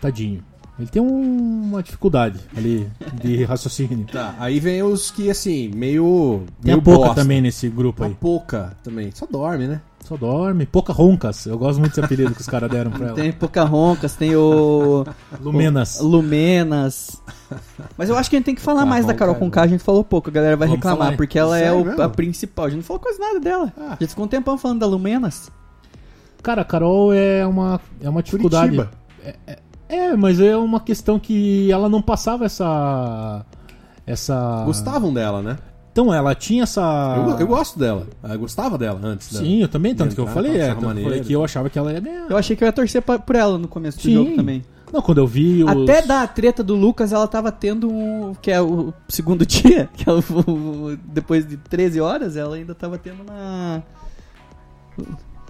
Tadinho. 0.00 0.42
Ele 0.78 0.88
tem 0.88 1.00
um- 1.02 1.62
uma 1.70 1.82
dificuldade 1.82 2.40
ali 2.56 2.88
de 3.22 3.44
raciocínio. 3.44 4.06
Tá, 4.10 4.34
aí 4.38 4.58
vem 4.58 4.82
os 4.82 5.10
que, 5.10 5.30
assim, 5.30 5.68
meio. 5.74 6.44
Tem 6.62 6.72
meio 6.74 6.78
a 6.78 6.82
pouca 6.82 6.98
bosta. 7.06 7.14
também 7.22 7.40
nesse 7.42 7.68
grupo 7.68 8.02
A 8.02 8.06
aí. 8.06 8.14
pouca 8.18 8.76
também. 8.82 9.10
Só 9.14 9.26
dorme, 9.26 9.66
né? 9.68 9.80
Só 10.04 10.16
dorme. 10.16 10.66
Pouca 10.66 10.92
roncas. 10.92 11.46
Eu 11.46 11.56
gosto 11.56 11.78
muito 11.78 11.90
desse 11.92 12.04
apelido 12.04 12.34
que 12.34 12.40
os 12.40 12.46
caras 12.48 12.68
deram 12.68 12.90
pra 12.90 13.08
ela. 13.08 13.14
Tem 13.16 13.30
Pocahontas, 13.30 14.16
tem 14.16 14.34
o... 14.34 15.04
Lumenas. 15.40 16.00
o 16.00 16.06
Lumenas. 16.06 17.22
Mas 17.96 18.08
eu 18.08 18.16
acho 18.16 18.28
que 18.28 18.34
a 18.34 18.38
gente 18.38 18.46
tem 18.46 18.54
que 18.54 18.60
falar 18.60 18.80
Tá 18.80 18.86
mais 18.86 19.06
da 19.06 19.14
Carol 19.14 19.36
K, 19.36 19.62
a 19.62 19.66
gente 19.68 19.84
falou 19.84 20.02
pouco, 20.02 20.28
a 20.28 20.32
galera 20.32 20.56
vai 20.56 20.66
Vamos 20.66 20.78
reclamar, 20.80 21.04
falar. 21.06 21.16
porque 21.16 21.38
ela 21.38 21.56
é 21.56 21.64
Sério 21.66 21.80
o- 21.80 21.84
mesmo? 21.84 22.02
a 22.02 22.08
principal. 22.08 22.64
A 22.64 22.68
gente 22.70 22.78
não 22.78 22.84
falou 22.84 22.98
quase 23.00 23.20
nada 23.20 23.38
dela. 23.38 23.72
Ah. 23.78 23.88
A 23.90 23.96
gente 24.00 24.08
ficou 24.08 24.24
um 24.24 24.28
tempão 24.28 24.58
falando 24.58 24.80
da 24.80 24.86
Lumenas. 24.86 25.50
Cara, 26.42 26.62
a 26.62 26.64
Carol 26.64 27.12
é 27.14 27.46
uma, 27.46 27.80
é 28.00 28.08
uma 28.08 28.22
dificuldade. 28.24 28.74
Curitiba. 28.74 28.90
É, 29.94 30.16
mas 30.16 30.40
é 30.40 30.56
uma 30.56 30.80
questão 30.80 31.18
que 31.18 31.70
ela 31.70 31.88
não 31.88 32.00
passava 32.00 32.44
essa. 32.46 33.44
Essa. 34.06 34.62
Gostavam 34.64 35.12
dela, 35.12 35.42
né? 35.42 35.58
Então, 35.92 36.12
ela 36.12 36.34
tinha 36.34 36.62
essa. 36.62 37.14
Eu, 37.18 37.38
eu 37.40 37.46
gosto 37.46 37.78
dela. 37.78 38.06
Eu 38.22 38.38
gostava 38.38 38.78
dela 38.78 38.98
antes. 39.04 39.30
né? 39.32 39.40
Sim, 39.40 39.60
eu 39.62 39.68
também, 39.68 39.94
tanto 39.94 40.14
que 40.14 40.20
eu 40.20 40.26
falei, 40.26 40.58
é, 40.58 40.68
tanto 40.68 40.78
que 40.78 40.84
eu 40.86 41.02
falei 41.04 41.20
que 41.20 41.32
eu 41.34 41.44
achava 41.44 41.68
que 41.68 41.78
ela 41.78 41.92
ia 41.92 42.00
ganhar. 42.00 42.26
Eu 42.30 42.36
achei 42.38 42.56
que 42.56 42.64
eu 42.64 42.66
ia 42.66 42.72
torcer 42.72 43.02
pra- 43.02 43.18
por 43.18 43.36
ela 43.36 43.58
no 43.58 43.68
começo 43.68 43.98
do 43.98 44.02
Sim. 44.02 44.14
jogo 44.14 44.34
também. 44.34 44.64
Não, 44.90 45.00
quando 45.00 45.18
eu 45.18 45.26
vi 45.26 45.64
os... 45.64 45.70
Até 45.70 46.02
da 46.02 46.26
treta 46.26 46.62
do 46.62 46.74
Lucas, 46.74 47.12
ela 47.12 47.26
tava 47.28 47.50
tendo 47.52 47.90
um. 47.90 48.34
Que 48.40 48.50
é 48.50 48.60
o 48.60 48.92
segundo 49.08 49.44
dia, 49.46 49.88
que 49.94 50.08
é 50.08 50.12
o- 50.12 50.96
depois 51.04 51.46
de 51.46 51.56
13 51.58 52.00
horas, 52.00 52.36
ela 52.36 52.56
ainda 52.56 52.74
tava 52.74 52.96
tendo 52.98 53.22
uma. 53.22 53.82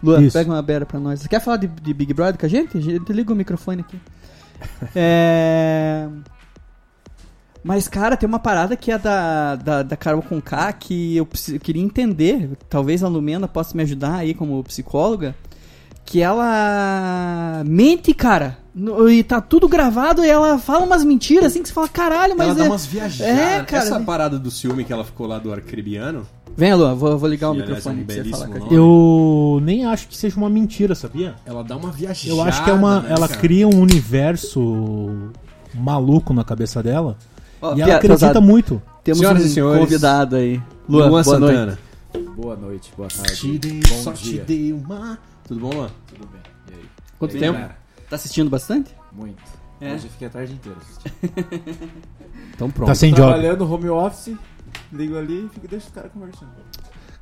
Luan, 0.02 0.22
Isso. 0.22 0.37
pega 0.37 0.50
uma 0.50 0.62
beira 0.62 0.85
pra 0.85 0.98
nós. 0.98 1.20
Você 1.20 1.28
quer 1.28 1.40
falar 1.40 1.59
de, 1.59 1.68
de 1.68 1.94
Big 1.94 2.12
Brother 2.12 2.38
com 2.38 2.46
a 2.46 2.48
gente? 2.48 2.76
A 2.76 2.81
gente 2.81 3.12
liga 3.12 3.33
o 3.33 3.37
microfone 3.37 3.81
aqui. 3.83 3.98
É. 4.94 6.09
Mas, 7.64 7.87
cara, 7.87 8.16
tem 8.16 8.29
uma 8.29 8.40
parada 8.40 8.77
que 8.77 8.90
é 8.90 8.98
da, 8.98 9.55
da, 9.55 9.83
da 9.85 9.96
Carol 9.96 10.20
Conká 10.22 10.72
que 10.72 11.16
eu, 11.16 11.29
eu 11.53 11.61
queria 11.61 11.83
entender. 11.83 12.51
Talvez 12.68 13.05
a 13.05 13.09
Lumena 13.09 13.46
possa 13.46 13.77
me 13.77 13.83
ajudar 13.85 14.16
aí 14.16 14.35
como 14.35 14.62
psicóloga. 14.64 15.35
Que 16.05 16.20
ela 16.20 17.62
mente, 17.64 18.12
cara. 18.12 18.59
No- 18.75 19.09
E 19.09 19.22
tá 19.22 19.40
tudo 19.40 19.68
gravado 19.68 20.25
e 20.25 20.29
ela 20.29 20.59
fala 20.59 20.85
umas 20.85 21.05
mentiras 21.05 21.46
assim 21.46 21.62
que 21.62 21.68
você 21.68 21.75
fala, 21.75 21.88
caralho, 21.88 22.35
mas 22.37 22.48
ela 22.48 22.57
dá 22.57 22.64
é... 22.64 22.68
umas 22.68 22.85
viajadas. 22.85 23.38
É, 23.38 23.62
cara. 23.62 23.85
Essa 23.85 24.01
parada 24.01 24.38
do 24.38 24.51
ciúme 24.51 24.85
que 24.85 24.92
ela 24.92 25.05
ficou 25.05 25.27
lá 25.29 25.38
do 25.38 25.53
arcrebiano. 25.53 26.27
Vem, 26.56 26.74
Luan, 26.74 26.94
vou, 26.94 27.16
vou 27.18 27.28
ligar 27.28 27.48
o 27.48 27.52
aliás, 27.52 27.70
é 27.86 27.90
um 27.90 27.94
microfone 27.94 28.04
pra 28.04 28.14
você 28.14 28.24
falar 28.30 28.46
com 28.46 28.52
a 28.52 28.54
belíssimo 28.54 28.68
gente. 28.68 28.74
Eu 28.74 29.60
nem 29.62 29.84
acho 29.86 30.08
que 30.08 30.16
seja 30.16 30.36
uma 30.36 30.50
mentira, 30.50 30.94
sabia? 30.94 31.34
Ela 31.46 31.64
dá 31.64 31.76
uma 31.76 31.90
viajada. 31.90 32.28
Eu 32.28 32.42
acho 32.42 32.62
que 32.64 32.70
é 32.70 32.72
uma. 32.72 33.00
né, 33.00 33.08
ela 33.10 33.28
cara? 33.28 33.40
cria 33.40 33.66
um 33.66 33.80
universo 33.80 35.30
maluco 35.74 36.32
na 36.34 36.44
cabeça 36.44 36.82
dela. 36.82 37.16
Ó, 37.60 37.74
e 37.74 37.80
ela 37.80 37.96
acredita 37.96 38.26
Pesado, 38.26 38.42
muito. 38.42 38.82
Temos 39.02 39.18
Senhoras 39.20 39.42
um 39.42 39.46
e 39.46 39.48
senhores, 39.48 39.80
convidado 39.80 40.36
aí. 40.36 40.60
Luan, 40.88 41.08
Luan, 41.08 41.22
boa 41.22 41.38
noite. 41.40 41.78
Boa 42.36 42.56
noite, 42.56 42.92
boa 42.96 43.08
tarde. 43.08 43.34
Te 43.36 43.58
dei, 43.58 43.80
bom 43.88 44.02
só 44.02 44.12
te 44.12 44.24
dia. 44.24 44.44
dei 44.44 44.72
uma. 44.72 45.18
Tudo 45.48 45.60
bom, 45.60 45.70
Luan? 45.74 45.90
Tudo 46.08 46.28
bem? 46.28 46.40
E 46.70 46.74
aí? 46.74 46.84
Quanto 47.18 47.32
E 47.32 47.34
aí, 47.36 47.40
tempo? 47.40 47.52
galera? 47.54 47.76
Tá 48.10 48.16
assistindo 48.16 48.50
bastante? 48.50 48.94
Muito. 49.12 49.42
É. 49.80 49.94
Hoje 49.94 50.04
eu 50.06 50.10
fiquei 50.10 50.28
a 50.28 50.30
tarde 50.30 50.52
inteira 50.52 50.78
assistindo. 50.78 51.82
Então 52.54 52.70
pronto. 52.70 52.88
Tá 52.88 52.94
sem 52.94 53.10
job. 53.12 53.22
Trabalhando 53.28 53.72
home 53.72 53.88
office, 53.88 54.36
ligo 54.92 55.16
ali 55.16 55.46
e 55.46 55.48
fico, 55.48 55.68
deixa 55.68 55.87
os 55.87 55.92
caras 55.92 56.11
conversando. 56.12 56.50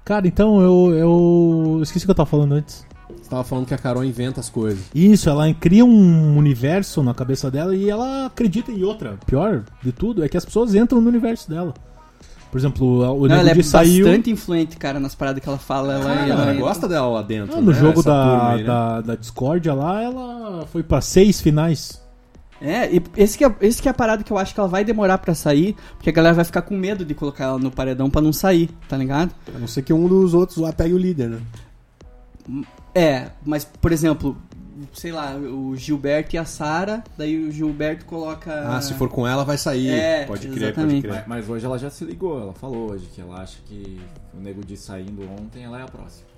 Cara, 0.05 0.27
então 0.27 0.61
eu, 0.61 0.95
eu. 0.95 1.81
Esqueci 1.83 2.05
o 2.05 2.07
que 2.07 2.11
eu 2.11 2.15
tava 2.17 2.29
falando 2.29 2.53
antes. 2.55 2.87
Você 3.11 3.29
tava 3.31 3.45
falando 3.45 3.67
que 3.67 3.75
a 3.75 3.79
Carol 3.79 4.05
inventa 4.05 4.41
as 4.41 4.49
coisas. 4.49 4.85
Isso, 4.95 5.29
ela 5.29 5.53
cria 5.55 5.85
um 5.85 6.37
universo 6.37 7.03
na 7.03 7.13
cabeça 7.13 7.51
dela 7.51 7.75
e 7.75 7.89
ela 7.89 8.27
acredita 8.27 8.71
em 8.73 8.83
outra. 8.83 9.19
Pior 9.27 9.65
de 9.83 9.93
tudo 9.93 10.25
é 10.25 10.29
que 10.29 10.37
as 10.37 10.45
pessoas 10.45 10.75
entram 10.75 11.01
no 11.01 11.09
universo 11.09 11.49
dela. 11.49 11.75
Por 12.51 12.59
exemplo, 12.59 13.15
o 13.17 13.29
Não, 13.29 13.37
ela 13.37 13.51
é 13.51 13.63
saiu 13.63 14.07
bastante 14.07 14.31
influente, 14.31 14.77
cara, 14.77 14.99
nas 14.99 15.15
paradas 15.15 15.41
que 15.41 15.49
ela 15.49 15.59
fala. 15.59 15.95
Ela, 15.95 16.11
Ah, 16.11 16.29
ela, 16.29 16.43
ela 16.51 16.55
gosta 16.55 16.89
dela 16.89 17.07
lá 17.09 17.23
dentro. 17.23 17.57
Ah, 17.57 17.61
no 17.61 17.71
né? 17.71 17.79
jogo 17.79 18.01
Essa 18.01 18.11
da, 18.11 18.51
aí, 18.53 18.59
né? 18.59 18.65
da, 18.65 19.01
da 19.01 19.15
Discordia 19.15 19.73
lá, 19.73 20.03
ela 20.03 20.67
foi 20.67 20.83
pra 20.83 21.01
seis 21.01 21.41
finais. 21.41 22.03
É, 22.61 22.95
e 22.95 23.03
esse 23.17 23.39
que 23.39 23.45
é, 23.45 23.55
esse 23.61 23.81
que 23.81 23.89
é 23.89 23.91
a 23.91 23.95
parada 23.95 24.23
que 24.23 24.31
eu 24.31 24.37
acho 24.37 24.53
que 24.53 24.61
ela 24.61 24.69
vai 24.69 24.85
demorar 24.85 25.19
pra 25.19 25.35
sair, 25.35 25.75
porque 25.97 26.11
a 26.11 26.13
galera 26.13 26.35
vai 26.35 26.45
ficar 26.45 26.63
com 26.63 26.77
medo 26.77 27.05
de 27.05 27.15
colocar 27.15 27.45
ela 27.45 27.59
no 27.59 27.71
paredão 27.71 28.11
pra 28.11 28.21
não 28.21 28.33
sair, 28.33 28.69
tá 28.89 28.97
ligado? 28.97 29.33
A 29.55 29.59
não 29.59 29.67
ser 29.67 29.83
que 29.83 29.93
um 29.93 30.07
dos 30.07 30.35
outros 30.35 30.59
lá 30.59 30.73
pegue 30.73 30.93
o 30.93 30.99
líder, 30.99 31.31
né? 31.31 31.41
É, 32.95 33.29
mas, 33.45 33.65
por 33.65 33.93
exemplo, 33.93 34.37
sei 34.93 35.13
lá, 35.13 35.37
o 35.37 35.77
Gilberto 35.77 36.35
e 36.35 36.39
a 36.39 36.45
Sara, 36.45 37.05
daí 37.17 37.39
o 37.39 37.53
Gilberto 37.53 38.05
coloca. 38.05 38.53
Ah, 38.69 38.81
se 38.81 38.95
for 38.95 39.09
com 39.09 39.27
ela, 39.27 39.45
vai 39.45 39.57
sair. 39.57 39.91
É, 39.91 40.25
pode 40.25 40.49
crer, 40.49 40.75
pode 40.75 41.01
crer. 41.01 41.13
Mas, 41.13 41.27
mas 41.27 41.49
hoje 41.49 41.65
ela 41.65 41.79
já 41.79 41.91
se 41.91 42.05
ligou, 42.05 42.41
ela 42.41 42.53
falou 42.53 42.91
hoje 42.91 43.07
que 43.15 43.21
ela 43.21 43.41
acha 43.41 43.59
que 43.67 44.01
o 44.35 44.41
Nego 44.41 44.65
Di 44.65 44.77
saindo 44.77 45.23
ontem, 45.23 45.65
ela 45.65 45.79
é 45.79 45.83
a 45.83 45.87
próxima. 45.87 46.30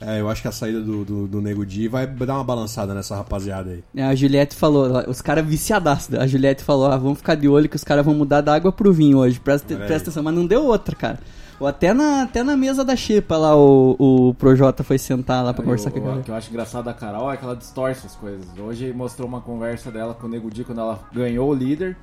É, 0.00 0.20
eu 0.20 0.28
acho 0.28 0.42
que 0.42 0.48
a 0.48 0.52
saída 0.52 0.80
do, 0.80 1.04
do, 1.04 1.26
do 1.28 1.40
Nego 1.40 1.64
Di 1.64 1.86
vai 1.88 2.06
dar 2.06 2.34
uma 2.34 2.44
balançada 2.44 2.92
nessa 2.92 3.14
rapaziada 3.16 3.70
aí. 3.70 3.84
É, 3.94 4.02
A 4.04 4.14
Juliette 4.14 4.54
falou, 4.56 4.88
os 5.08 5.22
caras 5.22 5.46
viciadaços. 5.46 6.14
A 6.14 6.26
Juliette 6.26 6.62
falou, 6.64 6.86
ah, 6.86 6.96
vamos 6.96 7.18
ficar 7.18 7.34
de 7.36 7.48
olho 7.48 7.68
que 7.68 7.76
os 7.76 7.84
caras 7.84 8.04
vão 8.04 8.14
mudar 8.14 8.40
da 8.40 8.54
água 8.54 8.72
pro 8.72 8.92
vinho 8.92 9.18
hoje. 9.18 9.38
Presta, 9.40 9.74
presta 9.76 9.96
atenção, 10.10 10.22
mas 10.22 10.34
não 10.34 10.46
deu 10.46 10.64
outra, 10.64 10.94
cara. 10.96 11.18
Ou 11.60 11.68
até 11.68 11.94
na, 11.94 12.22
até 12.24 12.42
na 12.42 12.56
mesa 12.56 12.84
da 12.84 12.96
Xepa 12.96 13.36
lá, 13.36 13.56
o, 13.56 13.94
o 14.30 14.34
Projota 14.34 14.82
foi 14.82 14.98
sentar 14.98 15.44
lá 15.44 15.54
pra 15.54 15.62
Aí 15.62 15.64
conversar 15.66 15.90
o- 15.90 15.92
com 15.92 15.98
a 15.98 16.02
o 16.02 16.04
galera. 16.06 16.22
que 16.24 16.30
eu 16.30 16.34
acho 16.34 16.50
engraçado 16.50 16.84
da 16.84 16.92
Carol 16.92 17.32
é 17.32 17.36
que 17.36 17.44
ela 17.44 17.54
distorce 17.54 18.04
as 18.04 18.16
coisas. 18.16 18.44
Hoje 18.58 18.92
mostrou 18.92 19.28
uma 19.28 19.40
conversa 19.40 19.90
dela 19.92 20.12
com 20.14 20.26
o 20.26 20.30
Nego 20.30 20.50
Di 20.50 20.64
quando 20.64 20.80
ela 20.80 20.98
ganhou 21.14 21.48
o 21.48 21.54
líder. 21.54 21.96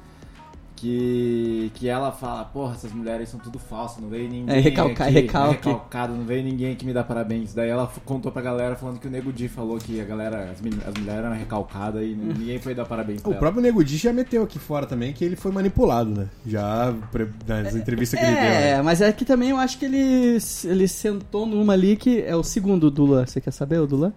Que, 0.82 1.72
que 1.76 1.88
ela 1.88 2.12
fala, 2.12 2.44
porra, 2.44 2.74
essas 2.74 2.91
mulheres 2.91 3.30
são 3.30 3.39
tudo 3.39 3.60
falsas, 3.60 4.02
não 4.02 4.10
veio 4.10 4.28
ninguém. 4.28 4.56
É, 4.56 4.60
recalcar- 4.60 5.08
aqui, 5.10 5.13
recalque. 5.20 5.56
recalcado, 5.70 6.15
não 6.15 6.26
veio 6.26 6.44
ninguém 6.44 6.76
que 6.76 6.84
me 6.84 6.91
dá 6.91 7.04
parabéns. 7.04 7.54
Daí 7.54 7.70
ela 7.70 7.88
contou 8.04 8.32
pra 8.32 8.41
galera 8.41 8.76
falando 8.76 9.00
que 9.00 9.08
o 9.08 9.12
Nego 9.12 9.32
Di 9.32 9.48
falou 9.48 9.78
que 9.78 10.02
a 10.02 10.04
galera, 10.04 10.46
as, 10.46 10.54
as 10.60 10.62
mulheres 11.00 11.24
eram 11.24 11.36
recalcadas 11.36 12.02
e 12.02 12.15
ninguém 12.15 12.58
foi 12.58 12.74
dar 12.74 12.86
parabéns 12.86 13.22
pra 13.22 13.30
O 13.30 13.34
ela. 13.34 13.39
próprio 13.39 13.62
Nego 13.62 13.84
Di 13.84 13.96
já 13.96 14.12
meteu 14.12 14.41
aqui 14.41 14.58
fora 14.58 14.88
também 14.88 15.13
que 15.13 15.24
ele 15.24 15.36
foi 15.36 15.52
manipulado, 15.52 16.10
né? 16.10 16.28
Já 16.48 16.91
pre- 17.12 17.28
nas 17.48 17.76
entrevistas 17.76 18.20
que 18.20 18.26
ele 18.26 18.34
deu. 18.36 18.44
É, 18.44 18.76
né? 18.78 18.82
mas 18.82 19.02
é 19.02 19.12
que 19.12 19.24
também 19.24 19.52
eu 19.52 19.58
acho 19.58 19.78
que 19.78 19.86
ele, 19.86 20.39
ele 20.65 20.88
sentou 20.88 21.46
numa 21.46 21.74
ali 21.74 21.96
que 21.96 22.24
é 22.24 22.36
o 22.36 22.41
segundo 22.44 22.89
Dula. 22.89 23.28
Você 23.28 23.39
quer 23.39 23.52
saber 23.52 23.80
o 23.80 23.86
Dula? 23.86 24.12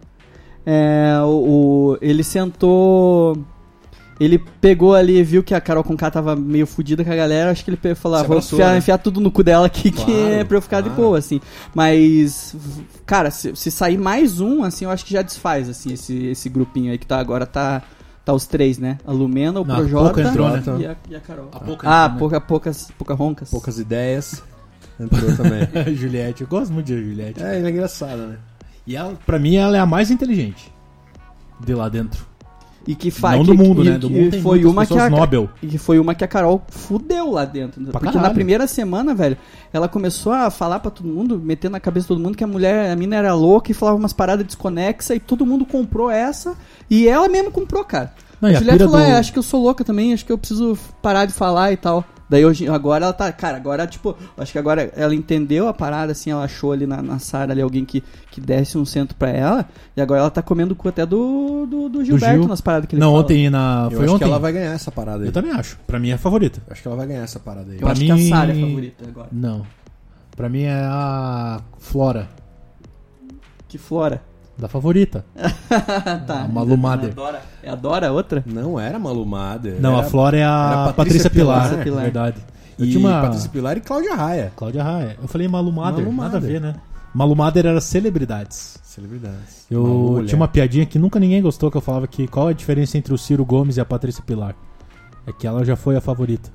É, 0.64 1.18
o, 1.22 1.26
o- 1.92 1.98
ele 2.00 2.24
sentou. 2.24 3.36
Ele 4.18 4.38
pegou 4.60 4.94
ali 4.94 5.18
e 5.18 5.22
viu 5.24 5.42
que 5.42 5.54
a 5.54 5.60
Carol 5.60 5.82
Conká 5.82 6.10
tava 6.10 6.36
meio 6.36 6.66
fudida 6.66 7.04
com 7.04 7.10
a 7.10 7.16
galera. 7.16 7.50
Acho 7.50 7.64
que 7.64 7.70
ele 7.70 7.94
falou: 7.94 8.18
ah, 8.18 8.22
vou 8.22 8.38
enfiar, 8.38 8.72
né? 8.72 8.78
enfiar 8.78 8.98
tudo 8.98 9.20
no 9.20 9.30
cu 9.30 9.42
dela 9.42 9.66
aqui, 9.66 9.90
que 9.90 10.04
Claro, 10.04 10.28
é 10.28 10.44
pra 10.44 10.56
eu 10.56 10.62
ficar 10.62 10.80
de 10.80 10.88
claro. 10.88 11.02
boa, 11.02 11.18
assim. 11.18 11.40
Mas, 11.74 12.54
cara, 13.04 13.30
se, 13.30 13.54
se 13.56 13.70
sair 13.70 13.98
mais 13.98 14.40
um, 14.40 14.62
assim, 14.62 14.84
eu 14.84 14.90
acho 14.90 15.04
que 15.04 15.12
já 15.12 15.22
desfaz, 15.22 15.68
assim, 15.68 15.92
esse, 15.92 16.26
esse 16.26 16.48
grupinho 16.48 16.92
aí 16.92 16.98
que 16.98 17.06
tá 17.06 17.18
agora 17.18 17.46
tá. 17.46 17.82
Tá 18.24 18.32
os 18.32 18.46
três, 18.46 18.78
né? 18.78 18.96
A 19.06 19.12
Lumena, 19.12 19.60
o 19.60 19.66
Não, 19.66 19.74
a 19.74 19.76
Projota 19.76 20.22
entrou, 20.22 20.48
né? 20.48 20.62
e, 20.78 20.86
a, 20.86 20.96
e 21.10 21.14
a 21.14 21.20
Carol. 21.20 21.50
A 21.52 21.60
Pouca 21.60 21.86
ah, 21.86 22.04
entrou, 22.04 22.12
né? 22.14 22.18
pouca, 22.18 22.40
poucas, 22.40 22.90
pouca 22.96 23.12
roncas. 23.12 23.50
Poucas 23.50 23.78
ideias. 23.78 24.42
Entrou 24.98 25.36
também. 25.36 25.68
Juliette, 25.94 26.40
eu 26.40 26.48
gosto 26.48 26.72
muito 26.72 26.86
de 26.86 27.04
Juliette. 27.04 27.42
é, 27.42 27.58
ela 27.58 27.68
é 27.68 27.70
engraçada, 27.70 28.26
né? 28.26 28.38
E 28.86 28.96
ela, 28.96 29.14
pra 29.26 29.38
mim, 29.38 29.56
ela 29.56 29.76
é 29.76 29.80
a 29.80 29.84
mais 29.84 30.10
inteligente 30.10 30.72
de 31.60 31.74
lá 31.74 31.90
dentro. 31.90 32.24
E 32.86 32.94
que 32.94 33.10
fa- 33.10 33.32
Não 33.36 33.44
que- 33.44 33.46
do 33.46 33.54
mundo, 33.56 33.82
e- 33.82 33.88
né? 33.90 33.98
Do 33.98 34.08
que 34.08 34.14
mundo 34.14 34.40
foi 34.42 34.64
uma 34.64 34.84
que 34.84 34.98
a, 34.98 35.08
Nobel. 35.08 35.48
E 35.62 35.66
que 35.66 35.78
foi 35.78 35.98
uma 35.98 36.14
que 36.14 36.22
a 36.22 36.28
Carol 36.28 36.62
fudeu 36.68 37.30
lá 37.30 37.44
dentro. 37.44 37.80
né? 37.80 37.90
Pra 37.90 37.98
Porque 38.00 38.06
na 38.14 38.20
caralho. 38.20 38.34
primeira 38.34 38.66
semana, 38.66 39.14
velho, 39.14 39.36
ela 39.72 39.88
começou 39.88 40.32
a 40.32 40.50
falar 40.50 40.80
pra 40.80 40.90
todo 40.90 41.06
mundo, 41.08 41.38
meter 41.38 41.70
na 41.70 41.80
cabeça 41.80 42.04
de 42.04 42.08
todo 42.08 42.20
mundo 42.20 42.36
que 42.36 42.44
a 42.44 42.46
mulher, 42.46 42.90
a 42.90 42.96
mina 42.96 43.16
era 43.16 43.32
louca 43.34 43.70
e 43.70 43.74
falava 43.74 43.96
umas 43.96 44.12
paradas 44.12 44.44
desconexas 44.44 45.16
e 45.16 45.20
todo 45.20 45.46
mundo 45.46 45.64
comprou 45.64 46.10
essa. 46.10 46.54
E 46.90 47.08
ela 47.08 47.28
mesmo 47.28 47.50
comprou, 47.50 47.82
cara. 47.84 48.12
Não, 48.40 48.50
a 48.50 48.52
Juliette 48.52 48.84
falou, 48.84 48.98
do- 49.00 49.02
é, 49.02 49.16
acho 49.16 49.32
que 49.32 49.38
eu 49.38 49.42
sou 49.42 49.62
louca 49.62 49.82
também, 49.82 50.12
acho 50.12 50.26
que 50.26 50.32
eu 50.32 50.36
preciso 50.36 50.76
parar 51.00 51.24
de 51.24 51.32
falar 51.32 51.72
e 51.72 51.76
tal. 51.78 52.04
Daí 52.28 52.44
hoje, 52.44 52.66
agora 52.68 53.04
ela 53.04 53.12
tá, 53.12 53.30
cara, 53.30 53.56
agora, 53.56 53.86
tipo, 53.86 54.16
acho 54.38 54.50
que 54.50 54.58
agora 54.58 54.90
ela 54.96 55.14
entendeu 55.14 55.68
a 55.68 55.74
parada, 55.74 56.12
assim, 56.12 56.30
ela 56.30 56.44
achou 56.44 56.72
ali 56.72 56.86
na, 56.86 57.02
na 57.02 57.18
Sara 57.18 57.52
ali 57.52 57.60
alguém 57.60 57.84
que, 57.84 58.02
que 58.30 58.40
desse 58.40 58.78
um 58.78 58.84
centro 58.84 59.14
pra 59.16 59.28
ela, 59.28 59.68
e 59.96 60.00
agora 60.00 60.20
ela 60.20 60.30
tá 60.30 60.40
comendo 60.40 60.72
o 60.72 60.76
cu 60.76 60.88
até 60.88 61.04
do, 61.04 61.66
do, 61.66 61.88
do 61.90 62.04
Gilberto 62.04 62.38
Gil. 62.40 62.48
nas 62.48 62.60
paradas 62.62 62.88
que 62.88 62.94
ele 62.94 63.00
Não, 63.00 63.10
fala. 63.10 63.22
ontem 63.22 63.50
na. 63.50 63.88
Eu 63.90 63.96
Foi 63.98 64.04
acho 64.06 64.14
ontem. 64.14 64.24
que 64.24 64.30
ela 64.30 64.38
vai 64.40 64.52
ganhar 64.52 64.72
essa 64.72 64.90
parada 64.90 65.20
aí. 65.22 65.26
Eu 65.28 65.32
também 65.32 65.52
acho. 65.52 65.78
Pra 65.86 65.98
mim 65.98 66.08
é 66.10 66.14
a 66.14 66.18
favorita. 66.18 66.62
Acho 66.70 66.80
que 66.82 66.88
ela 66.88 66.96
vai 66.96 67.06
ganhar 67.06 67.22
essa 67.24 67.38
parada 67.38 67.70
aí. 67.70 67.76
Eu 67.76 67.80
Pra 67.80 67.92
acho 67.92 68.00
que 68.00 68.12
mim- 68.12 68.32
a 68.32 68.36
Sara 68.36 68.52
é 68.52 68.56
a 68.56 68.60
favorita 68.66 69.04
agora. 69.06 69.28
Não. 69.30 69.66
Pra 70.34 70.48
mim 70.48 70.62
é 70.62 70.72
a 70.82 71.60
Flora. 71.78 72.28
Que 73.68 73.76
Flora. 73.78 74.22
Da 74.56 74.68
favorita. 74.68 75.24
tá. 76.26 76.42
A 76.44 76.48
Malu 76.48 76.76
Mader. 76.76 77.08
É 77.08 77.12
a 77.12 77.14
Dora, 77.14 77.42
é 77.62 77.70
a 77.70 77.74
Dora 77.74 78.12
outra? 78.12 78.42
Não 78.46 78.78
era 78.78 78.98
malumada. 78.98 79.76
Não, 79.80 79.96
era 79.96 80.06
a 80.06 80.10
Flora 80.10 80.36
é 80.36 80.44
a 80.44 80.92
Patrícia, 80.94 80.94
Patrícia 80.94 81.30
Pilar. 81.30 81.68
Pilar. 81.70 81.84
Pilar. 81.84 82.02
Verdade. 82.04 82.36
Eu 82.78 82.86
E 82.86 82.90
tinha 82.90 83.00
uma. 83.00 83.20
Patrícia 83.22 83.50
Pilar 83.50 83.76
e 83.76 83.80
Cláudia 83.80 84.14
Raia. 84.14 84.52
Cláudia 84.56 84.82
Raia. 84.82 85.16
Eu 85.20 85.26
falei 85.28 85.48
Malu 85.48 85.72
Mader. 85.72 86.04
Malu 86.04 86.16
Nada 86.16 86.36
a 86.36 86.40
ver, 86.40 86.60
né? 86.60 86.74
Malu 87.12 87.34
Mader 87.36 87.66
era 87.66 87.80
celebridades. 87.80 88.78
Celebridades. 88.82 89.66
Eu 89.70 89.82
Malu 89.82 90.24
tinha 90.26 90.36
uma 90.36 90.48
piadinha 90.48 90.86
que 90.86 90.98
nunca 90.98 91.18
ninguém 91.18 91.42
gostou, 91.42 91.70
que 91.70 91.76
eu 91.76 91.80
falava 91.80 92.06
que 92.06 92.26
qual 92.28 92.48
é 92.48 92.52
a 92.52 92.54
diferença 92.54 92.96
entre 92.98 93.12
o 93.12 93.18
Ciro 93.18 93.44
Gomes 93.44 93.76
e 93.76 93.80
a 93.80 93.84
Patrícia 93.84 94.22
Pilar? 94.24 94.54
É 95.26 95.32
que 95.32 95.46
ela 95.46 95.64
já 95.64 95.74
foi 95.74 95.96
a 95.96 96.00
favorita. 96.00 96.50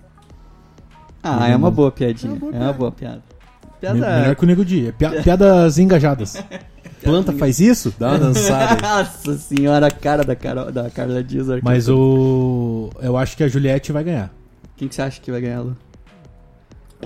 Ah, 1.21 1.47
é 1.49 1.55
uma 1.55 1.69
boa 1.69 1.91
piadinha. 1.91 2.31
É 2.31 2.35
uma 2.35 2.39
boa 2.39 2.55
É 2.55 2.59
uma 2.63 2.73
boa 2.73 2.91
piada. 2.91 3.21
Me- 3.81 3.91
Melhor 3.93 4.09
Piada. 4.23 4.35
que 4.35 4.43
o 4.43 4.47
Nego 4.47 4.65
Di. 4.65 4.87
É 4.87 4.91
pia- 4.91 5.19
piadas 5.23 5.77
engajadas. 5.77 6.43
Planta 7.03 7.31
faz 7.33 7.59
isso? 7.59 7.93
Dá 7.99 8.09
uma 8.09 8.19
dançada 8.19 8.75
aí. 8.75 8.81
Nossa 9.03 9.37
senhora, 9.37 9.87
a 9.87 9.91
cara 9.91 10.23
da, 10.23 10.35
Carol, 10.35 10.71
da 10.71 10.89
Carla 10.89 11.23
Dias. 11.23 11.47
Mas 11.63 11.87
o. 11.89 12.89
Eu 13.01 13.17
acho 13.17 13.35
que 13.37 13.43
a 13.43 13.47
Juliette 13.47 13.91
vai 13.91 14.03
ganhar. 14.03 14.33
Quem 14.75 14.87
que 14.87 14.95
você 14.95 15.01
acha 15.01 15.19
que 15.21 15.31
vai 15.31 15.41
ganhar, 15.41 15.61
Lu? 15.61 15.75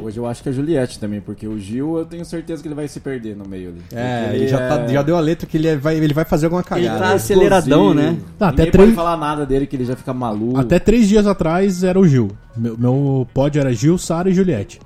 Hoje 0.01 0.17
eu 0.17 0.25
acho 0.25 0.41
que 0.41 0.49
é 0.49 0.51
a 0.51 0.55
Juliette 0.55 0.97
também, 0.97 1.21
porque 1.21 1.47
o 1.47 1.59
Gil 1.59 1.99
eu 1.99 2.05
tenho 2.05 2.25
certeza 2.25 2.63
que 2.63 2.67
ele 2.67 2.73
vai 2.73 2.87
se 2.87 2.99
perder 2.99 3.35
no 3.35 3.47
meio 3.47 3.69
ali. 3.69 3.81
É, 3.93 4.23
Porque 4.23 4.35
ele 4.37 4.47
já, 4.47 4.57
tá- 4.57 4.87
já 4.87 5.01
deu 5.03 5.15
a 5.15 5.19
letra 5.19 5.45
que 5.47 5.55
ele 5.55 5.67
é- 5.67 5.75
vai, 5.77 5.95
ele 5.97 6.13
vai 6.15 6.25
fazer 6.25 6.47
alguma 6.47 6.61
Ele 6.61 6.67
cagada. 6.87 6.99
tá 6.99 7.13
aceleradão, 7.13 7.93
né? 7.93 8.17
Tá, 8.39 8.47
até 8.49 8.65
três- 8.65 8.87
pode 8.89 8.95
falar 8.95 9.15
nada 9.17 9.45
dele 9.45 9.67
que 9.67 9.75
ele 9.75 9.85
já 9.85 9.95
fica 9.95 10.11
maluco. 10.11 10.57
Até 10.59 10.79
três 10.79 11.07
dias 11.07 11.27
atrás 11.27 11.83
era 11.83 11.99
o 11.99 12.07
Gil. 12.07 12.31
Meu, 12.57 12.75
meu 12.75 13.27
pódio 13.35 13.59
era 13.59 13.71
Gil, 13.71 13.95
Sara 13.99 14.31
e 14.31 14.33
Juliette. 14.33 14.79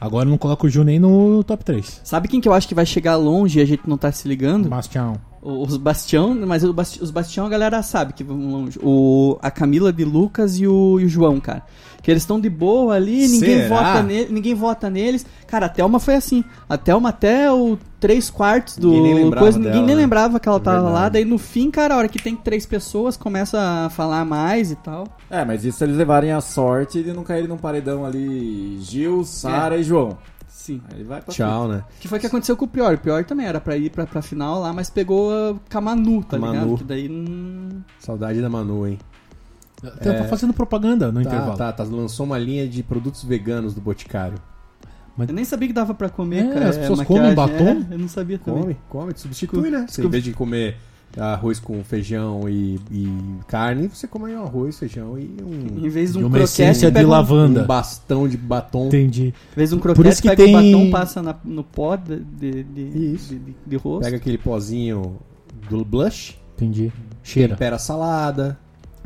Agora 0.00 0.26
eu 0.26 0.30
não 0.30 0.38
coloco 0.38 0.66
o 0.66 0.70
Gil 0.70 0.84
nem 0.84 0.98
no 0.98 1.42
top 1.44 1.64
3. 1.64 2.00
Sabe 2.04 2.28
quem 2.28 2.40
que 2.40 2.48
eu 2.48 2.52
acho 2.52 2.68
que 2.68 2.74
vai 2.74 2.86
chegar 2.86 3.16
longe 3.16 3.58
e 3.58 3.62
a 3.62 3.64
gente 3.64 3.88
não 3.88 3.96
tá 3.96 4.12
se 4.12 4.28
ligando? 4.28 4.68
Bastião. 4.68 5.14
Os 5.48 5.76
Bastião, 5.76 6.34
mas 6.46 6.64
os 6.64 7.10
Bastião 7.10 7.46
a 7.46 7.48
galera 7.48 7.82
sabe 7.82 8.12
que 8.12 8.24
vão 8.24 8.50
longe. 8.50 8.78
O, 8.82 9.38
a 9.40 9.50
Camila 9.50 9.92
de 9.92 10.04
Lucas 10.04 10.58
e 10.58 10.66
o, 10.66 10.98
e 10.98 11.04
o 11.04 11.08
João, 11.08 11.38
cara. 11.38 11.62
Que 12.02 12.10
eles 12.10 12.22
estão 12.22 12.40
de 12.40 12.48
boa 12.48 12.94
ali, 12.94 13.26
ninguém 13.28 13.62
Será? 13.62 13.68
vota, 13.76 14.02
ne, 14.02 14.26
ninguém 14.26 14.54
vota 14.54 14.88
neles. 14.90 15.26
Cara, 15.46 15.66
a 15.66 15.68
Thelma 15.68 15.98
foi 15.98 16.14
assim. 16.14 16.44
A 16.68 16.76
Thelma 16.78 17.08
até 17.08 17.50
o 17.52 17.76
3 17.98 18.30
quartos 18.30 18.76
do. 18.78 18.88
Ninguém 18.90 19.02
nem 19.14 19.24
lembrava 19.24 19.44
coisa, 19.44 19.58
ninguém 19.58 19.72
dela, 19.72 19.86
nem 19.86 19.96
né? 19.96 20.02
lembrava 20.02 20.38
que 20.40 20.48
ela 20.48 20.58
É 20.58 20.60
tava 20.60 20.80
lá. 20.82 20.90
verdade. 20.90 21.12
Daí 21.14 21.24
no 21.24 21.36
fim, 21.38 21.68
cara, 21.70 21.94
a 21.94 21.98
hora 21.98 22.08
que 22.08 22.20
tem 22.22 22.36
três 22.36 22.64
pessoas, 22.64 23.16
começa 23.16 23.58
a 23.60 23.90
falar 23.90 24.24
mais 24.24 24.70
e 24.70 24.76
tal. 24.76 25.06
É, 25.28 25.44
mas 25.44 25.64
isso 25.64 25.82
eles 25.82 25.96
levarem 25.96 26.30
a 26.32 26.40
sorte 26.40 27.02
de 27.02 27.12
não 27.12 27.24
caírem 27.24 27.48
num 27.48 27.56
paredão 27.56 28.04
ali 28.04 28.78
Gil, 28.82 29.24
Sara 29.24 29.76
e 29.76 29.82
João. 29.82 30.16
Sim. 30.66 30.80
Aí 30.92 31.02
vai 31.04 31.20
pra 31.22 31.32
Tchau, 31.32 31.68
né? 31.68 31.84
Que 32.00 32.08
foi 32.08 32.18
o 32.18 32.20
que 32.20 32.26
aconteceu 32.26 32.56
com 32.56 32.64
o 32.64 32.68
Prior. 32.68 32.94
O 32.94 32.98
Prior 32.98 33.24
também 33.24 33.46
era 33.46 33.60
pra 33.60 33.76
ir 33.76 33.90
pra, 33.90 34.06
pra 34.06 34.20
final 34.20 34.60
lá, 34.60 34.72
mas 34.72 34.90
pegou 34.90 35.60
com 35.70 35.78
a 35.78 35.80
Manu, 35.80 36.24
tá 36.24 36.36
A 36.36 36.40
Manu. 36.40 36.52
ligado? 36.60 36.78
Que 36.78 36.84
daí 36.84 37.08
não. 37.08 37.84
Saudade 38.00 38.40
da 38.42 38.48
Manu, 38.50 38.86
hein? 38.86 38.98
Tá, 39.80 39.90
tá 39.90 40.24
fazendo 40.24 40.52
propaganda 40.52 41.12
no 41.12 41.22
Tá, 41.22 41.28
intervalo. 41.28 41.56
tá, 41.58 41.72
tá. 41.72 41.84
Lançou 41.84 42.24
uma 42.26 42.38
linha 42.38 42.66
de 42.66 42.82
produtos 42.82 43.22
veganos 43.22 43.74
do 43.74 43.80
Boticário. 43.80 44.38
Eu 45.18 45.32
nem 45.32 45.44
sabia 45.44 45.68
que 45.68 45.74
dava 45.74 45.94
pra 45.94 46.08
comer, 46.10 46.44
É, 46.46 46.52
cara. 46.52 46.68
as 46.68 46.76
pessoas 46.76 46.98
maquiagem. 46.98 47.34
comem 47.34 47.34
batom? 47.34 47.86
É, 47.90 47.94
eu 47.94 47.98
não 47.98 48.08
sabia 48.08 48.38
também. 48.38 48.62
Come, 48.62 48.76
come, 48.88 49.12
tu 49.14 49.20
substitui, 49.20 49.70
né? 49.70 49.86
Você, 49.88 50.04
em 50.04 50.08
vez 50.10 50.22
de 50.24 50.32
comer 50.32 50.76
arroz 51.16 51.58
com 51.58 51.82
feijão 51.82 52.48
e, 52.48 52.78
e 52.90 53.08
carne, 53.48 53.88
você 53.88 54.06
come 54.06 54.34
um 54.34 54.42
arroz, 54.42 54.78
feijão 54.78 55.18
e 55.18 55.34
um, 55.42 55.84
Em 55.86 55.88
vez 55.88 56.12
de 56.12 56.18
um 56.18 56.22
uma 56.22 56.30
croquete, 56.30 56.44
essência 56.62 56.90
de 56.90 57.04
um- 57.04 57.08
lavanda. 57.08 57.62
um 57.62 57.66
bastão 57.66 58.28
de 58.28 58.36
batom. 58.36 58.86
Entendi. 58.88 59.28
Em 59.52 59.56
vez 59.56 59.70
de 59.70 59.76
um 59.76 59.78
croquete, 59.78 60.08
isso 60.10 60.22
que 60.22 60.28
pega 60.28 60.44
tem- 60.44 60.54
o 60.74 60.78
batom, 60.78 60.90
passa 60.90 61.22
na- 61.22 61.36
no 61.44 61.64
pó 61.64 61.96
de, 61.96 62.18
de, 62.20 62.62
de, 62.64 62.90
de, 62.92 63.16
de- 63.38 63.56
de 63.66 63.76
rosto. 63.76 64.04
Pega 64.04 64.16
aquele 64.18 64.36
pozinho 64.38 65.16
do 65.70 65.84
blush, 65.84 66.36
Entendi. 66.56 66.92
Cheira. 67.22 67.54
tempera 67.54 67.76
a 67.76 67.78
salada. 67.78 68.58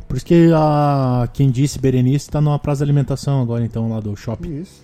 Por 0.08 0.16
isso 0.16 0.26
que 0.26 0.50
a 0.52 1.28
quem 1.32 1.48
disse 1.50 1.78
Berenice 1.78 2.28
tá 2.28 2.40
numa 2.40 2.58
praça 2.58 2.78
de 2.78 2.90
alimentação 2.90 3.40
agora, 3.40 3.64
então, 3.64 3.88
lá 3.88 4.00
do 4.00 4.16
shopping. 4.16 4.60
Isso. 4.62 4.80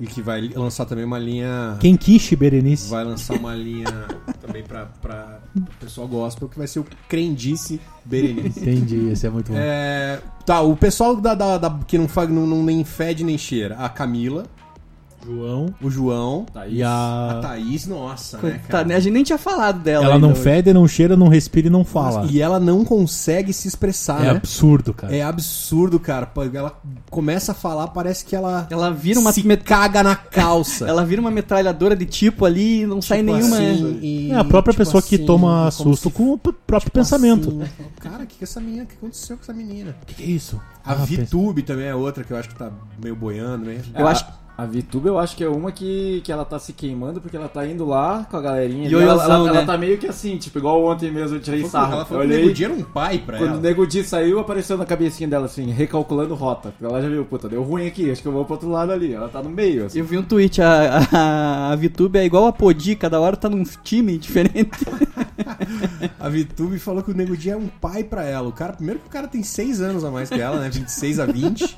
E 0.00 0.06
que 0.06 0.22
vai 0.22 0.48
lançar 0.54 0.84
também 0.86 1.04
uma 1.04 1.18
linha. 1.18 1.76
Quem 1.80 1.96
quiche 1.96 2.36
Berenice. 2.36 2.88
Vai 2.88 3.04
lançar 3.04 3.36
uma 3.36 3.54
linha 3.54 3.86
também 4.40 4.62
pra, 4.62 4.86
pra 5.02 5.40
o 5.56 5.60
pessoal 5.80 6.06
gospel, 6.06 6.48
que 6.48 6.56
vai 6.58 6.66
ser 6.66 6.78
o 6.80 6.86
Crendice 7.08 7.80
Berenice. 8.04 8.60
Entendi, 8.60 9.08
esse 9.10 9.26
é 9.26 9.30
muito 9.30 9.50
bom. 9.52 9.58
É, 9.58 10.20
tá, 10.46 10.60
o 10.60 10.76
pessoal 10.76 11.16
da, 11.16 11.34
da- 11.34 11.58
da- 11.58 11.80
que 11.86 11.98
não, 11.98 12.06
faz, 12.08 12.28
não, 12.30 12.46
não 12.46 12.62
nem 12.62 12.84
fede 12.84 13.24
nem 13.24 13.36
cheira. 13.36 13.76
A 13.76 13.88
Camila, 13.88 14.46
João. 15.24 15.66
o 15.82 15.90
João, 15.90 16.46
Thaís. 16.52 16.74
E 16.74 16.82
a 16.82 17.30
a. 17.30 17.40
Thaís, 17.40 17.86
nossa, 17.86 18.38
né, 18.38 18.60
cara? 18.68 18.84
né? 18.86 18.94
A 18.96 19.00
gente 19.00 19.12
nem 19.12 19.22
tinha 19.24 19.38
falado 19.38 19.80
dela. 19.80 20.04
Ela 20.04 20.14
ainda 20.14 20.26
não 20.26 20.32
hoje. 20.32 20.42
fede, 20.42 20.72
não 20.72 20.88
cheira, 20.88 21.16
não 21.16 21.28
respira 21.28 21.66
e 21.66 21.70
não 21.70 21.84
fala. 21.84 22.26
E 22.30 22.40
ela 22.40 22.58
não 22.60 22.84
consegue 22.84 23.52
se 23.52 23.68
expressar, 23.68 24.20
É 24.20 24.24
né? 24.24 24.30
absurdo, 24.30 24.94
cara. 24.94 25.14
É 25.14 25.22
absurdo, 25.22 25.98
cara. 26.00 26.30
Ela 26.54 26.80
começa 27.10 27.52
a 27.52 27.54
falar, 27.54 27.88
parece 27.88 28.24
que 28.24 28.34
ela, 28.36 28.66
Ela 28.70 28.90
vira 28.90 29.18
uma 29.20 29.32
se 29.32 29.42
met- 29.46 29.62
caga 29.64 30.02
na 30.02 30.14
calça. 30.16 30.86
Ela 30.88 31.04
vira 31.04 31.20
uma 31.20 31.30
metralhadora 31.30 31.94
de 31.96 32.06
tipo 32.06 32.44
ali 32.44 32.82
e 32.82 32.86
não 32.86 33.02
sai 33.02 33.18
Tipo 33.18 33.32
nenhuma. 33.32 33.56
assim, 33.56 33.98
e- 34.02 34.30
É 34.30 34.34
a 34.36 34.44
própria 34.44 34.72
tipo 34.72 34.84
pessoa 34.84 35.02
que 35.02 35.16
assim, 35.16 35.26
toma 35.26 35.70
como 35.76 35.90
susto 35.94 36.08
se- 36.08 36.14
com 36.14 36.32
o 36.32 36.38
próprio 36.38 36.80
tipo 36.80 36.92
pensamento. 36.92 37.48
assim. 37.48 37.84
Cara, 38.00 38.22
o 38.24 38.26
que, 38.26 38.36
que 38.38 38.44
essa 38.44 38.60
menina, 38.60 38.84
o 38.84 38.86
que 38.86 38.94
aconteceu 38.94 39.36
com 39.36 39.42
essa 39.42 39.52
menina? 39.52 39.94
O 40.02 40.06
que, 40.06 40.14
que 40.14 40.22
é 40.22 40.26
isso? 40.26 40.60
A 40.84 40.92
Ah, 40.92 40.94
VTube 40.94 41.62
também 41.62 41.86
é 41.86 41.94
outra 41.94 42.24
que 42.24 42.32
eu 42.32 42.36
acho 42.36 42.48
que 42.48 42.54
tá 42.54 42.70
meio 43.02 43.14
boiando, 43.16 43.66
né? 43.66 43.80
Eu 43.94 44.06
a, 44.06 44.10
acho- 44.12 44.24
A 44.58 44.66
VTube 44.66 45.06
eu 45.06 45.16
acho 45.20 45.36
que 45.36 45.44
é 45.44 45.48
uma 45.48 45.70
que, 45.70 46.20
que 46.24 46.32
ela 46.32 46.44
tá 46.44 46.58
se 46.58 46.72
queimando 46.72 47.20
porque 47.20 47.36
ela 47.36 47.48
tá 47.48 47.64
indo 47.64 47.86
lá 47.86 48.26
com 48.28 48.36
a 48.36 48.40
galerinha. 48.40 48.88
E 48.88 48.92
ela, 48.92 49.22
ela, 49.22 49.44
né? 49.44 49.50
ela 49.50 49.64
tá 49.64 49.78
meio 49.78 49.96
que 49.98 50.08
assim, 50.08 50.36
tipo, 50.36 50.58
igual 50.58 50.84
ontem 50.84 51.12
mesmo 51.12 51.36
eu 51.36 51.40
tirei 51.40 51.60
Ela 51.60 51.68
sarro. 51.68 52.04
falou 52.04 52.24
Eu 52.24 52.28
que 52.28 52.34
o 52.34 52.44
Nego 52.44 52.64
era 52.64 52.72
um 52.72 52.82
pai 52.82 53.18
pra 53.18 53.38
quando 53.38 53.50
ela. 53.50 53.58
o 53.58 53.60
Nego 53.60 53.86
Di 53.86 54.02
saiu, 54.02 54.40
apareceu 54.40 54.76
na 54.76 54.84
cabecinha 54.84 55.28
dela 55.28 55.46
assim, 55.46 55.70
recalculando 55.70 56.34
rota. 56.34 56.74
Ela 56.82 57.00
já 57.00 57.08
viu, 57.08 57.24
puta, 57.24 57.48
deu 57.48 57.62
ruim 57.62 57.86
aqui, 57.86 58.10
acho 58.10 58.20
que 58.20 58.26
eu 58.26 58.32
vou 58.32 58.44
pro 58.44 58.54
outro 58.54 58.68
lado 58.68 58.90
ali. 58.90 59.14
Ela 59.14 59.28
tá 59.28 59.40
no 59.40 59.48
meio, 59.48 59.86
assim. 59.86 60.00
Eu 60.00 60.04
vi 60.04 60.18
um 60.18 60.24
tweet, 60.24 60.60
a, 60.60 61.02
a, 61.12 61.72
a 61.72 61.76
VTube 61.76 62.18
é 62.18 62.24
igual 62.24 62.48
a 62.48 62.52
Podi, 62.52 62.96
cada 62.96 63.20
hora 63.20 63.36
tá 63.36 63.48
num 63.48 63.62
time 63.84 64.18
diferente. 64.18 64.70
A 66.18 66.28
VTube 66.28 66.78
falou 66.80 67.02
que 67.02 67.10
o 67.12 67.14
Nego 67.14 67.36
Di 67.36 67.50
é 67.50 67.56
um 67.56 67.68
pai 67.68 68.02
pra 68.02 68.24
ela. 68.24 68.48
O 68.48 68.52
cara, 68.52 68.72
primeiro 68.72 68.98
que 68.98 69.06
o 69.06 69.10
cara 69.10 69.28
tem 69.28 69.42
6 69.42 69.80
anos 69.80 70.04
a 70.04 70.10
mais 70.10 70.28
que 70.28 70.40
ela, 70.40 70.58
né? 70.58 70.68
26 70.68 71.20
a 71.20 71.26
20. 71.26 71.76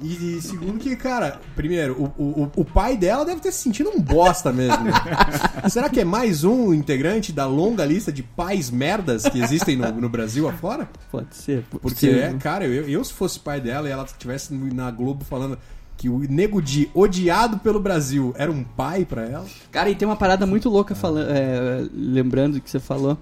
E, 0.00 0.40
segundo 0.42 0.78
que, 0.78 0.94
cara, 0.96 1.40
primeiro, 1.54 1.94
o, 2.18 2.22
o, 2.22 2.50
o 2.56 2.64
pai 2.64 2.96
dela 2.96 3.24
deve 3.24 3.40
ter 3.40 3.52
se 3.52 3.62
sentido 3.62 3.90
um 3.90 4.00
bosta 4.00 4.52
mesmo. 4.52 4.84
Será 5.70 5.88
que 5.88 6.00
é 6.00 6.04
mais 6.04 6.42
um 6.44 6.74
integrante 6.74 7.32
da 7.32 7.46
longa 7.46 7.84
lista 7.84 8.12
de 8.12 8.22
pais 8.22 8.70
merdas 8.70 9.22
que 9.28 9.40
existem 9.40 9.76
no, 9.76 9.92
no 9.92 10.08
Brasil 10.08 10.48
afora? 10.48 10.88
Pode 11.10 11.34
ser. 11.36 11.64
Porque, 11.70 11.88
possível. 12.08 12.22
é, 12.22 12.34
cara, 12.34 12.66
eu, 12.66 12.88
eu 12.88 13.04
se 13.04 13.12
fosse 13.12 13.38
pai 13.38 13.60
dela 13.60 13.88
e 13.88 13.92
ela 13.92 14.04
estivesse 14.04 14.52
na 14.52 14.90
Globo 14.90 15.24
falando 15.24 15.56
que 15.96 16.08
o 16.08 16.18
Nego 16.18 16.60
Di, 16.60 16.90
odiado 16.92 17.58
pelo 17.58 17.78
Brasil, 17.78 18.34
era 18.36 18.50
um 18.50 18.64
pai 18.64 19.04
pra 19.04 19.22
ela. 19.24 19.46
Cara, 19.70 19.88
e 19.88 19.94
tem 19.94 20.06
uma 20.06 20.16
parada 20.16 20.44
muito 20.44 20.68
louca, 20.68 20.92
falando, 20.94 21.28
é, 21.30 21.86
lembrando 21.94 22.60
que 22.60 22.68
você 22.68 22.80
falou, 22.80 23.16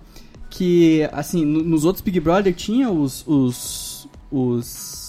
que, 0.48 1.06
assim, 1.12 1.44
no- 1.44 1.62
nos 1.62 1.84
outros 1.84 2.02
Big 2.02 2.18
Brother 2.18 2.54
tinha 2.54 2.90
os, 2.90 3.22
os, 3.26 4.08
os, 4.30 5.01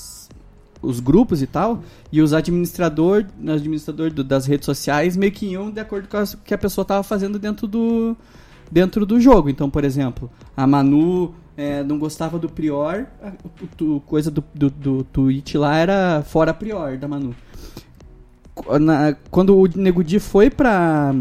os 0.83 0.99
grupos 0.99 1.41
e 1.41 1.47
tal, 1.47 1.81
e 2.11 2.21
os 2.21 2.33
administrador, 2.33 3.25
administrador 3.47 4.11
do- 4.11 4.23
das 4.23 4.45
redes 4.45 4.65
sociais 4.65 5.15
meio 5.17 5.31
que 5.31 5.45
iam 5.47 5.71
de 5.71 5.79
acordo 5.79 6.07
com 6.07 6.17
o 6.21 6.37
que 6.43 6.53
a 6.53 6.57
pessoa 6.57 6.83
tava 6.85 7.01
fazendo 7.03 7.39
dentro 7.39 7.65
do, 7.67 8.15
dentro 8.71 9.05
do 9.05 9.19
jogo. 9.19 9.49
Então, 9.49 9.69
por 9.69 9.83
exemplo, 9.83 10.29
a 10.55 10.67
Manu 10.67 11.33
é, 11.57 11.81
não 11.83 11.97
gostava 11.97 12.37
do 12.37 12.49
Prior, 12.49 13.05
a 13.23 13.31
coisa 14.05 14.29
do, 14.29 14.43
do, 14.53 14.69
do 14.69 15.03
tweet 15.05 15.57
lá 15.57 15.77
era 15.77 16.23
fora 16.27 16.53
Prior, 16.53 16.97
da 16.97 17.07
Manu 17.07 17.33
na- 18.79 19.15
quando 19.31 19.57
o 19.57 19.67
Nego 19.75 20.03
Di 20.03 20.19
foi 20.19 20.49
pra. 20.49 21.13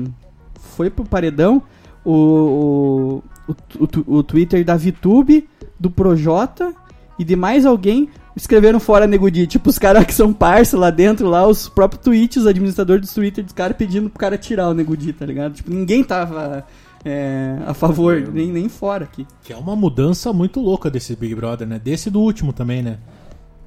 Foi 0.76 0.88
pro 0.90 1.04
paredão, 1.04 1.62
o, 2.04 3.22
o, 3.48 3.54
o, 3.78 4.16
o 4.18 4.22
Twitter 4.22 4.64
da 4.64 4.76
VTube, 4.76 5.48
do 5.78 5.90
Projota 5.90 6.74
e 7.18 7.24
de 7.24 7.36
mais 7.36 7.66
alguém 7.66 8.08
escreveram 8.36 8.80
fora 8.80 9.06
Nego 9.06 9.30
Di. 9.30 9.46
Tipo, 9.46 9.70
os 9.70 9.78
caras 9.78 10.04
que 10.06 10.14
são 10.14 10.32
parça 10.32 10.76
lá 10.78 10.90
dentro, 10.90 11.28
lá, 11.28 11.46
os 11.46 11.68
próprios 11.68 12.02
tweets, 12.02 12.38
os 12.38 12.46
administradores 12.46 13.08
do 13.08 13.14
Twitter 13.14 13.44
dos 13.44 13.52
caras 13.52 13.76
pedindo 13.76 14.08
pro 14.10 14.18
cara 14.18 14.38
tirar 14.38 14.68
o 14.68 14.74
Nego 14.74 14.96
Di, 14.96 15.12
tá 15.12 15.26
ligado? 15.26 15.54
Tipo, 15.54 15.70
ninguém 15.72 16.02
tava 16.04 16.66
é, 17.04 17.58
a 17.66 17.74
favor, 17.74 18.20
nem, 18.32 18.50
nem 18.50 18.68
fora 18.68 19.04
aqui. 19.04 19.26
Que 19.42 19.52
é 19.52 19.56
uma 19.56 19.74
mudança 19.76 20.32
muito 20.32 20.60
louca 20.60 20.90
desse 20.90 21.14
Big 21.16 21.34
Brother, 21.34 21.66
né? 21.66 21.78
Desse 21.78 22.10
do 22.10 22.20
último 22.20 22.52
também, 22.52 22.82
né? 22.82 22.98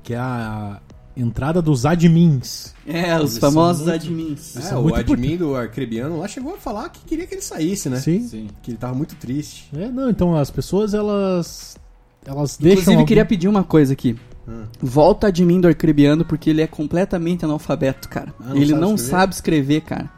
Que 0.04 0.14
é 0.14 0.18
a 0.18 0.80
entrada 1.18 1.62
dos 1.62 1.86
admins. 1.86 2.74
É, 2.86 3.16
os 3.16 3.32
Eles 3.32 3.38
famosos 3.38 3.84
muito- 3.84 3.96
admins. 3.96 4.58
É, 4.58 4.74
é 4.74 4.78
o 4.78 4.94
admin 4.94 5.38
do 5.38 5.56
Arcrebiano 5.56 6.20
lá 6.20 6.28
chegou 6.28 6.54
a 6.56 6.58
falar 6.58 6.90
que 6.90 7.00
queria 7.06 7.26
que 7.26 7.36
ele 7.36 7.42
saísse, 7.42 7.90
né? 7.90 7.98
Sim. 8.00 8.28
Sim. 8.28 8.48
Que 8.62 8.72
ele 8.72 8.78
tava 8.78 8.94
muito 8.94 9.16
triste. 9.16 9.70
É, 9.76 9.88
não, 9.90 10.10
então 10.10 10.36
as 10.36 10.50
pessoas, 10.52 10.94
elas. 10.94 11.78
Elas 12.26 12.58
deixam. 12.58 12.72
Inclusive, 12.74 12.92
alguém- 12.92 13.06
queria 13.06 13.26
pedir 13.26 13.48
uma 13.48 13.64
coisa 13.64 13.94
aqui. 13.94 14.16
Hum. 14.48 14.66
Volta 14.82 15.32
de 15.32 15.44
mim 15.44 15.60
do 15.60 15.68
Arcrebiano, 15.68 16.24
porque 16.24 16.50
ele 16.52 16.62
é 16.62 16.68
completamente 16.68 17.44
analfabeto, 17.46 18.08
cara. 18.10 18.34
Ah, 18.40 18.50
não 18.50 18.56
ele 18.58 18.68
sabe 18.68 18.82
não 18.82 18.96
escrever? 18.96 19.12
sabe 19.20 19.34
escrever, 19.34 19.82
cara. 19.82 20.12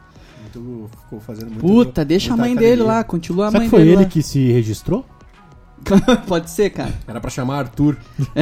Muito, 0.55 0.89
ficou 1.03 1.19
fazendo 1.19 1.47
muito. 1.51 1.61
Puta, 1.61 2.03
deixa 2.03 2.33
a 2.33 2.37
mãe 2.37 2.53
dele 2.55 2.81
academia. 2.81 2.93
lá, 2.93 3.03
continua 3.03 3.47
a 3.47 3.51
Será 3.51 3.59
mãe 3.59 3.67
que 3.67 3.71
foi 3.71 3.79
dele 3.79 3.91
ele 3.93 4.03
lá. 4.03 4.09
que 4.09 4.21
se 4.23 4.51
registrou? 4.51 5.05
Pode 6.27 6.49
ser, 6.49 6.69
cara. 6.71 6.93
Era 7.07 7.21
pra 7.21 7.29
chamar 7.29 7.59
Arthur. 7.59 7.97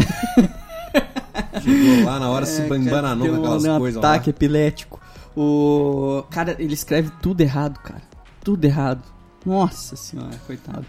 Chegou 1.62 2.06
lá 2.06 2.20
na 2.20 2.30
hora, 2.30 2.46
se 2.46 2.62
É, 2.62 2.68
embananou 2.68 3.24
tem 3.28 3.32
com 3.36 3.42
um- 3.42 3.44
aquelas 3.44 3.66
um 3.66 3.78
coisas 3.80 4.02
lá. 4.02 4.10
ataque 4.14 4.30
epilético. 4.30 5.00
O 5.36 6.24
cara, 6.30 6.56
ele 6.60 6.74
escreve 6.74 7.12
tudo 7.22 7.42
errado, 7.42 7.78
cara. 7.80 8.02
Tudo 8.44 8.64
errado. 8.66 9.04
Nossa 9.46 9.96
senhora, 9.96 10.36
coitado. 10.48 10.86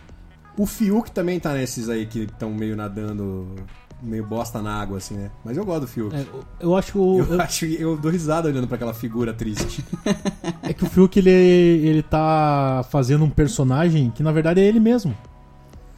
O 0.57 0.67
Fiuk 0.67 1.11
também 1.11 1.39
tá 1.41 1.53
nesses 1.53 1.89
aí 1.89 2.07
que 2.07 2.21
estão 2.21 2.51
meio 2.53 2.77
nadando, 2.77 3.57
meio 4.03 4.25
bosta 4.25 4.61
na 4.63 4.75
água, 4.81 4.99
assim, 4.99 5.15
né? 5.15 5.31
Mas 5.45 5.57
eu 5.57 5.65
gosto 5.65 5.83
do 5.83 5.87
Fiuk. 5.89 6.15
É, 6.15 6.25
eu 6.61 6.77
acho 6.77 6.93
que 6.93 6.99
o, 6.99 7.19
Eu 7.21 7.35
eu- 7.35 7.41
acho 7.41 7.65
eu 7.65 7.97
dou 7.97 8.11
risada 8.11 8.49
olhando 8.49 8.67
pra 8.67 8.77
aquela 8.77 8.95
figura 8.95 9.33
triste. 9.33 9.85
é 10.63 10.73
que 10.73 10.85
o 10.85 10.89
Fiuk 10.89 11.19
ele, 11.19 11.31
ele 11.31 12.03
tá 12.03 12.85
fazendo 12.91 13.25
um 13.25 13.31
personagem 13.31 14.11
que 14.11 14.23
na 14.23 14.33
verdade 14.33 14.61
é 14.61 14.65
ele 14.65 14.79
mesmo. 14.81 15.17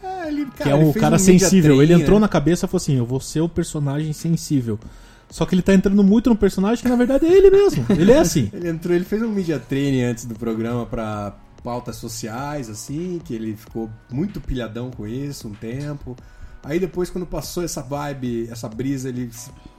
É, 0.02 0.28
ele, 0.28 0.46
que 0.46 0.50
cara, 0.58 0.70
é 0.70 0.80
ele 0.80 0.90
o 0.90 0.94
cara 0.94 1.16
um 1.16 1.18
sensível. 1.18 1.76
Ele 1.76 1.86
training, 1.86 2.02
entrou 2.02 2.18
né? 2.18 2.22
na 2.22 2.28
cabeça 2.28 2.66
e 2.66 2.68
falou 2.68 2.78
assim: 2.82 2.96
Eu 2.96 3.06
vou 3.06 3.20
ser 3.20 3.40
o 3.40 3.48
personagem 3.48 4.12
sensível. 4.12 4.78
Só 5.30 5.44
que 5.44 5.54
ele 5.54 5.60
tá 5.62 5.74
entrando 5.74 6.02
muito 6.02 6.30
no 6.30 6.36
personagem 6.36 6.82
que 6.82 6.88
na 6.88 6.96
verdade 6.96 7.26
é 7.26 7.30
ele 7.30 7.50
mesmo. 7.50 7.84
Ele 7.90 8.12
é 8.12 8.18
assim. 8.18 8.48
Ele 8.54 8.68
entrou, 8.70 8.94
ele 8.96 9.04
fez 9.04 9.22
um 9.22 9.28
media 9.28 9.58
training 9.58 10.02
antes 10.02 10.24
do 10.24 10.34
programa 10.34 10.86
pra 10.86 11.36
pautas 11.62 11.96
sociais, 11.96 12.70
assim, 12.70 13.20
que 13.22 13.34
ele 13.34 13.54
ficou 13.54 13.90
muito 14.10 14.40
pilhadão 14.40 14.90
com 14.90 15.06
isso 15.06 15.48
um 15.48 15.52
tempo. 15.52 16.16
Aí 16.68 16.78
depois, 16.78 17.08
quando 17.08 17.26
passou 17.26 17.64
essa 17.64 17.80
vibe, 17.80 18.46
essa 18.50 18.68
brisa, 18.68 19.08
ele 19.08 19.30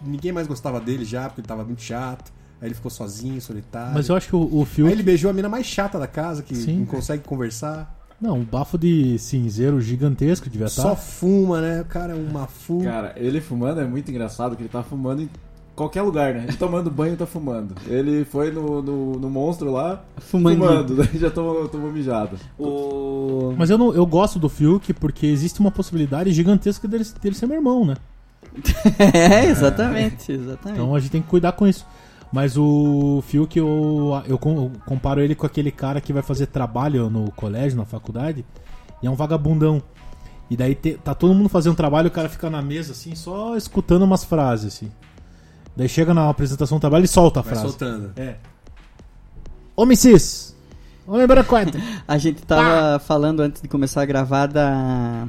ninguém 0.03 0.31
mais 0.31 0.47
gostava 0.47 0.81
dele 0.81 1.05
já, 1.05 1.27
porque 1.27 1.41
ele 1.41 1.47
tava 1.47 1.63
muito 1.63 1.83
chato. 1.83 2.33
Aí 2.59 2.67
ele 2.67 2.73
ficou 2.73 2.89
sozinho, 2.89 3.39
solitário. 3.39 3.93
Mas 3.93 4.09
eu 4.09 4.15
acho 4.15 4.27
que 4.27 4.35
o, 4.35 4.39
o 4.41 4.67
Aí 4.79 4.91
ele 4.91 5.03
beijou 5.03 5.29
a 5.29 5.33
mina 5.33 5.47
mais 5.47 5.67
chata 5.67 5.99
da 5.99 6.07
casa, 6.07 6.41
que 6.41 6.55
Sim. 6.55 6.79
não 6.79 6.85
consegue 6.87 7.23
conversar. 7.23 7.95
Não, 8.19 8.39
um 8.39 8.43
bafo 8.43 8.75
de 8.75 9.19
cinzeiro 9.19 9.79
gigantesco 9.79 10.49
devia 10.49 10.67
Só 10.67 10.93
estar. 10.93 10.95
fuma, 10.95 11.61
né? 11.61 11.81
O 11.81 11.85
cara 11.85 12.13
é 12.13 12.15
uma 12.15 12.47
fu. 12.47 12.83
Cara, 12.83 13.13
ele 13.15 13.39
fumando 13.39 13.79
é 13.79 13.85
muito 13.85 14.09
engraçado 14.09 14.55
que 14.55 14.63
ele 14.63 14.69
tá 14.69 14.81
fumando 14.81 15.21
em 15.21 15.29
qualquer 15.79 16.01
lugar, 16.03 16.33
né? 16.33 16.43
Ele 16.47 16.57
tomando 16.57 16.91
banho 16.91 17.15
tá 17.17 17.25
fumando. 17.25 17.73
Ele 17.87 18.23
foi 18.25 18.51
no, 18.51 18.81
no, 18.81 19.11
no 19.13 19.29
monstro 19.29 19.71
lá 19.71 20.03
Fumandinho. 20.17 20.67
fumando, 20.67 20.95
daí 20.95 21.09
já 21.19 21.31
tomou, 21.31 21.67
tomou 21.67 21.91
mijado. 21.91 22.37
O... 22.57 23.53
Mas 23.57 23.69
eu, 23.69 23.77
não, 23.77 23.93
eu 23.93 24.05
gosto 24.05 24.37
do 24.37 24.47
Fiuk 24.49 24.93
porque 24.93 25.25
existe 25.25 25.59
uma 25.59 25.71
possibilidade 25.71 26.31
gigantesca 26.31 26.87
dele, 26.87 27.05
dele 27.21 27.35
ser 27.35 27.47
meu 27.47 27.57
irmão, 27.57 27.85
né? 27.85 27.95
é, 28.99 29.45
exatamente, 29.45 30.31
exatamente. 30.31 30.79
Então 30.81 30.93
a 30.95 30.99
gente 30.99 31.11
tem 31.11 31.21
que 31.21 31.27
cuidar 31.27 31.53
com 31.53 31.67
isso. 31.67 31.85
Mas 32.31 32.55
o 32.57 33.23
Fiuk, 33.27 33.57
eu, 33.57 34.21
eu 34.27 34.37
com- 34.37 34.55
eu 34.55 34.71
comparo 34.85 35.19
ele 35.21 35.33
com 35.33 35.45
aquele 35.47 35.71
cara 35.71 35.99
que 35.99 36.13
vai 36.13 36.21
fazer 36.21 36.45
trabalho 36.45 37.09
no 37.09 37.31
colégio, 37.31 37.77
na 37.77 37.85
faculdade, 37.85 38.45
e 39.01 39.07
é 39.07 39.09
um 39.09 39.15
vagabundão. 39.15 39.81
E 40.49 40.55
daí 40.57 40.73
te- 40.75 40.93
tá 41.03 41.13
todo 41.15 41.33
mundo 41.33 41.49
fazendo 41.49 41.75
trabalho 41.75 42.07
e 42.07 42.09
o 42.09 42.11
cara 42.11 42.29
fica 42.29 42.49
na 42.49 42.61
mesa, 42.61 42.91
assim, 42.91 43.13
só 43.15 43.55
escutando 43.55 44.03
umas 44.03 44.23
frases, 44.23 44.73
assim. 44.75 44.91
Daí 45.79 45.87
chega 45.87 46.13
na 46.13 46.29
apresentação 46.29 46.77
do 46.77 46.81
trabalho 46.81 47.05
e 47.05 47.07
solta 47.07 47.39
a 47.39 47.41
Vai 47.41 47.53
frase. 47.53 47.69
soltando. 47.69 48.11
É. 48.17 48.35
Homem 49.77 49.95
cis! 49.95 50.53
Homem 51.07 51.25
branco! 51.25 51.55
A 52.05 52.17
gente 52.17 52.41
tava 52.41 52.99
falando 52.99 53.39
antes 53.39 53.61
de 53.61 53.69
começar 53.69 54.01
a 54.01 54.05
gravar 54.05 54.47
da. 54.47 55.25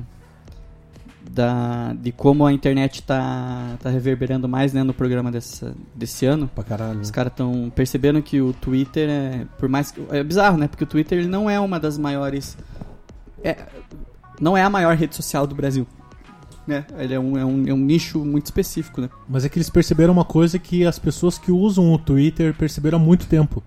Da, 1.30 1.92
de 1.92 2.11
como 2.11 2.44
a 2.44 2.53
internet 2.53 3.05
tá, 3.05 3.76
tá 3.80 3.88
reverberando 3.88 4.48
mais 4.48 4.72
né, 4.72 4.82
no 4.82 4.92
programa 4.92 5.30
dessa, 5.30 5.72
desse 5.94 6.26
ano. 6.26 6.51
Pra 6.53 6.64
caralho. 6.64 6.98
Os 6.98 7.12
caras 7.12 7.32
estão 7.32 7.70
percebendo 7.72 8.20
que 8.20 8.40
o 8.40 8.53
Twitter 8.53 9.09
é. 9.09 9.46
Por 9.57 9.68
mais 9.68 9.92
que. 9.92 10.05
É 10.11 10.24
bizarro, 10.24 10.59
né? 10.59 10.66
Porque 10.66 10.82
o 10.82 10.86
Twitter 10.86 11.20
ele 11.20 11.28
não 11.28 11.48
é 11.48 11.61
uma 11.61 11.78
das 11.78 11.96
maiores. 11.96 12.59
É, 13.44 13.57
não 14.40 14.57
é 14.57 14.64
a 14.64 14.68
maior 14.68 14.96
rede 14.96 15.14
social 15.14 15.46
do 15.46 15.55
Brasil. 15.55 15.86
Né? 16.70 16.84
Ele 16.98 17.14
é 17.14 17.18
um, 17.18 17.36
é, 17.36 17.44
um, 17.44 17.66
é 17.68 17.74
um 17.74 17.78
nicho 17.78 18.20
muito 18.24 18.44
específico, 18.46 19.00
né? 19.00 19.10
Mas 19.28 19.44
é 19.44 19.48
que 19.48 19.58
eles 19.58 19.68
perceberam 19.68 20.12
uma 20.12 20.24
coisa 20.24 20.56
que 20.58 20.86
as 20.86 20.98
pessoas 21.00 21.36
que 21.36 21.50
usam 21.50 21.92
o 21.92 21.98
Twitter 21.98 22.54
perceberam 22.54 22.96
há 22.98 23.00
muito 23.02 23.26
tempo. 23.26 23.60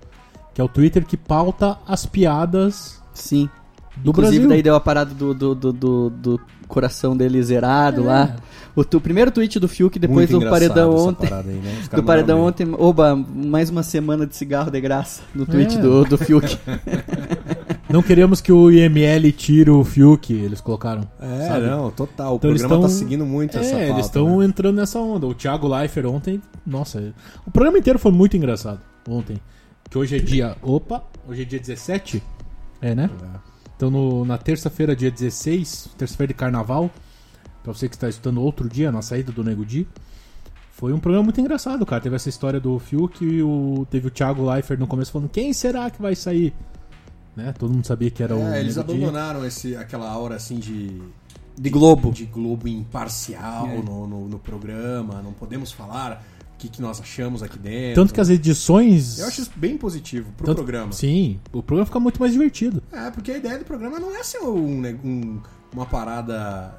Que 0.54 0.62
é 0.62 0.64
o 0.64 0.70
Twitter 0.70 1.06
que 1.06 1.18
pauta 1.18 1.78
as 1.86 2.06
piadas 2.06 3.02
Sim. 3.14 3.50
do 3.98 4.12
Inclusive, 4.12 4.38
Brasil. 4.38 4.50
daí 4.50 4.64
deu 4.64 4.76
a 4.76 4.80
parada 4.80 5.14
do, 5.14 5.34
do, 5.34 5.54
do, 5.54 5.74
do, 5.74 6.10
do 6.10 6.42
coração 6.68 7.18
dele 7.18 7.44
zerado 7.44 8.04
É. 8.04 8.06
lá. 8.06 8.36
O, 8.76 8.84
tu- 8.86 8.98
o 8.98 9.02
primeiro 9.02 9.30
tweet 9.32 9.60
do 9.60 9.68
Fiuk 9.68 10.00
depois 10.00 10.32
Muito 10.32 10.46
do 10.46 10.50
paredão 10.50 10.96
ontem. 10.96 11.32
aí, 11.32 11.44
né? 11.44 11.82
Do 11.94 12.04
paredão 12.04 12.40
ontem, 12.42 12.68
oba, 12.78 13.16
mais 13.16 13.70
uma 13.70 13.84
semana 13.84 14.26
de 14.26 14.36
cigarro 14.36 14.72
de 14.72 14.80
graça 14.82 15.22
no 15.36 15.46
tweet 15.46 15.76
É. 15.78 15.82
do, 15.82 16.06
do 16.06 16.18
Fiuk. 16.18 16.58
Não 17.94 18.02
queremos 18.02 18.42
que 18.42 18.52
o 18.52 18.72
IML 18.72 19.32
tire 19.34 19.70
o 19.70 19.84
Fiuk, 19.84 20.34
eles 20.34 20.60
colocaram. 20.60 21.08
É, 21.22 21.48
sabe? 21.48 21.68
não, 21.68 21.92
total. 21.92 22.34
O 22.34 22.36
Então 22.38 22.50
programa 22.50 22.70
tão- 22.76 22.82
tá 22.82 22.90
seguindo 22.90 23.24
muito 23.24 23.56
essa 23.56 23.70
É, 23.70 23.72
pauta. 23.86 23.94
eles 23.94 24.06
estão 24.08 24.40
né? 24.40 24.46
entrando 24.48 24.78
nessa 24.78 25.00
onda. 25.00 25.28
O 25.28 25.34
Thiago 25.36 25.68
Leifert 25.68 26.08
ontem, 26.08 26.42
nossa, 26.66 27.14
o 27.46 27.52
programa 27.52 27.78
inteiro 27.78 28.00
foi 28.00 28.12
muito 28.12 28.36
engraçado 28.36 28.80
ontem. 29.08 29.38
Que 29.92 29.96
hoje 30.00 30.16
é 30.16 30.20
dia. 30.20 30.58
Opa, 30.64 31.04
hoje 31.30 31.44
é 31.44 31.46
dia 31.46 31.60
17? 31.60 32.24
É, 32.82 32.96
né? 32.96 33.12
Então 33.78 33.92
no- 33.92 34.26
na 34.26 34.40
terça-feira, 34.40 34.96
dia 34.96 35.12
16, 35.12 35.88
terça-feira 35.96 36.30
de 36.30 36.34
carnaval, 36.34 36.90
pra 37.62 37.74
você 37.74 37.88
que 37.88 37.94
está 37.96 38.10
estudando 38.10 38.42
outro 38.42 38.68
dia, 38.68 38.92
na 38.92 39.04
saída 39.04 39.32
do 39.32 39.44
Nego 39.44 39.64
Di, 39.64 39.88
foi 40.72 40.94
um 40.94 41.00
programa 41.00 41.26
muito 41.26 41.40
engraçado, 41.40 41.86
cara. 41.86 42.02
Teve 42.02 42.16
essa 42.16 42.28
história 42.28 42.60
do 42.60 42.80
Fiuk 42.80 43.24
e 43.24 43.44
o, 43.44 43.86
teve 43.92 44.08
o 44.08 44.10
Thiago 44.10 44.50
Leifert 44.50 44.80
no 44.80 44.88
começo 44.88 45.12
falando: 45.12 45.30
quem 45.30 45.54
será 45.54 45.92
que 45.92 46.02
vai 46.02 46.16
sair? 46.16 46.52
Né? 47.36 47.54
Todo 47.58 47.74
mundo 47.74 47.86
sabia 47.86 48.12
que 48.12 48.22
era 48.22 48.36
o. 48.36 48.40
É, 48.42 48.60
eles 48.60 48.76
Nego 48.78 48.94
Di. 48.94 48.98
abandonaram 49.04 49.46
esse, 49.46 49.76
aquela 49.76 50.10
aura 50.10 50.36
assim 50.36 50.58
de. 50.60 51.02
De 51.56 51.70
Globo. 51.70 52.12
De 52.12 52.26
Globo 52.26 52.68
imparcial 52.68 53.68
É. 53.68 53.78
no, 53.78 54.08
no, 54.08 54.28
no 54.28 54.40
programa. 54.40 55.22
Não 55.22 55.34
podemos 55.34 55.72
falar 55.72 56.24
o 56.54 56.58
que, 56.58 56.68
que 56.68 56.82
nós 56.82 57.00
achamos 57.00 57.44
aqui 57.44 57.60
dentro. 57.60 58.02
Tanto 58.02 58.14
que 58.14 58.20
as 58.22 58.30
edições. 58.30 59.20
Eu 59.20 59.28
acho 59.28 59.42
isso 59.42 59.52
bem 59.56 59.78
positivo 59.78 60.32
pro 60.38 60.46
tanto- 60.48 60.56
programa. 60.58 60.92
Sim, 60.94 61.40
o 61.52 61.62
programa 61.62 61.86
fica 61.86 62.00
muito 62.00 62.20
mais 62.20 62.32
divertido. 62.34 62.82
É, 62.92 63.10
porque 63.12 63.32
a 63.32 63.38
ideia 63.38 63.60
do 63.60 63.66
programa 63.66 64.00
não 64.00 64.16
é 64.16 64.24
ser 64.24 64.40
um, 64.40 64.82
um- 65.04 65.42
uma 65.74 65.86
parada. 65.86 66.76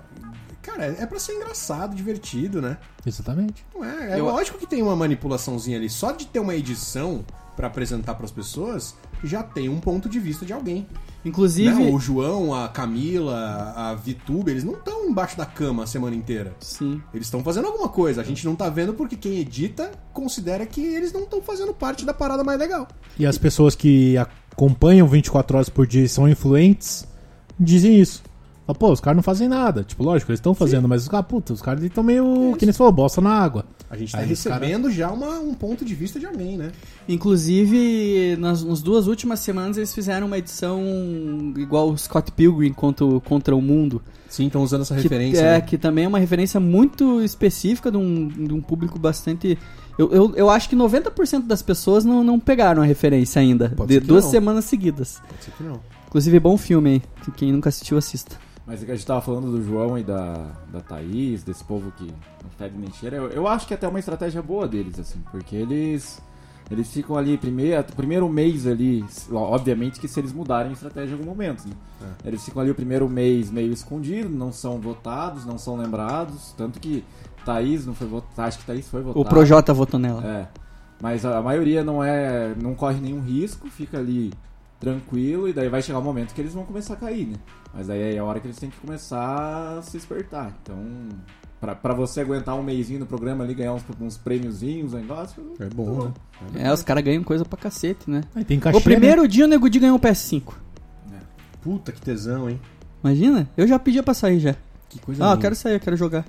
Cara, 0.63 0.87
é 0.87 1.05
pra 1.07 1.19
ser 1.21 1.35
engraçado, 1.35 1.95
divertido, 1.95 2.63
né? 2.63 2.79
Exatamente. 3.05 3.65
Não 3.75 3.85
é, 3.85 4.13
é 4.15 4.21
Eu- 4.21 4.25
lógico 4.25 4.57
que 4.59 4.67
tem 4.67 4.83
uma 4.83 4.97
manipulaçãozinha 4.97 5.77
ali. 5.77 5.91
Só 5.91 6.11
de 6.13 6.27
ter 6.27 6.41
uma 6.41 6.55
edição 6.55 7.25
pra 7.55 7.67
apresentar 7.69 8.15
pras 8.15 8.31
pessoas, 8.33 8.97
já 9.27 9.43
tem 9.43 9.69
um 9.69 9.81
ponto 9.81 10.09
de 10.09 10.19
vista 10.19 10.45
de 10.45 10.53
alguém. 10.53 10.87
Inclusive. 11.25 11.73
Né? 11.73 11.91
O 11.91 11.99
João, 11.99 12.55
a 12.55 12.69
Camila, 12.69 13.73
a 13.75 13.95
Vitube, 13.95 14.51
eles 14.51 14.63
não 14.63 14.75
estão 14.75 15.07
embaixo 15.07 15.37
da 15.37 15.47
cama 15.47 15.85
a 15.85 15.87
semana 15.87 16.15
inteira. 16.15 16.55
Sim. 16.61 17.01
Eles 17.15 17.27
estão 17.27 17.43
fazendo 17.43 17.67
alguma 17.67 17.89
coisa. 17.89 18.21
A 18.21 18.25
gente 18.25 18.45
não 18.45 18.55
tá 18.55 18.69
vendo 18.69 18.93
porque 18.93 19.17
quem 19.17 19.39
edita 19.39 19.91
considera 20.13 20.67
que 20.67 20.83
eles 20.83 21.13
não 21.13 21.23
estão 21.23 21.41
fazendo 21.41 21.73
parte 21.73 22.05
da 22.05 22.13
parada 22.13 22.45
mais 22.45 22.59
legal. 22.59 22.87
E 23.19 23.25
as 23.25 23.39
pessoas 23.39 23.75
que 23.75 24.17
acompanham 24.19 25.09
24 25.09 25.57
horas 25.57 25.69
por 25.69 25.87
dia 25.87 26.05
e 26.05 26.09
são 26.09 26.29
influentes 26.29 27.07
dizem 27.59 27.99
isso. 27.99 28.23
Fala, 28.67 28.79
Pô, 28.79 28.91
os 28.93 29.01
caras 29.01 29.17
não 29.17 29.23
fazem 29.23 29.47
nada. 29.49 29.85
Tipo, 29.85 30.03
lógico, 30.03 30.31
eles 30.31 30.39
estão 30.39 30.55
fazendo, 30.55 30.89
mas 30.89 31.03
os 31.03 31.09
caras, 31.09 31.27
puta, 31.27 31.53
os 31.53 31.61
caras 31.61 31.83
estão 31.85 32.03
meio. 32.03 32.55
Que 32.59 32.65
nem 32.65 32.73
falou, 32.73 32.93
bosta 32.93 33.21
na 33.21 33.31
água. 33.31 33.67
A 33.91 33.97
gente 33.97 34.13
tá 34.13 34.19
Aí 34.19 34.27
recebendo 34.27 34.91
já 34.91 35.11
uma- 35.13 35.39
um 35.39 35.53
ponto 35.55 35.85
de 35.85 35.95
vista 35.95 36.19
de 36.19 36.27
alguém, 36.27 36.57
né? 36.57 36.73
Inclusive, 37.39 38.37
nas, 38.39 38.63
nas 38.65 38.81
duas 38.81 39.07
últimas 39.07 39.41
semanas 39.41 39.77
eles 39.77 39.95
fizeram 39.95 40.27
uma 40.27 40.39
edição 40.39 40.81
igual 41.57 41.91
o 41.91 41.99
Scott 41.99 42.33
Pilgrim 42.33 42.73
contra, 42.73 43.05
o- 43.05 43.21
contra 43.21 43.55
o 43.55 43.61
mundo. 43.61 44.01
Sim, 44.29 44.47
estão 44.47 44.63
usando 44.63 44.83
essa 44.83 44.95
Que, 44.97 45.03
referência. 45.03 45.41
é, 45.41 45.53
né? 45.55 45.61
que 45.61 45.77
também 45.79 46.05
é 46.05 46.09
uma 46.09 46.19
referência 46.19 46.59
muito 46.59 47.21
específica 47.23 47.91
de 47.91 47.97
um, 47.97 48.29
de 48.29 48.53
um 48.53 48.61
público 48.61 48.99
bastante. 48.99 49.59
Eu, 49.99 50.11
eu, 50.13 50.33
eu 50.37 50.51
acho 50.51 50.69
que 50.69 50.75
90% 50.77 51.47
das 51.47 51.63
pessoas 51.63 52.05
não, 52.05 52.25
não 52.25 52.41
pegaram 52.41 52.83
a 52.83 52.85
referência 52.85 53.41
ainda. 53.41 53.69
Pode 53.77 53.89
de 53.89 53.95
ser 53.95 54.01
que 54.01 54.07
duas 54.07 54.25
não. 54.25 54.31
semanas 54.31 54.65
seguidas. 54.65 55.21
Pode 55.29 55.45
ser 55.45 55.51
que 55.53 55.63
não. 55.63 55.81
Inclusive, 56.09 56.41
bom 56.41 56.57
filme 56.57 56.91
aí. 56.91 57.03
que 57.25 57.31
Quem 57.33 57.53
nunca 57.53 57.69
assistiu, 57.69 57.97
assista. 57.99 58.37
Mas 58.67 58.83
é 58.83 58.87
que 58.87 58.93
a 58.93 58.95
gente 58.95 59.07
tava 59.07 59.21
falando 59.21 59.51
do 59.51 59.63
João 59.63 59.99
e 59.99 60.03
da, 60.03 60.53
da 60.73 60.81
Thaís, 60.81 61.43
desse 61.43 61.63
povo 61.63 61.93
que 61.93 62.05
não 62.07 62.51
fede 62.57 62.77
nem 62.79 62.91
cheira. 62.93 63.17
Eu, 63.17 63.29
eu 63.29 63.47
acho 63.47 63.67
que 63.67 63.75
até 63.75 63.85
é 63.85 63.89
uma 63.89 63.99
estratégia 63.99 64.41
boa 64.41 64.67
deles, 64.67 64.99
assim, 64.99 65.21
porque 65.31 65.55
eles. 65.55 66.23
Eles 66.71 66.91
ficam 66.91 67.15
ali, 67.15 67.37
primeiro, 67.37 67.85
primeiro 67.95 68.27
mês 68.27 68.67
ali, 68.67 69.05
obviamente 69.31 70.01
que 70.01 70.09
se 70.09 70.19
eles 70.19 70.33
mudarem 70.33 70.71
a 70.71 70.73
estratégia 70.73 71.11
em 71.11 71.19
algum 71.19 71.29
momento, 71.29 71.69
né? 71.69 71.75
Eles 72.25 72.43
ficam 72.43 72.63
ali 72.63 72.71
o 72.71 72.75
primeiro 72.75 73.07
mês 73.07 73.51
meio 73.51 73.71
escondido, 73.71 74.31
não 74.31 74.51
são 74.51 74.81
votados, 74.81 75.45
não 75.45 75.59
são 75.59 75.77
lembrados, 75.77 76.55
tanto 76.57 76.81
que 76.81 77.05
Thaís 77.45 77.85
não 77.85 77.95
foi 77.95 78.07
votada, 78.07 78.49
acho 78.49 78.61
que 78.61 78.65
Thaís 78.65 78.89
foi 78.89 79.03
votada. 79.03 79.21
O 79.21 79.29
Projota 79.29 79.75
votou 79.75 80.01
nela. 80.01 80.27
É. 80.27 80.49
Mas 81.03 81.27
a 81.27 81.37
a 81.37 81.43
maioria 81.43 81.85
não 81.85 82.03
é. 82.03 82.55
não 82.55 82.75
corre 82.75 82.99
nenhum 82.99 83.21
risco, 83.21 83.69
fica 83.69 83.99
ali 83.99 84.33
tranquilo, 84.85 85.49
e 85.49 85.53
daí 85.53 85.69
vai 85.69 85.81
chegar 85.83 85.99
o 85.99 86.03
momento 86.03 86.35
que 86.35 86.41
eles 86.41 86.53
vão 86.53 86.65
começar 86.65 86.95
a 86.95 86.97
cair, 86.97 87.27
né? 87.27 87.37
Mas 87.73 87.89
aí 87.89 88.15
é 88.15 88.19
a 88.19 88.25
hora 88.25 88.39
que 88.39 88.47
eles 88.47 88.59
têm 88.59 88.71
que 88.71 88.77
começar 88.77 89.79
a 89.79 89.83
se 89.83 89.97
espertar. 89.97 90.55
Então, 90.63 90.77
pra, 91.61 91.75
pra 91.75 91.95
você 91.95 92.21
aguentar 92.21 92.55
um 92.55 92.63
mêsinho 92.63 93.01
no 93.01 93.07
programa 93.07 93.43
ali, 93.45 93.55
ganhar 93.55 93.73
uns, 93.73 93.83
uns 94.01 94.17
prêmiozinhos, 94.17 94.93
um 94.93 94.99
negócio. 94.99 95.55
É 95.59 95.67
bom, 95.67 96.05
né? 96.05 96.67
É, 96.67 96.73
os 96.73 96.83
caras 96.83 97.03
ganham 97.03 97.23
coisa 97.25 97.45
pra 97.45 97.59
cacete, 97.59 98.11
né? 98.11 98.23
Aí 98.35 98.45
tem 98.45 98.61
cachê, 98.61 98.77
o 98.77 98.81
primeiro 98.81 99.27
dia 99.27 99.47
o 99.47 99.49
Nego 99.49 99.69
Di 99.69 99.79
ganhou 99.79 99.97
um 99.97 100.01
PS5. 100.01 100.53
Puta 101.63 101.93
que 101.93 102.01
tesão, 102.01 102.51
hein? 102.51 102.61
Imagina? 103.03 103.49
Eu 103.57 103.67
já 103.67 103.79
pedia 103.79 104.03
pra 104.03 104.13
sair 104.13 104.39
já. 104.39 104.55
Que 104.89 104.99
coisa 104.99 105.31
Ah, 105.31 105.33
eu 105.35 105.39
quero 105.39 105.55
sair, 105.55 105.75
eu 105.75 105.81
quero 105.81 105.97
jogar. 105.97 106.27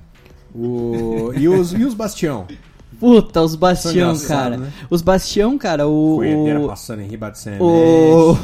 O... 0.53 1.33
E, 1.35 1.49
os, 1.49 1.73
e 1.73 1.83
os 1.83 1.93
Bastião? 1.93 2.47
Puta, 2.99 3.41
os 3.41 3.55
Bastião, 3.55 4.17
cara. 4.19 4.57
né? 4.57 4.71
Os 4.89 5.01
Bastião, 5.01 5.57
cara, 5.57 5.87
o. 5.87 6.19
O, 6.23 6.67
passando 6.67 7.01
em 7.01 7.07
riba 7.07 7.29
de 7.29 7.39
semente, 7.39 7.63
o 7.63 8.35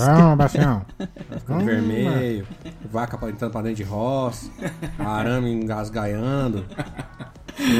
Ah, 0.00 0.34
Bastião. 0.36 0.82
ficando 1.38 1.64
vermelho, 1.64 2.46
vaca 2.90 3.18
entrando 3.28 3.50
pra 3.52 3.62
dentro 3.62 3.76
de 3.76 3.82
roça, 3.84 4.50
arame 4.98 5.52
engasgaiando. 5.52 6.64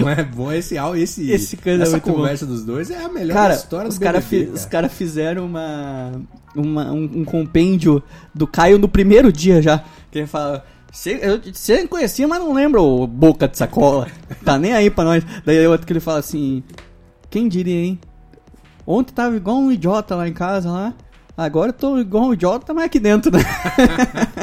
Não 0.01 0.09
é 0.11 0.25
bom 0.25 0.51
esse 0.51 0.75
esse, 0.97 1.31
Esse 1.31 1.57
cara 1.57 1.79
é 1.79 1.83
essa 1.83 1.93
muito 1.93 2.03
conversa 2.13 2.45
dos 2.45 2.65
dois 2.65 2.91
é 2.91 3.05
a 3.05 3.09
melhor 3.09 3.35
Cara, 3.35 3.55
história 3.55 3.89
os 3.89 3.97
do 3.97 4.03
caras 4.05 4.25
BBB, 4.25 4.51
os 4.53 4.59
cara. 4.65 4.71
cara 4.71 4.89
fizeram 4.89 5.47
uma, 5.47 6.13
uma- 6.57 6.91
um, 6.91 7.05
um 7.21 7.25
compêndio 7.25 8.03
do 8.35 8.45
Caio 8.45 8.77
no 8.77 8.89
primeiro 8.89 9.33
dia 9.33 9.63
já. 9.63 9.85
Que 10.11 10.19
ele 10.19 10.27
fala. 10.27 10.65
Você 10.93 11.87
conhecia, 11.87 12.27
mas 12.27 12.41
não 12.41 12.53
lembra 12.53 12.81
o 12.81 13.07
Boca 13.07 13.47
de 13.47 13.57
Sacola. 13.57 14.09
Tá 14.45 14.59
nem 14.59 14.73
aí 14.73 14.89
pra 14.89 15.05
nós. 15.05 15.25
Daí 15.45 15.67
outro 15.67 15.87
que 15.87 15.93
ele 15.93 16.01
fala 16.01 16.19
assim: 16.19 16.63
Quem 17.29 17.49
diria, 17.49 17.85
hein? 17.85 17.99
Ontem 18.87 19.13
tava 19.13 19.37
igual 19.37 19.59
um 19.59 19.71
idiota 19.71 20.15
lá 20.17 20.27
em 20.27 20.33
casa 20.33 20.71
lá. 20.71 20.95
Agora 21.37 21.69
eu 21.69 21.75
tô 21.75 21.99
igual 21.99 22.29
um 22.29 22.33
idiota, 22.33 22.73
mas 22.73 22.85
aqui 22.85 22.99
dentro, 22.99 23.31
né? 23.31 23.41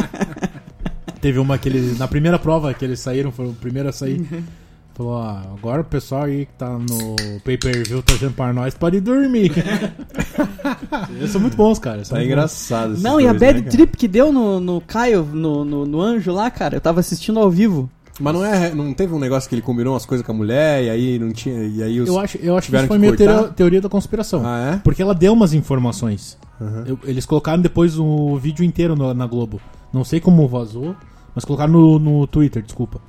Teve 1.20 1.40
uma 1.40 1.58
que 1.58 1.68
eles. 1.68 1.98
Na 1.98 2.08
primeira 2.08 2.38
prova 2.38 2.74
que 2.74 2.86
eles 2.86 3.00
saíram, 3.00 3.32
foram 3.32 3.50
o 3.50 3.56
primeiro 3.56 3.90
a 3.90 3.92
sair. 3.92 4.20
Uhum. 4.20 4.44
Falou, 4.96 5.12
ó, 5.14 5.30
agora 5.58 5.82
o 5.82 5.86
pessoal 5.86 6.24
aí 6.24 6.46
que 6.46 6.54
tá 6.54 6.70
no 6.70 7.16
pay 7.44 7.58
per 7.58 7.86
view 7.86 8.02
torcendo 8.02 8.34
para 8.34 8.54
nós 8.54 8.74
pode 8.76 9.02
dormir. 9.02 9.52
Eles 11.20 11.32
são 11.32 11.42
muito 11.42 11.58
bons, 11.58 11.78
cara. 11.80 12.02
Tá 12.04 12.24
engraçado. 12.24 12.94
esses 12.94 13.04
Não, 13.04 13.20
e 13.20 13.28
a 13.28 13.34
dois, 13.34 13.42
bad 13.42 13.62
né, 13.62 13.70
trip 13.70 13.98
que 13.98 14.08
deu 14.08 14.32
no, 14.32 14.60
no 14.60 14.80
Caio, 14.82 15.24
no, 15.26 15.66
no, 15.66 15.86
no 15.86 16.02
anjo 16.02 16.32
lá, 16.32 16.50
cara, 16.50 16.78
eu 16.78 16.82
tava 16.82 17.00
assistindo 17.02 17.40
ao 17.40 17.50
vivo. 17.52 17.90
Mas 18.20 18.34
não 18.34 18.46
é. 18.46 18.74
Não 18.74 18.94
teve 18.94 19.14
um 19.14 19.20
negócio 19.20 19.50
que 19.50 19.56
ele 19.56 19.62
combinou 19.62 19.94
umas 19.94 20.06
coisas 20.06 20.26
com 20.26 20.32
a 20.32 20.36
mulher 20.36 20.82
e 20.86 20.90
aí 20.90 21.20
não 21.20 21.34
tinha. 21.34 21.62
E 21.66 21.84
aí 21.84 22.00
os. 22.00 22.08
bons. 22.08 22.16
Eu 22.16 22.20
acho, 22.22 22.38
eu 22.38 22.58
acho 22.58 22.70
que 22.72 22.78
isso 22.78 22.88
foi 22.88 22.98
meio 22.98 23.18
teoria, 23.18 23.48
teoria 23.50 23.82
da 23.82 23.90
conspiração. 23.90 24.42
Ah, 24.46 24.76
é? 24.76 24.78
Porque 24.82 25.02
ela 25.02 25.14
deu 25.14 25.34
umas 25.34 25.54
informações. 25.54 26.38
Uhum. 26.62 26.84
Eu- 26.86 27.00
eles 27.04 27.26
colocaram 27.26 27.62
depois 27.62 28.00
o 28.00 28.38
vídeo 28.38 28.64
inteiro 28.64 28.96
no- 28.96 29.14
na 29.14 29.28
Globo. 29.28 29.60
Não 29.92 30.06
sei 30.06 30.22
como 30.22 30.48
vazou, 30.48 30.96
mas 31.36 31.44
colocaram 31.44 31.74
no, 31.74 32.00
no 32.00 32.26
Twitter, 32.26 32.64
desculpa. 32.64 33.02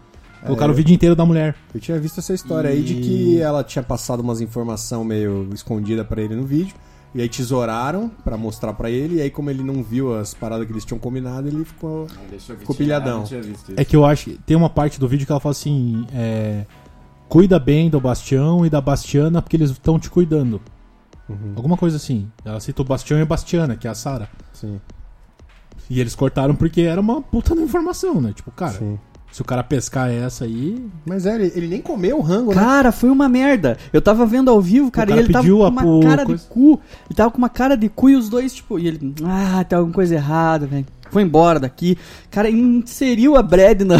Colocaram 0.44 0.70
É, 0.70 0.74
o 0.74 0.76
vídeo 0.76 0.94
inteiro 0.94 1.16
da 1.16 1.24
mulher. 1.24 1.56
Eu 1.74 1.80
tinha 1.80 1.98
visto 1.98 2.18
essa 2.20 2.32
história 2.34 2.70
aí 2.70 2.82
de 2.82 2.94
E- 2.94 3.00
que 3.00 3.40
ela 3.40 3.64
tinha 3.64 3.82
passado 3.82 4.20
umas 4.20 4.40
informação 4.40 5.02
meio 5.04 5.48
escondida 5.52 6.04
pra 6.04 6.20
ele 6.22 6.34
no 6.36 6.44
vídeo. 6.44 6.74
E 7.14 7.22
aí 7.22 7.28
tesouraram 7.28 8.10
pra 8.22 8.36
mostrar 8.36 8.74
pra 8.74 8.90
ele. 8.90 9.16
E 9.16 9.22
aí, 9.22 9.30
como 9.30 9.48
ele 9.48 9.62
não 9.62 9.82
viu 9.82 10.14
as 10.14 10.34
paradas 10.34 10.66
que 10.66 10.72
eles 10.72 10.84
tinham 10.84 10.98
combinado, 10.98 11.48
ele 11.48 11.64
ficou. 11.64 12.06
Ficou 12.58 12.76
pilhadão. 12.76 13.24
É 13.76 13.84
que 13.84 13.96
eu 13.96 14.04
acho. 14.04 14.32
Tem 14.44 14.56
uma 14.56 14.68
parte 14.68 15.00
do 15.00 15.08
vídeo 15.08 15.24
que 15.24 15.32
ela 15.32 15.40
fala 15.40 15.52
assim: 15.52 16.06
é, 16.12 16.66
cuida 17.28 17.58
bem 17.58 17.88
do 17.88 17.98
Bastião 18.00 18.66
e 18.66 18.70
da 18.70 18.80
Bastiana 18.82 19.40
porque 19.40 19.56
eles 19.56 19.70
estão 19.70 19.98
te 19.98 20.10
cuidando. 20.10 20.60
Uhum. 21.28 21.54
Alguma 21.56 21.76
coisa 21.76 21.96
assim. 21.96 22.30
Ela 22.44 22.60
cita 22.60 22.82
o 22.82 22.84
Bastião 22.84 23.18
e 23.18 23.22
a 23.22 23.26
Bastiana, 23.26 23.76
que 23.76 23.88
é 23.88 23.90
a 23.90 23.94
Sara. 23.94 24.28
Sim, 24.52 24.78
E 25.88 26.00
eles 26.00 26.14
cortaram 26.14 26.54
porque 26.54 26.82
era 26.82 27.00
uma 27.00 27.22
puta 27.22 27.54
da 27.54 27.62
informação, 27.62 28.20
né? 28.20 28.32
Tipo, 28.34 28.50
cara, 28.50 28.72
sim. 28.78 28.98
Se 29.32 29.42
o 29.42 29.44
cara 29.44 29.62
pescar 29.62 30.10
essa 30.10 30.44
aí. 30.44 30.82
Mas 31.04 31.26
é, 31.26 31.34
ele, 31.34 31.52
ele 31.54 31.66
nem 31.68 31.80
comeu 31.82 32.18
o 32.18 32.22
rango, 32.22 32.54
né? 32.54 32.60
Cara, 32.60 32.90
foi 32.90 33.10
uma 33.10 33.28
merda. 33.28 33.76
Eu 33.92 34.00
tava 34.00 34.24
vendo 34.24 34.50
ao 34.50 34.60
vivo, 34.60 34.90
cara, 34.90 35.08
cara 35.08 35.20
e 35.20 35.24
ele 35.24 35.32
tava 35.32 35.46
com 35.46 35.68
uma 35.68 36.02
cara 36.02 36.24
coisa- 36.24 36.42
de 36.42 36.48
cu. 36.48 36.80
Ele 37.08 37.14
tava 37.16 37.30
com 37.30 37.38
uma 37.38 37.48
cara 37.48 37.76
de 37.76 37.88
cu 37.88 38.08
e 38.10 38.16
os 38.16 38.28
dois, 38.28 38.54
tipo, 38.54 38.78
e 38.78 38.86
ele, 38.88 39.14
ah, 39.24 39.62
tem 39.64 39.76
alguma 39.76 39.94
coisa 39.94 40.14
errada, 40.14 40.66
velho. 40.66 40.86
Foi 41.10 41.22
embora 41.22 41.58
daqui. 41.60 41.96
Cara, 42.30 42.50
inseriu 42.50 43.36
a 43.36 43.42
Brad 43.42 43.82
na. 43.82 43.96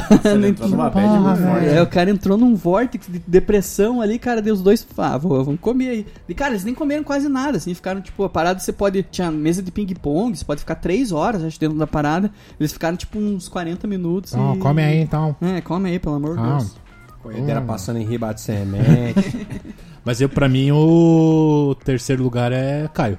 Entrou 0.48 0.68
numa 0.68 0.90
bad 0.90 1.06
Ah, 1.06 1.20
muito 1.20 1.42
forte. 1.42 1.66
É, 1.66 1.80
o 1.82 1.86
cara 1.86 2.10
entrou 2.10 2.36
num 2.36 2.54
vórtice 2.54 3.10
de 3.10 3.22
depressão 3.26 4.00
ali, 4.00 4.18
cara, 4.18 4.42
deu 4.42 4.54
os 4.54 4.60
dois, 4.62 4.86
ah, 4.98 5.16
vou- 5.16 5.42
vamos 5.44 5.60
comer 5.60 5.88
aí. 5.88 6.06
E, 6.28 6.34
cara, 6.34 6.50
eles 6.52 6.64
nem 6.64 6.74
comeram 6.74 7.02
quase 7.04 7.28
nada, 7.28 7.56
assim, 7.58 7.72
ficaram, 7.74 8.00
tipo, 8.00 8.24
a 8.24 8.28
parada 8.28 8.58
você 8.60 8.72
pode, 8.72 9.02
tinha 9.04 9.30
mesa 9.30 9.62
de 9.62 9.70
ping-pong, 9.70 10.36
você 10.36 10.44
pode 10.44 10.60
ficar 10.60 10.74
três 10.76 11.12
horas, 11.12 11.42
acho, 11.44 11.58
dentro 11.58 11.78
da 11.78 11.86
parada. 11.86 12.30
Eles 12.60 12.72
ficaram, 12.72 12.96
tipo, 12.96 13.18
uns 13.18 13.48
40 13.48 13.86
minutos 13.86 14.32
Não, 14.34 14.54
e... 14.56 14.58
come 14.58 14.82
aí 14.82 15.00
então. 15.00 15.34
É, 15.40 15.60
come 15.60 15.90
aí, 15.90 15.98
pelo 15.98 16.16
amor 16.16 16.36
de 16.36 16.42
Ah, 16.42 16.56
Deus. 16.58 16.76
Coedeira 17.22 17.60
passando 17.60 17.98
em 17.98 18.04
riba 18.04 18.32
de 18.32 18.40
semente. 18.40 19.46
Mas 20.04 20.20
eu, 20.20 20.28
pra 20.28 20.48
mim, 20.48 20.70
o 20.70 21.74
terceiro 21.84 22.22
lugar 22.22 22.52
é 22.52 22.88
Caio. 22.94 23.18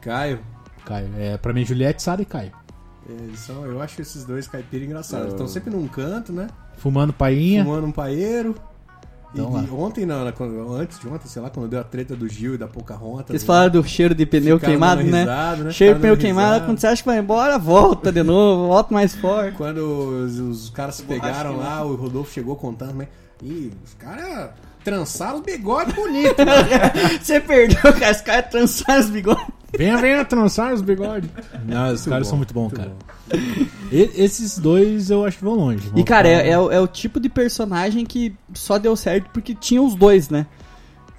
Caio. 0.00 0.38
Caio. 0.84 1.08
É, 1.18 1.36
pra 1.36 1.52
mim, 1.52 1.64
Juliette, 1.64 2.00
Sara 2.02 2.22
e 2.22 2.24
Caio. 2.24 2.52
Eles 3.08 3.40
são, 3.40 3.64
eu 3.64 3.80
acho 3.80 4.00
esses 4.02 4.24
dois 4.24 4.46
caipiras 4.46 4.86
engraçados. 4.86 5.28
Estão 5.28 5.48
sempre 5.48 5.70
num 5.70 5.86
canto, 5.88 6.32
né? 6.32 6.48
Fumando 6.76 7.12
painha. 7.12 7.64
Fumando 7.64 7.86
um 7.86 7.92
paeiro. 7.92 8.54
E, 9.34 9.40
Então 9.40 9.62
e 9.62 9.70
ontem, 9.70 10.06
não, 10.06 10.24
né, 10.24 10.32
quando- 10.32 10.72
antes 10.74 10.98
de 10.98 11.06
ontem, 11.08 11.28
sei 11.28 11.42
lá, 11.42 11.50
quando 11.50 11.68
deu 11.68 11.80
a 11.80 11.84
treta 11.84 12.16
do 12.16 12.26
Gil 12.28 12.54
e 12.54 12.58
da 12.58 12.66
Pocahontas. 12.66 13.30
Eles 13.30 13.42
né, 13.42 13.46
falaram 13.46 13.70
do 13.72 13.84
cheiro 13.84 14.14
de 14.14 14.24
pneu 14.24 14.56
ficaram 14.56 14.72
queimado, 14.72 15.00
dando 15.02 15.10
né? 15.12 15.20
risada, 15.20 15.64
né? 15.64 15.70
Cheiro 15.70 15.70
de 15.70 15.74
Ficaram 15.74 16.00
pneu 16.00 16.14
dando 16.16 16.20
queimado, 16.22 16.46
risada. 16.48 16.66
quando 16.66 16.78
você 16.80 16.86
acha 16.86 17.02
que 17.02 17.08
vai 17.08 17.18
embora, 17.18 17.58
volta 17.58 18.10
de 18.12 18.22
novo, 18.22 18.68
volta 18.68 18.94
mais 18.94 19.14
forte. 19.14 19.56
Quando 19.56 19.78
os, 20.24 20.38
os 20.38 20.70
caras 20.70 20.94
se 20.96 21.02
pegaram 21.02 21.56
lá, 21.58 21.84
o 21.84 21.94
Rodolfo 21.94 22.32
chegou 22.32 22.56
contando, 22.56 22.94
né? 22.94 23.08
Ih, 23.42 23.70
os 23.84 23.94
caras 23.94 24.50
trançaram 24.82 25.36
os 25.36 25.42
bigodes 25.44 25.94
bonitos. 25.94 26.44
né? 26.44 27.18
Você 27.22 27.38
perdeu, 27.40 27.80
cara, 27.92 28.12
os 28.12 28.20
caras 28.22 28.50
trançaram 28.50 29.00
os 29.00 29.10
bigodes. 29.10 29.44
Venha, 29.76 29.98
venha 29.98 30.24
trançar 30.24 30.72
os 30.72 30.80
bigodes. 30.82 31.28
Não, 31.66 31.92
os 31.92 32.04
caras 32.06 32.26
bom, 32.26 32.30
são 32.30 32.36
muito 32.38 32.54
bons, 32.54 32.72
muito 32.72 32.76
cara. 32.76 32.92
E- 33.92 34.10
esses 34.16 34.58
dois 34.58 35.10
eu 35.10 35.24
acho 35.24 35.38
que 35.38 35.44
vão 35.44 35.54
longe. 35.54 35.88
Vão 35.88 35.98
E, 35.98 36.04
cara, 36.04 36.26
é, 36.28 36.50
é 36.50 36.58
o- 36.58 36.70
é 36.70 36.80
o 36.80 36.86
tipo 36.86 37.20
de 37.20 37.28
personagem 37.28 38.06
que 38.06 38.34
só 38.54 38.78
deu 38.78 38.96
certo 38.96 39.28
porque 39.32 39.54
tinha 39.54 39.82
os 39.82 39.94
dois, 39.94 40.30
né? 40.30 40.46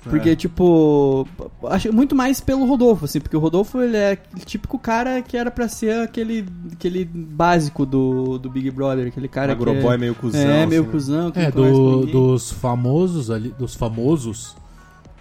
Porque, 0.03 0.29
É. 0.29 0.35
tipo, 0.35 1.27
acho 1.65 1.93
muito 1.93 2.15
mais 2.15 2.39
pelo 2.39 2.65
Rodolfo, 2.65 3.03
assim, 3.03 3.19
porque 3.19 3.35
o 3.35 3.39
Rodolfo, 3.39 3.81
ele 3.81 3.97
é 3.97 4.11
aquele 4.13 4.45
típico 4.45 4.79
cara 4.79 5.21
que 5.21 5.35
era 5.35 5.51
pra 5.51 5.67
ser 5.67 5.99
aquele, 6.01 6.45
aquele 6.71 7.03
básico 7.03 7.85
do, 7.85 8.39
do 8.39 8.49
Big 8.49 8.71
Brother, 8.71 9.07
aquele 9.09 9.27
cara 9.27 9.53
que 9.53 9.61
Agroboy 9.61 9.93
é, 9.95 9.97
meio 9.97 10.15
cuzão. 10.15 10.39
é, 10.41 10.65
meio 10.65 10.81
assim, 10.81 10.87
né? 10.87 10.91
cuzão, 10.93 11.31
que 11.31 11.39
É, 11.39 11.51
do, 11.51 12.05
dos 12.05 12.49
famosos 12.49 13.29
ali, 13.29 13.49
dos 13.59 13.75
famosos, 13.75 14.55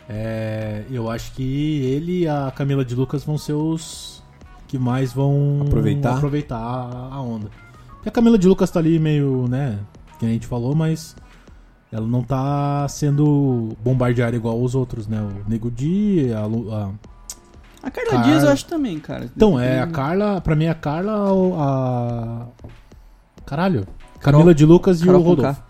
é, 0.09 0.85
eu 0.91 1.11
acho 1.11 1.33
que 1.33 1.43
ele 1.83 2.21
e 2.23 2.29
a 2.29 2.51
Camila 2.55 2.85
de 2.85 2.95
Lucas 2.95 3.25
vão 3.25 3.37
ser 3.37 3.53
os 3.53 4.23
que 4.67 4.79
mais 4.79 5.13
vão 5.13 5.63
Aproveitar? 5.67 6.17
aproveitar 6.17 6.57
a, 6.59 7.15
a 7.15 7.21
onda. 7.23 7.49
Porque 7.95 8.09
a 8.09 8.13
Camila 8.13 8.39
de 8.39 8.47
Lucas 8.49 8.71
tá 8.71 8.79
ali 8.81 8.99
meio, 8.99 9.47
né, 9.49 9.79
que 10.19 10.27
a 10.27 10.29
gente 10.29 10.47
falou, 10.47 10.75
mas 10.75 11.17
ela 11.91 12.07
não 12.07 12.23
tá 12.23 12.87
sendo 12.89 13.77
bombardeada 13.83 14.37
igual 14.37 14.61
os 14.63 14.75
outros, 14.75 15.07
né? 15.07 15.21
O 15.23 15.49
Nego 15.51 15.71
Di, 15.71 16.33
a, 16.35 16.45
Lu- 16.45 16.71
a- 16.75 16.91
A 17.83 17.91
Carla 17.91 18.11
Cara- 18.11 18.23
Dias 18.25 18.43
eu 18.45 18.51
acho 18.51 18.67
também, 18.67 18.99
cara. 18.99 19.25
Então, 19.35 19.59
é 19.59 19.81
a 19.81 19.87
Carla, 19.87 20.39
pra 20.41 20.55
mim 20.55 20.65
é 20.67 20.71
a 20.71 20.75
Carla, 20.75 21.15
a... 21.57 22.47
Caralho. 23.47 23.87
Camila 24.21 24.55
de 24.55 24.67
Lucas 24.67 25.01
e 25.01 25.07
Carol 25.07 25.21
o 25.21 25.25
Rodolfo. 25.25 25.63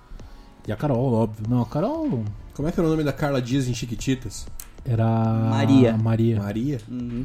E 0.66 0.72
a 0.72 0.76
Carol, 0.76 1.12
óbvio. 1.12 1.44
Não, 1.48 1.62
a 1.62 1.66
Carol 1.66 2.24
Como 2.58 2.66
é 2.66 2.72
que 2.72 2.80
era 2.80 2.88
o 2.88 2.90
nome 2.90 3.04
da 3.04 3.12
Carla 3.12 3.40
Dias 3.40 3.68
em 3.68 3.72
Chiquititas? 3.72 4.44
era... 4.84 5.06
Maria. 5.48 5.96
Maria. 5.96 6.40
Maria? 6.42 6.80
Uhum. 6.90 7.24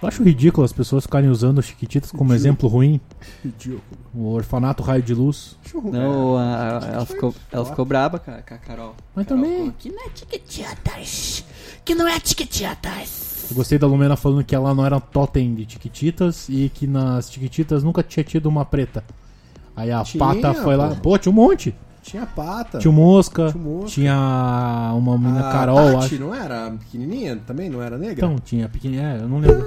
Eu 0.00 0.06
acho 0.08 0.22
ridículo 0.22 0.64
as 0.64 0.72
pessoas 0.72 1.02
ficarem 1.02 1.28
usando 1.28 1.60
Chiquititas 1.60 2.12
como 2.12 2.32
exemplo 2.32 2.68
ruim. 2.68 3.00
Ridículo. 3.42 3.82
O 4.14 4.28
orfanato 4.28 4.84
Raio 4.84 5.02
de 5.02 5.14
Luz. 5.14 5.56
Não, 5.82 6.36
a- 6.36 6.78
a- 6.78 6.86
ela, 6.92 7.06
ficou, 7.06 7.34
ela 7.50 7.64
ficou 7.64 7.84
braba 7.84 8.20
com 8.20 8.30
a, 8.30 8.34
com 8.34 8.54
a 8.54 8.58
Carol. 8.58 8.94
Mas 9.16 9.26
Carol 9.26 9.42
também, 9.42 9.58
falou, 9.58 9.74
Que 9.80 9.88
não 9.90 10.06
é 10.06 10.08
tiquetitas. 10.10 11.44
Que 11.84 11.94
não 11.96 12.06
é 12.06 12.20
tiquetitas. 12.20 13.46
eu 13.50 13.56
gostei 13.56 13.78
da 13.78 13.88
Lumena 13.88 14.14
falando 14.16 14.44
que 14.44 14.54
ela 14.54 14.72
não 14.74 14.86
era 14.86 15.00
totem 15.00 15.52
de 15.56 15.72
Chiquititas 15.72 16.48
e 16.48 16.70
que 16.72 16.86
nas 16.86 17.32
Chiquititas 17.32 17.82
nunca 17.82 18.00
tinha 18.02 18.22
tido 18.22 18.46
uma 18.46 18.64
preta. 18.64 19.02
Aí 19.74 19.90
a 19.90 20.04
Tinha, 20.04 20.18
pata 20.24 20.54
foi 20.54 20.76
lá. 20.76 20.94
Pô, 20.94 21.18
tinha 21.18 21.32
um 21.32 21.34
monte. 21.34 21.74
Tinha 22.04 22.26
pata. 22.26 22.78
Tinha 22.78 22.90
o 22.90 22.94
Mosca, 22.94 23.50
Tinha 23.50 23.64
Mosca. 23.64 23.88
tinha 23.88 24.92
uma 24.94 25.16
menina 25.18 25.48
a 25.48 25.52
Carol, 25.52 25.92
Tati 25.94 25.96
acho. 26.14 26.18
não 26.20 26.34
era 26.34 26.70
pequenininha? 26.72 27.40
Também 27.46 27.70
não 27.70 27.82
era 27.82 27.96
negra? 27.96 28.26
Então, 28.26 28.38
tinha 28.38 28.68
pequenininha, 28.68 29.14
é, 29.14 29.22
eu 29.22 29.28
não 29.28 29.38
lembro. 29.38 29.64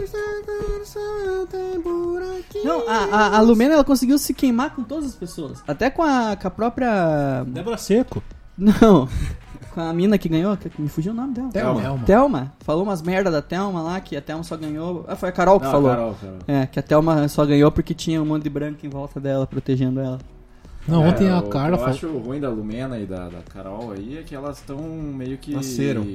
Não, 2.64 2.88
a, 2.90 2.96
a, 2.96 3.38
a 3.38 3.42
Lumena 3.42 3.74
ela 3.74 3.84
conseguiu 3.84 4.18
se 4.18 4.34
queimar 4.34 4.76
com 4.76 4.84
todas 4.84 5.06
as 5.06 5.16
pessoas. 5.16 5.64
Até 5.68 5.90
com 5.90 6.04
a, 6.04 6.36
com 6.36 6.48
a 6.48 6.52
própria. 6.52 7.44
Débora 7.48 7.78
Seco. 7.78 8.22
Não. 8.58 9.08
Com 9.74 9.82
a 9.82 9.94
mina 9.94 10.18
que 10.18 10.28
ganhou, 10.28 10.58
que 10.58 10.82
me 10.82 10.90
fugiu 10.90 11.12
o 11.12 11.16
nome 11.16 11.36
dela. 11.36 11.50
Thelma. 11.52 11.82
Thelma. 11.82 12.04
Thelma. 12.04 12.54
Falou 12.62 12.82
umas 12.82 13.00
merda 13.04 13.30
da 13.30 13.44
Thelma 13.44 13.80
lá, 13.84 14.00
que 14.02 14.18
a 14.18 14.22
Thelma 14.24 14.44
só 14.44 14.58
ganhou. 14.58 15.06
Ah, 15.08 15.16
foi 15.16 15.30
a 15.30 15.32
Carol 15.32 15.60
que 15.60 15.66
Não, 15.68 15.72
falou. 15.72 15.90
Carol, 15.92 16.16
Carol. 16.20 16.38
É, 16.48 16.66
que 16.66 16.80
a 16.80 16.82
Thelma 16.82 17.28
só 17.28 17.46
ganhou 17.46 17.72
porque 17.72 17.94
tinha 17.94 18.20
um 18.20 18.26
monte 18.26 18.42
de 18.42 18.50
branco 18.50 18.84
em 18.84 18.90
volta 18.90 19.20
dela, 19.20 19.46
protegendo 19.46 20.00
ela. 20.00 20.18
Não, 20.88 21.04
É, 21.06 21.10
ontem 21.10 21.30
a 21.30 21.40
o- 21.40 21.50
Carla 21.50 21.76
Eu 21.76 21.80
falou. 21.80 21.94
acho 21.94 22.18
ruim 22.18 22.40
da 22.40 22.50
Lumena 22.50 22.98
e 23.00 23.06
da, 23.06 23.28
da 23.30 23.42
Carol 23.52 23.92
aí 23.92 24.18
é 24.18 24.24
que 24.24 24.34
elas 24.36 24.58
estão 24.58 24.78
meio 24.80 25.38
que. 25.38 25.54
Nasceram. 25.54 26.06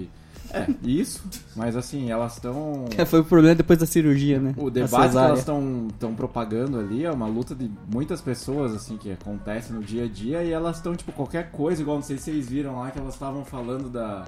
É, 0.55 0.67
isso. 0.83 1.23
Mas 1.57 1.77
assim, 1.77 2.11
elas 2.11 2.35
estão. 2.35 2.85
Que 2.91 3.03
foi 3.07 3.21
o 3.21 3.25
problema 3.25 3.55
depois 3.55 3.79
da 3.79 3.87
cirurgia, 3.87 4.39
né? 4.39 4.55
O 4.59 4.69
debate 4.71 5.13
que 5.13 5.17
elas 5.19 5.39
estão 5.39 6.15
propagando 6.17 6.79
ali 6.79 7.05
é 7.05 7.11
uma 7.11 7.27
luta 7.27 7.55
de 7.55 7.71
muitas 7.91 8.21
pessoas, 8.21 8.75
assim, 8.75 8.97
que 8.99 9.11
acontece 9.13 9.73
no 9.73 9.81
dia 9.81 10.05
a 10.05 10.09
dia 10.09 10.43
e 10.43 10.51
elas 10.53 10.77
estão, 10.77 10.95
tipo, 10.95 11.11
qualquer 11.13 11.51
coisa, 11.51 11.81
igual 11.81 11.97
não 11.99 12.03
sei 12.05 12.19
se 12.19 12.25
vocês 12.25 12.49
viram 12.49 12.79
lá 12.81 12.91
que 12.91 12.99
elas 12.99 13.15
estavam 13.15 13.45
falando 13.47 13.89
da, 13.89 14.25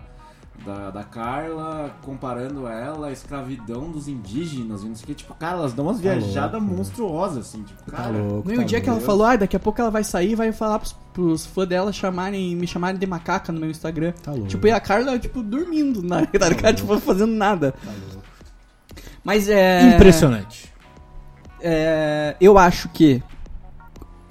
da, 0.64 0.90
da 0.90 1.02
Carla, 1.05 1.94
comparando 2.02 2.66
ela 2.66 3.09
à 3.09 3.12
escravidão 3.12 3.90
dos 3.90 4.09
indígenas 4.09 4.82
e 4.82 4.86
não 4.88 4.94
sei 4.94 5.05
o 5.05 5.07
que. 5.09 5.14
Tipo, 5.14 5.34
cara, 5.34 5.59
elas 5.59 5.72
dão 5.72 5.86
umas 5.86 6.00
viajadas 6.00 6.62
monstruosas, 6.62 7.46
assim, 7.48 7.62
tipo, 7.62 7.90
Tá 7.90 7.96
cara. 7.96 8.11
louco. 8.16 8.48
No 8.50 8.57
tá 8.57 8.62
dia 8.62 8.80
que 8.80 8.88
ela 8.88 8.96
louco. 8.98 9.07
falou, 9.07 9.26
ah, 9.26 9.36
daqui 9.36 9.57
a 9.57 9.61
pouco 9.61 9.80
ela 9.80 9.90
vai 9.90 10.05
sair 10.05 10.30
e 10.32 10.34
vai 10.34 10.52
falar 10.52 10.78
pros, 10.78 10.92
pros 11.12 11.44
fãs 11.46 11.68
dela 11.68 11.92
chamarem, 11.92 12.55
me 12.57 12.66
chamarem 12.66 12.98
de 12.98 13.07
macaca 13.07 13.52
no 13.52 13.61
meu 13.61 13.70
Instagram. 13.70 14.12
Tá 14.22 14.30
louco. 14.32 14.46
Tipo, 14.48 14.66
e 14.66 14.70
a 14.70 14.80
Carla, 14.80 15.18
tipo, 15.18 15.42
dormindo, 15.42 16.02
na, 16.02 16.24
tá 16.26 16.48
ligado? 16.48 16.76
Tipo, 16.76 16.98
fazendo 17.00 17.32
nada. 17.32 17.74
Mas 19.22 19.48
é. 19.48 19.94
Impressionante. 19.94 20.72
é, 21.61 22.36
eu 22.40 22.57
acho 22.59 22.88
que 22.90 23.22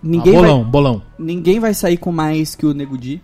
ninguém, 0.01 0.35
Ah, 0.37 0.39
vai, 0.41 0.49
bolão, 0.49 0.63
bolão. 0.63 1.01
ninguém 1.17 1.59
vai 1.59 1.73
sair 1.73 1.97
com 1.97 2.11
mais 2.11 2.55
que 2.55 2.65
o 2.65 2.73
Nego 2.73 2.97
Di. 2.97 3.21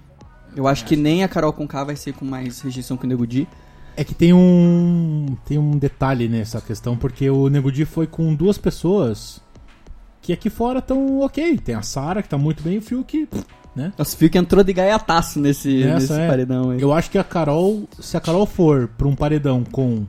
Eu 0.55 0.67
acho 0.67 0.85
que 0.85 0.95
nem 0.95 1.23
a 1.23 1.27
Carol 1.27 1.53
Conká 1.53 1.83
vai 1.83 1.95
ser 1.95 2.13
com 2.13 2.25
mais 2.25 2.61
rejeição 2.61 2.97
que 2.97 3.05
o 3.05 3.07
Nego 3.07 3.25
Di. 3.25 3.47
É 3.95 4.03
que 4.03 4.13
tem 4.15 4.33
um 4.33 5.35
tem 5.45 5.57
um 5.57 5.77
detalhe 5.77 6.27
nessa 6.27 6.61
questão, 6.61 6.97
porque 6.97 7.29
o 7.29 7.49
Nego 7.49 7.71
Di 7.71 7.85
foi 7.85 8.07
com 8.07 8.33
duas 8.33 8.57
pessoas 8.57 9.41
que 10.21 10.33
aqui 10.33 10.49
fora 10.49 10.79
estão 10.79 11.19
ok. 11.21 11.57
Tem 11.57 11.75
a 11.75 11.81
Sara, 11.81 12.21
que 12.21 12.29
tá 12.29 12.37
muito 12.37 12.63
bem, 12.63 12.75
e 12.75 12.77
o 12.77 12.81
Fiuk, 12.81 13.27
né? 13.75 13.91
Nossa, 13.97 14.15
o 14.15 14.17
Fiuk 14.17 14.37
entrou 14.37 14.63
de 14.63 14.73
gaiataço 14.73 15.39
nesse, 15.39 15.83
Essa 15.83 15.93
nesse 15.95 16.13
é. 16.13 16.27
paredão 16.27 16.71
aí. 16.71 16.81
Eu 16.81 16.93
acho 16.93 17.09
que 17.09 17.17
a 17.17 17.23
Carol, 17.23 17.87
se 17.99 18.15
a 18.15 18.21
Carol 18.21 18.45
for 18.45 18.87
pra 18.97 19.07
um 19.07 19.15
paredão 19.15 19.63
com 19.63 20.05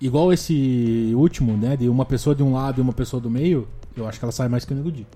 igual 0.00 0.32
esse 0.32 1.12
último, 1.14 1.56
né? 1.56 1.76
De 1.76 1.88
uma 1.88 2.04
pessoa 2.04 2.34
de 2.34 2.42
um 2.42 2.52
lado 2.52 2.80
e 2.80 2.82
uma 2.82 2.92
pessoa 2.92 3.20
do 3.20 3.30
meio, 3.30 3.68
eu 3.96 4.06
acho 4.06 4.18
que 4.18 4.24
ela 4.24 4.32
sai 4.32 4.48
mais 4.48 4.64
que 4.64 4.72
o 4.72 4.76
Nego 4.76 4.92
Di. 4.92 5.06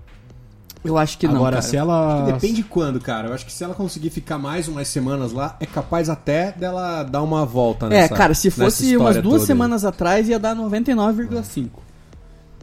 Eu 0.83 0.97
acho 0.97 1.17
que 1.17 1.27
não, 1.27 1.35
Agora, 1.37 1.57
cara. 1.57 1.61
se 1.61 1.77
ela. 1.77 2.23
Depende 2.25 2.55
de 2.55 2.63
quando, 2.63 2.99
cara. 2.99 3.29
Eu 3.29 3.33
acho 3.33 3.45
que 3.45 3.53
se 3.53 3.63
ela 3.63 3.73
conseguir 3.73 4.09
ficar 4.09 4.37
mais 4.37 4.67
umas 4.67 4.87
semanas 4.89 5.31
lá, 5.31 5.55
é 5.59 5.65
capaz 5.65 6.09
até 6.09 6.51
dela 6.51 7.03
dar 7.03 7.21
uma 7.21 7.45
volta 7.45 7.85
É, 7.85 7.89
nessa 7.89 8.15
cara, 8.15 8.33
se 8.33 8.49
fosse 8.51 8.97
umas 8.97 9.15
duas 9.17 9.35
toda 9.35 9.45
semanas 9.45 9.85
atrás 9.85 10.27
ia 10.27 10.37
dar 10.37 10.55
99,5. 10.55 11.69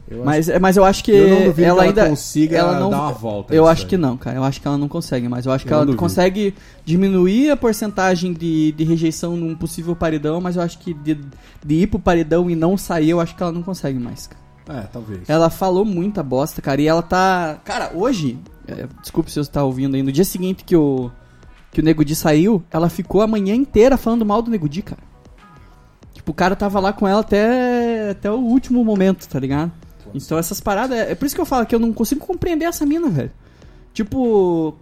Eu 0.07 0.25
Mas, 0.25 0.49
é, 0.49 0.59
mas 0.59 0.75
eu 0.75 0.83
acho 0.83 1.03
que 1.05 1.11
Eu 1.11 1.29
não 1.29 1.45
duvido 1.45 1.61
ela 1.69 1.75
que 1.75 1.79
ela 1.79 1.83
ainda 1.83 2.09
consiga 2.09 2.57
ela 2.57 2.77
não, 2.77 2.89
dar 2.89 2.99
uma 2.99 3.11
volta 3.13 3.55
Eu 3.55 3.65
acho 3.65 3.83
aí. 3.83 3.87
que 3.89 3.97
não, 3.97 4.17
cara. 4.17 4.35
Eu 4.37 4.43
acho 4.43 4.59
que 4.59 4.67
ela 4.67 4.77
não 4.77 4.89
consegue 4.89 5.29
mais. 5.29 5.45
Eu 5.45 5.53
acho 5.53 5.63
que 5.63 5.69
Eu 5.71 5.71
não 5.71 5.77
ela 5.79 5.85
duvido. 5.85 5.99
consegue 6.01 6.53
diminuir 6.83 7.49
a 7.49 7.55
porcentagem 7.55 8.33
de, 8.33 8.73
de 8.73 8.83
rejeição 8.83 9.37
num 9.37 9.55
possível 9.55 9.95
paredão, 9.95 10.41
mas 10.41 10.57
eu 10.57 10.63
acho 10.63 10.79
que 10.79 10.93
de, 10.93 11.17
de 11.65 11.75
ir 11.75 11.87
pro 11.87 11.97
paredão 11.97 12.49
e 12.49 12.55
não 12.57 12.75
sair, 12.77 13.11
eu 13.11 13.21
acho 13.21 13.33
que 13.35 13.41
ela 13.41 13.53
não 13.53 13.63
consegue 13.63 13.97
mais, 13.97 14.27
cara. 14.27 14.40
É, 14.71 14.81
talvez. 14.91 15.29
Ela 15.29 15.49
falou 15.49 15.83
muita 15.83 16.23
bosta, 16.23 16.61
cara, 16.61 16.81
e 16.81 16.87
ela 16.87 17.01
tá. 17.01 17.59
Cara, 17.65 17.91
hoje, 17.93 18.39
é, 18.67 18.87
desculpe 19.01 19.29
se 19.31 19.37
você 19.37 19.51
tá 19.51 19.63
ouvindo 19.63 19.95
aí, 19.95 20.03
no 20.03 20.11
dia 20.11 20.23
seguinte 20.23 20.63
que 20.63 20.75
o, 20.75 21.11
que 21.71 21.81
o 21.81 21.83
Nego 21.83 22.05
Di 22.05 22.15
saiu, 22.15 22.63
ela 22.71 22.89
ficou 22.89 23.21
a 23.21 23.27
manhã 23.27 23.53
inteira 23.53 23.97
falando 23.97 24.25
mal 24.25 24.41
do 24.41 24.49
Nego 24.49 24.69
Di, 24.69 24.81
cara. 24.81 25.01
Tipo, 26.13 26.31
o 26.31 26.35
cara 26.35 26.55
tava 26.55 26.79
lá 26.79 26.93
com 26.93 27.07
ela 27.07 27.21
até, 27.21 28.11
até 28.11 28.31
o 28.31 28.35
último 28.35 28.83
momento, 28.83 29.27
tá 29.27 29.39
ligado? 29.39 29.71
Então 30.13 30.37
essas 30.37 30.59
paradas. 30.59 30.97
É, 30.97 31.11
é 31.11 31.15
por 31.15 31.25
isso 31.25 31.35
que 31.35 31.41
eu 31.41 31.45
falo 31.45 31.65
que 31.65 31.73
eu 31.73 31.79
não 31.79 31.93
consigo 31.93 32.25
compreender 32.25 32.65
essa 32.65 32.85
mina, 32.85 33.09
velho. 33.09 33.31
Tipo. 33.93 34.75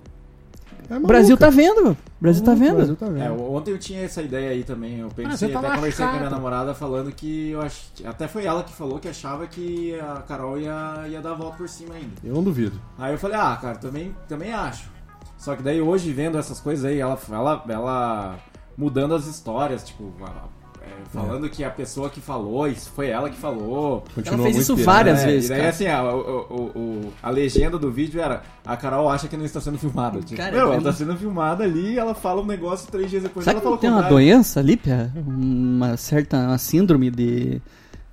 É 0.89 0.97
O 0.97 1.01
Brasil 1.01 1.37
tá 1.37 1.49
vendo, 1.49 1.83
meu. 1.83 1.91
O 1.91 1.97
Brasil 2.19 2.43
tá 2.43 2.53
vendo. 2.53 2.75
Brasil 2.77 2.95
tá 2.95 3.05
vendo. 3.05 3.21
É, 3.21 3.29
ontem 3.31 3.71
eu 3.71 3.77
tinha 3.77 4.01
essa 4.01 4.21
ideia 4.21 4.49
aí 4.49 4.63
também. 4.63 4.99
Eu 4.99 5.09
você 5.09 5.23
pensei, 5.23 5.49
tá 5.49 5.59
até 5.59 5.75
conversei 5.75 6.05
com 6.05 6.11
a 6.11 6.17
minha 6.17 6.29
namorada 6.29 6.73
falando 6.73 7.11
que 7.11 7.51
eu 7.51 7.61
acho. 7.61 7.91
Até 8.05 8.27
foi 8.27 8.45
ela 8.45 8.63
que 8.63 8.73
falou 8.73 8.97
que 8.99 9.07
achava 9.07 9.45
que 9.47 9.99
a 9.99 10.23
Carol 10.27 10.57
ia, 10.59 11.05
ia 11.07 11.21
dar 11.21 11.31
a 11.31 11.35
volta 11.35 11.57
por 11.57 11.69
cima 11.69 11.93
ainda. 11.95 12.13
Eu 12.23 12.33
não 12.33 12.43
duvido. 12.43 12.79
Aí 12.97 13.13
eu 13.13 13.17
falei, 13.19 13.37
ah, 13.37 13.57
cara, 13.61 13.77
também, 13.77 14.15
também 14.27 14.51
acho. 14.51 14.89
Só 15.37 15.55
que 15.55 15.61
daí 15.63 15.79
hoje, 15.79 16.11
vendo 16.11 16.37
essas 16.37 16.59
coisas 16.59 16.83
aí, 16.83 16.99
ela, 16.99 17.17
ela, 17.31 17.63
ela 17.69 18.39
mudando 18.77 19.13
as 19.15 19.25
histórias, 19.25 19.83
tipo, 19.83 20.11
a- 20.23 20.58
é, 20.89 21.09
falando 21.13 21.49
que 21.49 21.63
a 21.63 21.69
pessoa 21.69 22.09
que 22.09 22.19
falou, 22.19 22.67
isso 22.67 22.91
foi 22.95 23.07
ela 23.09 23.29
que 23.29 23.37
falou. 23.37 24.03
Continua 24.15 24.43
fez 24.43 24.55
muito 24.55 24.59
isso 24.61 24.75
várias 24.75 25.19
É, 25.21 25.25
vezes, 25.25 25.45
E 25.45 25.49
daí, 25.49 25.57
cara. 25.59 25.69
assim, 25.69 25.87
a, 25.87 26.03
o- 26.13 26.71
o- 26.75 27.13
a 27.21 27.29
legenda 27.29 27.77
do 27.77 27.91
vídeo 27.91 28.19
era: 28.21 28.41
a 28.65 28.75
Carol 28.77 29.09
acha 29.09 29.27
que 29.27 29.37
não 29.37 29.45
está 29.45 29.61
sendo 29.61 29.77
filmada. 29.77 30.19
Tipo, 30.21 30.35
Cara, 30.37 30.51
meu, 30.51 30.59
eu 30.59 30.65
ela 30.65 30.71
não- 30.81 30.89
está 30.89 30.93
sendo 30.93 31.15
filmada 31.17 31.63
ali, 31.63 31.97
ela 31.97 32.13
fala 32.13 32.41
um 32.41 32.45
negócio 32.45 32.91
três 32.91 33.09
dias 33.09 33.23
depois 33.23 33.43
Será 33.43 33.53
ela 33.53 33.61
que 33.61 33.65
fala 33.65 33.77
tem 33.77 33.89
uma 33.89 34.03
doença, 34.03 34.61
Lípia? 34.61 35.11
Uma 35.15 35.95
certa 35.97 36.37
uma 36.37 36.57
síndrome 36.57 37.09
de. 37.11 37.61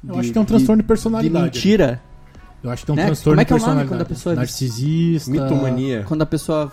Eu 0.07 0.14
de- 0.14 0.20
acho 0.20 0.33
que 0.33 0.39
é 0.39 0.41
um 0.41 0.45
transtorno 0.45 0.83
de 0.83 0.85
de 0.85 0.89
personalidade. 0.89 1.45
mentira. 1.45 2.01
Eu 2.62 2.70
acho 2.70 2.83
que 2.83 2.87
tem 2.87 2.95
um 2.95 2.97
Né? 2.97 3.07
transtorno 3.07 3.35
Como 3.37 3.41
é 3.41 3.45
de 3.45 3.49
que 3.49 3.53
é 3.53 3.57
o 3.57 3.59
nome 3.59 3.66
personalidade. 3.66 3.89
quando 3.89 4.01
a 4.03 4.05
pessoa 4.05 4.33
é 4.33 4.37
Narcisista. 4.37 5.31
Mitomania. 5.31 6.05
Quando 6.07 6.22
a 6.22 6.27
pessoa. 6.27 6.72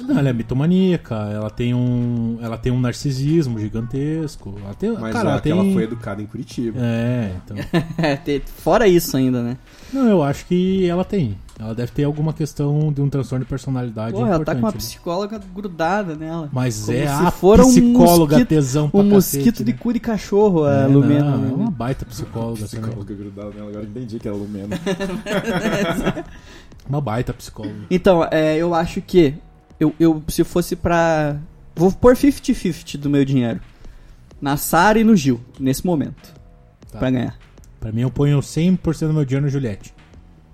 Não, 0.00 0.18
ela 0.18 0.30
é 0.30 0.32
mitomaníaca, 0.32 1.14
ela 1.14 1.50
tem 1.50 1.74
um. 1.74 2.38
Ela 2.40 2.56
tem 2.56 2.72
um 2.72 2.80
narcisismo 2.80 3.58
gigantesco. 3.58 4.54
Ela 4.64 4.74
tem, 4.74 4.92
Mas 4.92 5.12
cara, 5.12 5.28
ó, 5.28 5.32
ela 5.32 5.40
tem. 5.40 5.52
ela 5.52 5.64
foi 5.72 5.82
educada 5.84 6.22
em 6.22 6.26
Curitiba. 6.26 6.78
É, 6.80 7.32
então. 7.44 7.56
É, 7.98 8.40
fora 8.56 8.88
isso 8.88 9.16
ainda, 9.16 9.42
né? 9.42 9.56
Não, 9.92 10.08
eu 10.08 10.22
acho 10.22 10.46
que 10.46 10.86
ela 10.86 11.04
tem. 11.04 11.36
Ela 11.60 11.74
deve 11.74 11.92
ter 11.92 12.04
alguma 12.04 12.32
questão 12.32 12.92
de 12.92 13.00
um 13.00 13.08
transtorno 13.08 13.44
de 13.44 13.48
personalidade. 13.48 14.14
Porra, 14.14 14.34
ela 14.34 14.44
tá 14.44 14.52
com 14.54 14.60
uma 14.60 14.70
né? 14.70 14.76
psicóloga 14.78 15.40
grudada 15.54 16.16
nela. 16.16 16.48
Mas 16.52 16.86
Como 16.86 16.96
é 16.96 17.06
se 17.06 17.12
a 17.12 17.30
fora 17.30 17.62
um 17.64 17.68
psicóloga 17.68 18.36
mosquito- 18.36 18.48
tesão 18.48 18.90
pra 18.90 19.00
Um 19.00 19.10
cacete, 19.10 19.36
mosquito 19.44 19.64
de 19.64 19.72
né? 19.72 19.78
cu 19.78 19.92
de 19.92 20.00
cachorro, 20.00 20.64
a 20.64 20.72
É, 20.72 20.86
Lumena. 20.86 21.36
não, 21.36 21.38
né? 21.38 21.50
é 21.50 21.54
uma 21.54 21.70
baita 21.70 22.04
psicóloga. 22.06 22.64
Psicóloga 22.64 23.14
grudada 23.14 23.50
nela, 23.50 23.68
agora 23.68 23.84
entendi 23.84 24.18
que 24.18 24.26
é 24.26 24.32
Lumena. 24.32 24.76
Uma 26.88 27.00
baita 27.00 27.32
psicóloga. 27.32 27.74
Então, 27.90 28.26
é, 28.30 28.56
eu 28.56 28.74
acho 28.74 29.00
que 29.00 29.34
eu, 29.82 29.94
eu 29.98 30.22
se 30.28 30.44
fosse 30.44 30.76
pra. 30.76 31.36
Vou 31.74 31.90
pôr 31.92 32.14
50-50 32.14 32.96
do 32.98 33.08
meu 33.10 33.24
dinheiro. 33.24 33.60
Na 34.40 34.56
Sara 34.56 34.98
e 34.98 35.04
no 35.04 35.14
Gil, 35.16 35.40
nesse 35.58 35.84
momento. 35.86 36.34
Tá. 36.90 36.98
Pra 36.98 37.10
ganhar. 37.10 37.38
Pra 37.80 37.90
mim, 37.92 38.02
eu 38.02 38.10
ponho 38.10 38.38
100% 38.40 39.06
do 39.08 39.12
meu 39.14 39.24
dinheiro 39.24 39.46
no 39.46 39.50
Juliette. 39.50 39.94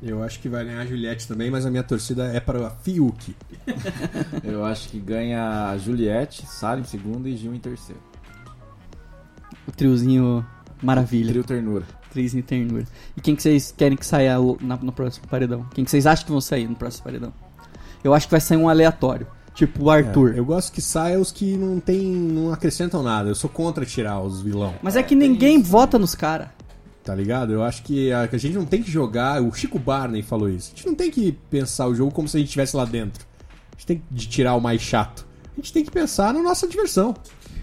Eu 0.01 0.23
acho 0.23 0.39
que 0.41 0.49
vai 0.49 0.65
ganhar 0.65 0.81
a 0.81 0.87
Juliette 0.87 1.27
também, 1.27 1.51
mas 1.51 1.67
a 1.67 1.71
minha 1.71 1.83
torcida 1.83 2.27
é 2.33 2.39
para 2.39 2.69
a 2.69 2.71
Fiuk. 2.71 3.35
Eu 4.45 4.65
acho 4.65 4.89
que 4.91 4.99
ganha 5.01 5.71
a 5.71 5.77
Juliette, 5.77 6.47
Sara 6.47 6.79
em 6.79 6.85
segundo 6.85 7.29
e 7.29 7.37
Gil 7.37 7.53
em 7.53 7.59
terceiro. 7.59 8.01
O 9.67 9.73
triozinho 9.73 10.47
maravilha. 10.83 11.31
Trio 11.31 11.43
Ternura. 11.45 11.85
Triozinho 12.11 12.43
ternura. 12.45 12.85
E 13.17 13.21
quem 13.21 13.35
que 13.37 13.43
vocês 13.43 13.75
querem 13.77 13.97
que 13.99 14.07
saia 14.07 14.41
o- 14.41 14.57
na- 14.61 14.77
no 14.77 14.93
próximo 14.93 15.27
paredão? 15.27 15.67
Quem 15.75 15.85
que 15.85 15.91
vocês 15.91 16.07
acham 16.07 16.25
que 16.25 16.31
vão 16.33 16.41
sair 16.41 16.67
no 16.69 16.77
próximo 16.77 17.05
paredão? 17.05 17.33
Eu 18.09 18.15
acho 18.15 18.27
que 18.27 18.31
vai 18.33 18.41
sair 18.41 18.59
um 18.59 18.69
aleatório. 18.69 19.27
Tipo 19.55 19.85
o 19.85 19.91
Arthur. 19.91 20.35
É, 20.35 20.39
eu 20.39 20.45
gosto 20.45 20.73
que 20.73 20.81
saia 20.81 21.19
os 21.19 21.33
que 21.33 21.57
não 21.57 21.81
tem, 21.81 22.01
não 22.05 22.53
acrescentam 22.53 23.03
nada. 23.03 23.29
Eu 23.29 23.35
sou 23.35 23.51
contra 23.51 23.85
tirar 23.85 24.21
os 24.21 24.41
vilão, 24.41 24.75
Mas 24.83 24.95
é 24.97 25.03
que 25.03 25.15
ninguém 25.17 25.61
vota 25.61 25.99
nos 25.99 26.15
caras. 26.15 26.49
tá 27.03 27.15
ligado? 27.15 27.53
Eu 27.53 27.63
acho 27.65 27.83
que 27.83 28.13
a, 28.13 28.29
que 28.29 28.37
a 28.37 28.39
gente 28.39 28.55
não 28.57 28.65
tem 28.65 28.83
que 28.83 28.91
jogar. 28.91 29.43
O 29.43 29.53
Chico 29.53 29.79
Barney 29.79 30.23
falou 30.23 30.49
isso. 30.49 30.71
A 30.73 30.77
gente 30.77 30.87
não 30.87 30.95
tem 30.95 31.11
que 31.11 31.33
pensar 31.51 31.87
o 31.89 31.95
jogo 31.95 32.13
como 32.13 32.29
se 32.29 32.37
a 32.37 32.41
gente 32.41 32.49
estivesse 32.49 32.77
lá 32.77 32.85
dentro. 32.85 33.27
A 33.73 33.75
gente 33.77 33.87
tem 33.87 34.03
que 34.15 34.27
tirar 34.29 34.55
o 34.55 34.61
mais 34.61 34.81
chato. 34.81 35.27
A 35.53 35.61
gente 35.61 35.73
tem 35.73 35.85
que 35.85 35.91
pensar 35.91 36.33
na 36.33 36.41
nossa 36.43 36.69
diversão. 36.69 37.15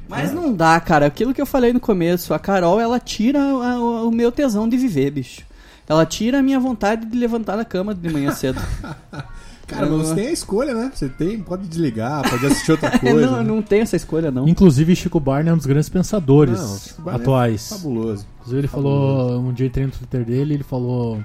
Mas 0.09 0.33
não 0.33 0.53
dá, 0.53 0.77
cara. 0.81 1.05
Aquilo 1.05 1.33
que 1.33 1.41
eu 1.41 1.45
falei 1.45 1.71
no 1.71 1.79
começo, 1.79 2.33
a 2.33 2.39
Carol, 2.39 2.79
ela 2.79 2.99
tira 2.99 3.39
a- 3.39 3.79
o, 3.79 4.09
o 4.09 4.11
meu 4.11 4.31
tesão 4.33 4.67
de 4.67 4.75
viver, 4.75 5.11
bicho. 5.11 5.43
Ela 5.87 6.05
tira 6.05 6.39
a 6.39 6.41
minha 6.43 6.59
vontade 6.59 7.05
de 7.05 7.17
levantar 7.17 7.55
da 7.55 7.63
cama 7.63 7.95
de 7.95 8.09
manhã 8.11 8.31
cedo. 8.33 8.59
Cara, 9.67 9.87
Eu- 9.87 9.97
mas 9.97 10.07
você 10.09 10.15
tem 10.15 10.27
a 10.27 10.31
escolha, 10.31 10.73
né? 10.73 10.91
Você 10.93 11.09
tem, 11.09 11.39
pode 11.39 11.67
desligar, 11.67 12.29
pode 12.29 12.45
assistir 12.45 12.71
outra 12.71 12.91
coisa. 12.99 13.27
não, 13.31 13.37
né? 13.37 13.43
não 13.43 13.61
tem 13.61 13.81
essa 13.81 13.95
escolha, 13.95 14.29
não. 14.31 14.47
Inclusive, 14.47 14.95
Chico 14.95 15.19
Barney 15.19 15.49
é 15.49 15.53
um 15.53 15.57
dos 15.57 15.65
grandes 15.65 15.89
pensadores 15.89 16.59
Não, 16.59 16.77
Chico 16.77 17.01
Barney 17.01 17.19
é 17.19 17.23
atuais. 17.23 17.69
Fabuloso. 17.69 18.25
Inclusive, 18.37 18.59
ele 18.61 18.67
falou, 18.67 19.39
um 19.39 19.51
dia 19.53 19.65
entrei 19.67 19.85
no 19.85 19.91
Twitter 19.91 20.23
dele, 20.23 20.53
ele 20.53 20.63
falou 20.63 21.19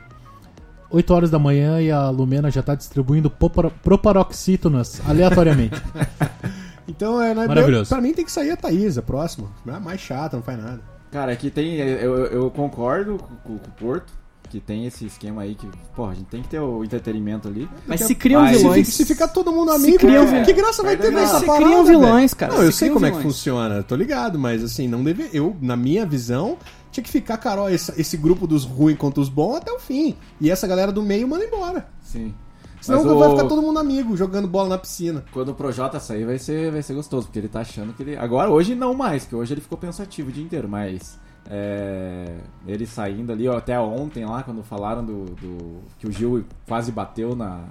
8 0.91 1.13
horas 1.15 1.31
da 1.31 1.39
manhã 1.39 1.81
e 1.81 1.91
a 1.91 2.09
Lumena 2.11 2.51
já 2.51 2.63
tá 2.63 2.75
distribuindo 2.75 3.31
proparoxítonas 3.31 5.01
aleatoriamente. 5.07 5.81
Então, 6.89 7.23
é, 7.23 7.33
né, 7.33 7.47
Maravilhoso. 7.47 7.89
Pra 7.89 8.01
mim 8.01 8.13
tem 8.13 8.25
que 8.25 8.33
sair 8.33 8.51
a 8.51 8.57
Thaís, 8.57 8.99
a 8.99 9.03
próxima. 9.03 9.47
É 9.65 9.71
a 9.71 9.79
mais 9.79 10.01
chata, 10.01 10.37
não 10.37 10.43
faz 10.43 10.59
nada. 10.61 10.81
Cara, 11.13 11.31
aqui 11.31 11.49
tem. 11.49 11.77
Eu, 11.77 12.17
eu- 12.17 12.27
eu 12.27 12.51
concordo 12.51 13.17
com, 13.17 13.37
com 13.37 13.55
o 13.55 13.71
Porto, 13.79 14.13
que 14.51 14.61
tem 14.61 14.85
esse 14.87 15.07
esquema 15.07 15.43
aí 15.43 15.55
que, 15.55 15.67
pô, 15.97 16.07
a 16.07 16.15
gente 16.15 16.27
tem 16.27 16.43
que 16.43 16.49
ter 16.49 16.59
o 16.61 16.85
entretenimento 16.85 17.49
ali. 17.49 17.69
Mas 17.87 18.01
se 18.01 18.15
criam 18.15 18.43
Mas- 18.43 18.59
vilões. 18.59 18.89
Se, 18.89 19.05
fica 19.07 19.27
todo 19.29 19.51
mundo 19.53 19.71
Se 19.71 19.77
amigo, 19.77 19.99
criam 19.99 20.27
que- 20.27 20.33
vil- 20.33 20.45
que 20.45 20.53
graça 20.53 20.83
vai 20.83 20.97
ter 20.97 21.05
Perde 21.05 21.17
nessa. 21.17 21.41
Se 21.41 21.47
parada, 21.47 21.65
criam 21.65 21.85
velho? 21.85 22.01
vilões, 22.01 22.35
cara. 22.35 22.53
Não, 22.55 22.63
eu 22.63 22.73
Se 22.73 22.79
sei 22.79 22.89
criam 22.89 22.95
como 22.95 23.07
é 23.07 23.11
que 23.11 23.17
vilões. 23.19 23.35
funciona, 23.37 23.83
tô 23.83 23.95
ligado, 23.97 24.39
mas 24.39 24.63
assim, 24.63 24.87
não 24.89 25.03
deve. 25.03 25.31
Eu, 25.33 25.57
na 25.63 25.77
minha 25.77 26.05
visão, 26.05 26.59
tinha 26.93 27.03
que 27.05 27.11
ficar, 27.11 27.37
Carol, 27.39 27.71
esse, 27.71 27.93
esse 28.01 28.17
grupo 28.17 28.47
dos 28.47 28.65
ruins 28.65 28.99
contra 28.99 29.21
os 29.21 29.29
bons 29.29 29.57
até 29.57 29.71
o 29.73 29.79
fim. 29.79 30.17
E 30.41 30.51
essa 30.51 30.67
galera 30.67 30.91
do 30.91 31.03
meio 31.03 31.27
manda 31.29 31.45
embora. 31.45 31.87
Sim. 32.03 32.35
Senão 32.81 33.05
Mas 33.05 33.15
vai 33.19 33.29
o- 33.29 33.37
ficar 33.37 33.47
todo 33.49 33.61
mundo 33.61 33.79
amigo, 33.79 34.17
jogando 34.17 34.49
bola 34.49 34.71
na 34.71 34.79
piscina. 34.79 35.23
Quando 35.33 35.51
o 35.51 35.55
Projota 35.55 36.01
sair 36.01 36.25
vai 36.25 36.39
ser, 36.39 36.73
vai 36.73 36.83
ser 36.83 36.95
gostoso, 36.95 37.27
porque 37.27 37.39
ele 37.39 37.49
tá 37.49 37.61
achando 37.61 37.93
que 37.93 38.03
ele. 38.03 38.17
Agora, 38.17 38.51
hoje 38.51 38.75
não 38.75 38.95
mais, 38.95 39.23
porque 39.25 39.37
hoje 39.37 39.53
ele 39.53 39.61
ficou 39.61 39.77
pensativo 39.77 40.31
o 40.31 40.33
dia 40.33 40.43
inteiro, 40.43 40.67
mas. 40.67 41.19
É, 41.49 42.37
ele 42.67 42.87
saindo 42.87 43.33
ali, 43.33 43.49
ó, 43.49 43.57
até 43.57 43.79
ontem 43.79 44.25
lá, 44.25 44.43
quando 44.43 44.63
falaram 44.63 45.05
do, 45.05 45.25
do- 45.27 45.81
que 45.99 46.07
o 46.07 46.13
Gil 46.13 46.45
quase 46.67 46.93
bateu 46.93 47.35
na, 47.35 47.65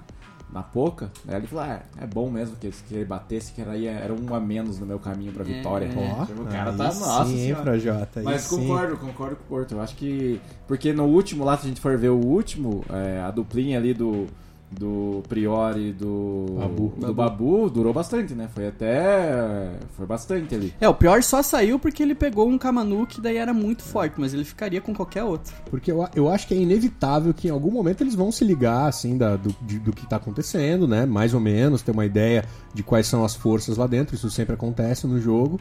na 0.51 0.63
Poca, 0.63 1.11
aí 1.27 1.35
ele 1.35 1.47
falou: 1.47 1.65
ah, 1.65 1.79
é 2.01 2.07
bom 2.07 2.29
mesmo 2.29 2.55
que, 2.55 2.69
que 2.69 2.95
ele 2.95 3.05
batesse, 3.05 3.53
que 3.53 3.61
era, 3.61 3.77
era 3.77 4.13
um 4.13 4.33
a 4.33 4.39
menos 4.39 4.79
no 4.79 4.85
meu 4.85 4.99
caminho 4.99 5.31
pra 5.31 5.43
vitória. 5.43 5.85
É. 5.85 6.25
Tipo, 6.25 6.41
o 6.41 6.45
cara 6.45 6.71
tá. 6.73 6.85
Nossa, 6.85 7.25
sim. 7.25 7.53
Projota, 7.55 8.19
aí 8.19 8.25
Mas 8.25 8.41
sim. 8.41 8.57
concordo, 8.57 8.97
concordo 8.97 9.35
com 9.35 9.43
o 9.43 9.47
Porto. 9.47 9.71
Eu 9.73 9.81
acho 9.81 9.95
que. 9.95 10.41
Porque 10.67 10.91
no 10.91 11.05
último 11.05 11.43
lá, 11.43 11.55
se 11.57 11.65
a 11.65 11.69
gente 11.69 11.79
for 11.81 11.97
ver 11.97 12.09
o 12.09 12.17
último, 12.17 12.83
é, 12.89 13.21
a 13.21 13.31
duplinha 13.31 13.77
ali 13.77 13.93
do. 13.93 14.27
Do 14.71 15.23
Priori 15.27 15.89
e 15.89 15.91
do. 15.93 16.45
Babu. 16.59 16.93
Do 16.99 17.13
Babu 17.13 17.69
durou 17.71 17.91
bastante, 17.91 18.35
né? 18.35 18.47
Foi 18.53 18.67
até. 18.67 19.71
Foi 19.97 20.05
bastante 20.05 20.53
ali. 20.53 20.73
É, 20.79 20.87
o 20.87 20.93
pior 20.93 21.23
só 21.23 21.41
saiu 21.41 21.79
porque 21.79 22.03
ele 22.03 22.13
pegou 22.13 22.47
um 22.47 22.55
Kamanu 22.57 23.07
que 23.07 23.19
daí 23.19 23.37
era 23.37 23.51
muito 23.51 23.81
forte, 23.81 24.13
mas 24.19 24.31
ele 24.31 24.43
ficaria 24.45 24.79
com 24.79 24.93
qualquer 24.93 25.23
outro. 25.23 25.53
Porque 25.71 25.91
eu, 25.91 26.07
eu 26.15 26.29
acho 26.29 26.47
que 26.47 26.53
é 26.53 26.57
inevitável 26.57 27.33
que 27.33 27.47
em 27.47 27.51
algum 27.51 27.71
momento 27.71 28.01
eles 28.01 28.13
vão 28.13 28.31
se 28.31 28.45
ligar, 28.45 28.87
assim, 28.87 29.17
da- 29.17 29.35
do, 29.37 29.55
de- 29.63 29.79
do 29.79 29.91
que 29.91 30.05
tá 30.07 30.17
acontecendo, 30.17 30.87
né? 30.87 31.03
Mais 31.03 31.33
ou 31.33 31.39
menos, 31.39 31.81
ter 31.81 31.91
uma 31.91 32.05
ideia 32.05 32.45
de 32.71 32.83
quais 32.83 33.07
são 33.07 33.25
as 33.25 33.33
forças 33.35 33.75
lá 33.75 33.87
dentro. 33.87 34.13
Isso 34.15 34.29
sempre 34.29 34.53
acontece 34.53 35.07
no 35.07 35.19
jogo. 35.19 35.59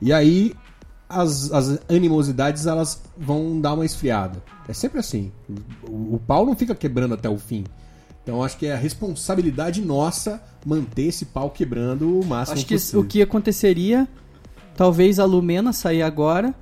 E 0.00 0.12
aí 0.12 0.52
as, 1.08 1.50
as 1.52 1.78
animosidades 1.88 2.66
elas 2.66 3.00
vão 3.16 3.58
dar 3.58 3.72
uma 3.72 3.86
esfriada. 3.86 4.42
É 4.68 4.74
sempre 4.74 4.98
assim. 5.00 5.32
O, 5.88 6.16
o 6.16 6.20
pau 6.26 6.44
não 6.44 6.54
fica 6.54 6.74
quebrando 6.74 7.14
até 7.14 7.30
o 7.30 7.38
fim. 7.38 7.64
Então 8.22 8.42
acho 8.42 8.56
que 8.56 8.66
é 8.66 8.72
a 8.72 8.76
responsabilidade 8.76 9.82
nossa 9.82 10.40
manter 10.64 11.02
esse 11.08 11.24
pau 11.24 11.50
quebrando 11.50 12.20
o 12.20 12.24
máximo 12.24 12.56
Acho 12.58 12.66
que 12.66 12.74
possível. 12.74 13.00
o 13.00 13.04
que 13.04 13.20
aconteceria, 13.22 14.06
talvez 14.76 15.18
a 15.18 15.24
Lumena 15.24 15.72
sair 15.72 16.02
agora, 16.02 16.54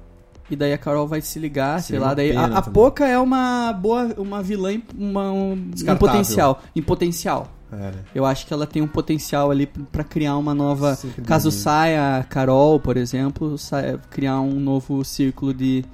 E 0.51 0.57
daí 0.57 0.73
a 0.73 0.79
Carol 0.79 1.07
vai 1.07 1.21
se 1.21 1.39
ligar, 1.39 1.81
sei 1.81 1.95
Seria 1.95 2.01
lá. 2.09 2.15
Daí 2.15 2.35
a, 2.37 2.45
a. 2.47 2.63
Poca 2.63 3.07
é 3.07 3.17
uma 3.19 3.73
boa, 3.73 4.13
uma 4.19 4.43
vilã 4.43 4.73
em, 4.73 4.83
uma, 4.99 5.31
um, 5.31 5.55
Descartável. 5.71 6.09
potencial. 6.09 6.63
Em 6.75 6.83
potencial. 6.83 7.53
É, 7.73 7.77
né? 7.77 7.95
Eu 8.13 8.25
acho 8.27 8.47
que 8.49 8.53
ela 8.53 8.67
tem 8.67 8.83
um 8.83 8.89
potencial 8.89 9.49
ali 9.53 9.67
p- 9.67 9.81
pra 9.93 10.03
criar 10.03 10.37
uma 10.37 10.53
nova. 10.53 10.97
Sempre 10.97 11.23
Caso 11.23 11.53
saia 11.53 12.17
a 12.19 12.25
Carol, 12.25 12.81
por 12.81 12.97
exemplo, 12.97 13.57
saia- 13.57 14.01
criar 14.11 14.41
um 14.41 14.59
novo 14.59 15.05
círculo 15.05 15.55
de, 15.55 15.85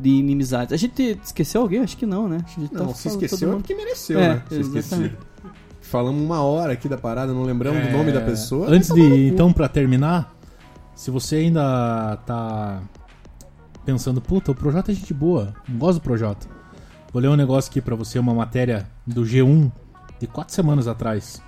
de 0.00 0.10
inimizades. 0.10 0.72
A 0.72 0.76
gente 0.76 1.18
esqueceu 1.24 1.60
alguém? 1.62 1.80
Acho 1.80 1.96
que 1.96 2.06
não, 2.06 2.28
né? 2.28 2.38
A 2.44 2.60
gente 2.60 2.72
Não, 2.72 2.86
tá 2.88 2.94
se 2.94 3.08
esqueceu 3.08 3.52
é 3.52 3.56
porque 3.56 3.74
mereceu, 3.74 4.20
É, 4.20 4.28
né? 4.34 4.42
Se 4.48 4.60
esqueceu. 4.60 5.10
Falamos 5.80 6.22
uma 6.22 6.40
hora 6.42 6.72
aqui 6.72 6.88
da 6.88 6.98
parada, 6.98 7.32
não 7.32 7.42
lembramos 7.44 7.82
do 7.86 7.90
nome 7.90 8.12
da 8.12 8.20
pessoa. 8.20 8.68
É, 8.68 8.76
Antes 8.76 8.88
vai 8.90 8.98
tomar 8.98 9.10
no 9.10 9.16
de, 9.16 9.28
cu. 9.28 9.34
então, 9.34 9.52
pra 9.52 9.68
terminar, 9.68 10.34
se 10.94 11.10
você 11.10 11.36
ainda 11.36 12.16
tá 12.26 12.82
pensando, 13.84 14.20
puta, 14.20 14.52
o 14.52 14.54
Projota 14.54 14.92
é 14.92 14.94
gente 14.94 15.14
boa, 15.14 15.54
não 15.66 15.78
gosto 15.78 15.98
do 15.98 16.02
Projota. 16.02 16.46
Vou 17.12 17.22
ler 17.22 17.28
um 17.28 17.36
negócio 17.36 17.70
aqui 17.70 17.80
pra 17.80 17.96
você, 17.96 18.18
uma 18.18 18.34
matéria 18.34 18.86
do 19.06 19.22
G1 19.22 19.72
de 20.20 20.26
quatro 20.26 20.54
semanas 20.54 20.86
atrás. 20.86 21.40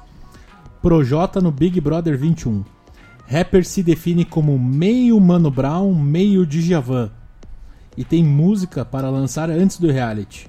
Projota 0.81 1.41
no 1.41 1.53
Big 1.53 1.79
Brother 1.81 2.17
21. 2.17 2.65
Rapper 3.29 3.65
se 3.65 3.83
define 3.83 4.25
como 4.25 4.59
meio 4.59 5.21
Mano 5.21 5.51
Brown, 5.51 5.95
meio 5.95 6.47
Djavan. 6.47 7.11
E 8.01 8.05
tem 8.05 8.25
música 8.25 8.83
para 8.83 9.11
lançar 9.11 9.51
antes 9.51 9.77
do 9.77 9.93
reality. 9.93 10.49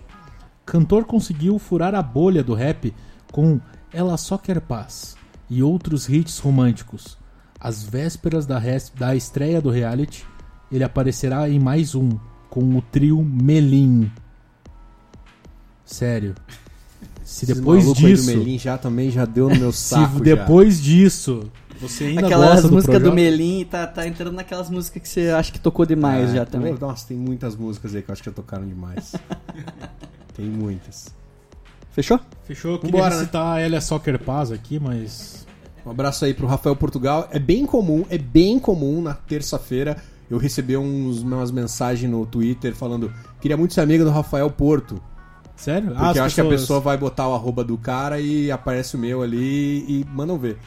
Cantor 0.65 1.03
conseguiu 1.03 1.59
furar 1.59 1.93
a 1.93 2.01
bolha 2.01 2.41
do 2.41 2.53
rap 2.53 2.93
com 3.29 3.59
Ela 3.91 4.15
Só 4.15 4.37
Quer 4.37 4.61
Paz 4.61 5.17
e 5.49 5.61
outros 5.61 6.07
hits 6.07 6.39
românticos. 6.39 7.17
Às 7.59 7.83
vésperas 7.83 8.45
da, 8.45 8.57
da 8.95 9.17
estreia 9.17 9.61
do 9.61 9.69
reality, 9.69 10.25
ele 10.71 10.85
aparecerá 10.85 11.49
em 11.49 11.59
mais 11.59 11.93
um, 11.93 12.11
com 12.49 12.77
o 12.77 12.81
trio 12.83 13.21
Melim. 13.21 14.09
Sério. 15.83 16.35
Se 17.21 17.45
depois 17.45 17.83
disso. 17.95 18.27
Melim 18.27 18.57
já 18.57 18.77
também 18.77 19.11
já 19.11 19.25
deu 19.25 19.49
no 19.49 19.57
meu 19.57 19.71
Se 19.75 19.89
saco. 19.89 20.19
já. 20.19 20.23
depois 20.23 20.81
disso 20.81 21.51
você 21.81 22.05
ainda 22.05 22.25
Aquelas 22.25 22.49
gosta 22.51 22.67
do 22.67 22.73
músicas 22.75 22.95
do, 22.95 23.01
Projota, 23.01 23.15
Melim 23.15 23.65
tá, 23.65 23.87
tá 23.87 24.07
entrando 24.07 24.33
naquelas 24.33 24.69
músicas 24.69 25.01
que 25.01 25.09
você 25.09 25.29
acha 25.29 25.51
que 25.51 25.59
tocou 25.59 25.85
demais 25.85 26.29
É, 26.31 26.35
já 26.37 26.45
também. 26.45 26.73
Nossa, 26.79 27.07
tem 27.07 27.17
muitas 27.17 27.55
músicas 27.55 27.95
aí 27.95 28.01
que 28.01 28.09
eu 28.09 28.13
acho 28.13 28.21
que 28.23 28.29
já 28.29 28.35
tocaram 28.35 28.65
demais. 28.67 29.13
tem 30.35 30.45
muitas. 30.45 31.07
Fechou? 31.91 32.19
Fechou, 32.45 32.73
eu 32.73 32.79
queria 32.79 32.91
Vambora, 32.93 33.15
né? 33.17 33.23
citar 33.25 33.57
a 33.57 33.61
Elia 33.65 33.81
Soccer 33.81 34.19
Paz 34.19 34.51
aqui, 34.51 34.79
mas. 34.79 35.45
Um 35.85 35.89
abraço 35.89 36.23
aí 36.25 36.33
pro 36.33 36.45
Rafael 36.47 36.75
Portugal. 36.75 37.27
É 37.31 37.39
bem 37.39 37.65
comum, 37.65 38.05
é 38.09 38.17
bem 38.17 38.59
comum 38.59 39.01
na 39.01 39.13
terça-feira 39.15 39.97
eu 40.29 40.37
receber 40.37 40.77
uns, 40.77 41.21
umas 41.23 41.51
mensagens 41.51 42.09
no 42.09 42.25
Twitter 42.25 42.73
falando 42.73 43.11
queria 43.41 43.57
muito 43.57 43.73
ser 43.73 43.81
amiga 43.81 44.03
do 44.05 44.11
Rafael 44.11 44.49
Porto. 44.49 45.01
Sério? 45.55 45.89
Porque 45.89 46.03
as 46.05 46.15
eu 46.17 46.23
acho 46.23 46.35
que 46.35 46.41
a 46.41 46.43
pessoas- 46.45 46.61
pessoa 46.61 46.79
vai 46.79 46.97
botar 46.97 47.27
o 47.27 47.33
arroba 47.33 47.63
do 47.63 47.77
cara 47.77 48.19
e 48.21 48.49
aparece 48.51 48.95
o 48.95 48.99
meu 48.99 49.21
ali 49.21 49.79
e 49.87 50.05
mandam 50.13 50.37
ver. 50.37 50.57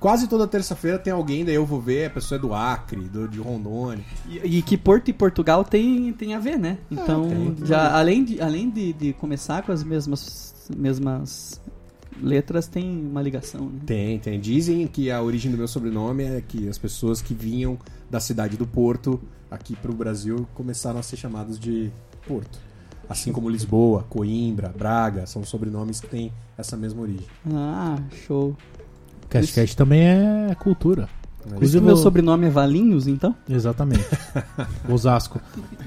Quase 0.00 0.26
toda 0.26 0.46
terça-feira 0.46 0.98
tem 0.98 1.12
alguém, 1.12 1.44
daí 1.44 1.54
eu 1.54 1.66
vou 1.66 1.78
ver, 1.78 2.06
a 2.06 2.10
pessoa 2.10 2.38
é 2.38 2.40
do 2.40 2.54
Acre, 2.54 3.02
do, 3.02 3.28
de 3.28 3.38
Rondônia. 3.38 4.02
E, 4.26 4.58
e 4.58 4.62
que 4.62 4.78
Porto 4.78 5.08
e 5.08 5.12
Portugal 5.12 5.62
tem, 5.62 6.10
tem 6.14 6.34
a 6.34 6.38
ver, 6.38 6.58
né? 6.58 6.78
Então, 6.90 7.28
tem, 7.28 7.54
tem 7.54 7.66
já, 7.66 7.94
além, 7.94 8.24
de, 8.24 8.40
além 8.40 8.70
de, 8.70 8.94
de 8.94 9.12
começar 9.12 9.62
com 9.62 9.70
as 9.70 9.84
mesmas, 9.84 10.70
mesmas 10.74 11.60
letras, 12.18 12.66
tem 12.66 12.98
uma 12.98 13.20
ligação, 13.20 13.66
né? 13.66 13.80
Tem, 13.84 14.18
tem. 14.18 14.40
Dizem 14.40 14.86
que 14.86 15.10
a 15.10 15.20
origem 15.20 15.50
do 15.50 15.58
meu 15.58 15.68
sobrenome 15.68 16.24
é 16.24 16.40
que 16.40 16.66
as 16.66 16.78
pessoas 16.78 17.20
que 17.20 17.34
vinham 17.34 17.78
da 18.08 18.20
cidade 18.20 18.56
do 18.56 18.66
Porto 18.66 19.20
aqui 19.50 19.76
pro 19.76 19.92
Brasil 19.92 20.48
começaram 20.54 20.98
a 20.98 21.02
ser 21.02 21.18
chamados 21.18 21.58
de 21.58 21.90
Porto. 22.26 22.58
Assim 23.06 23.32
como 23.32 23.50
Lisboa, 23.50 24.06
Coimbra, 24.08 24.68
Braga, 24.68 25.26
são 25.26 25.44
sobrenomes 25.44 26.00
que 26.00 26.06
têm 26.06 26.32
essa 26.56 26.74
mesma 26.74 27.02
origem. 27.02 27.26
Ah, 27.52 27.98
show. 28.26 28.56
Cast 29.30 29.76
também 29.76 30.02
é 30.02 30.54
cultura. 30.58 31.08
Isso 31.46 31.54
Inclusive, 31.54 31.80
meu 31.84 31.94
eu- 31.94 31.96
sobrenome 31.96 32.46
é 32.46 32.50
Valinhos, 32.50 33.06
então? 33.06 33.34
Exatamente. 33.48 34.04
Osasco. 34.88 35.40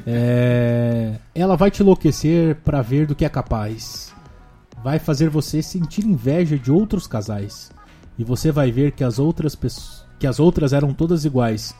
É, 0.06 1.16
Ela 1.36 1.56
vai 1.56 1.70
te 1.70 1.82
enlouquecer 1.84 2.56
pra 2.64 2.82
ver 2.82 3.06
do 3.06 3.14
que 3.16 3.24
é 3.26 3.30
capaz. 3.30 4.12
Vai 4.84 4.98
fazer 5.00 5.30
você 5.30 5.62
sentir 5.62 6.06
inveja 6.06 6.58
de 6.58 6.72
outros 6.72 7.06
casais. 7.08 7.72
E 8.18 8.24
você 8.24 8.52
vai 8.52 8.72
ver 8.72 8.92
que 8.94 9.04
as 9.04 9.20
outras 9.20 9.56
pessoas, 9.56 10.04
que 10.20 10.28
as 10.28 10.40
outras 10.40 10.74
eram 10.74 10.94
todas 10.94 11.24
iguais. 11.26 11.76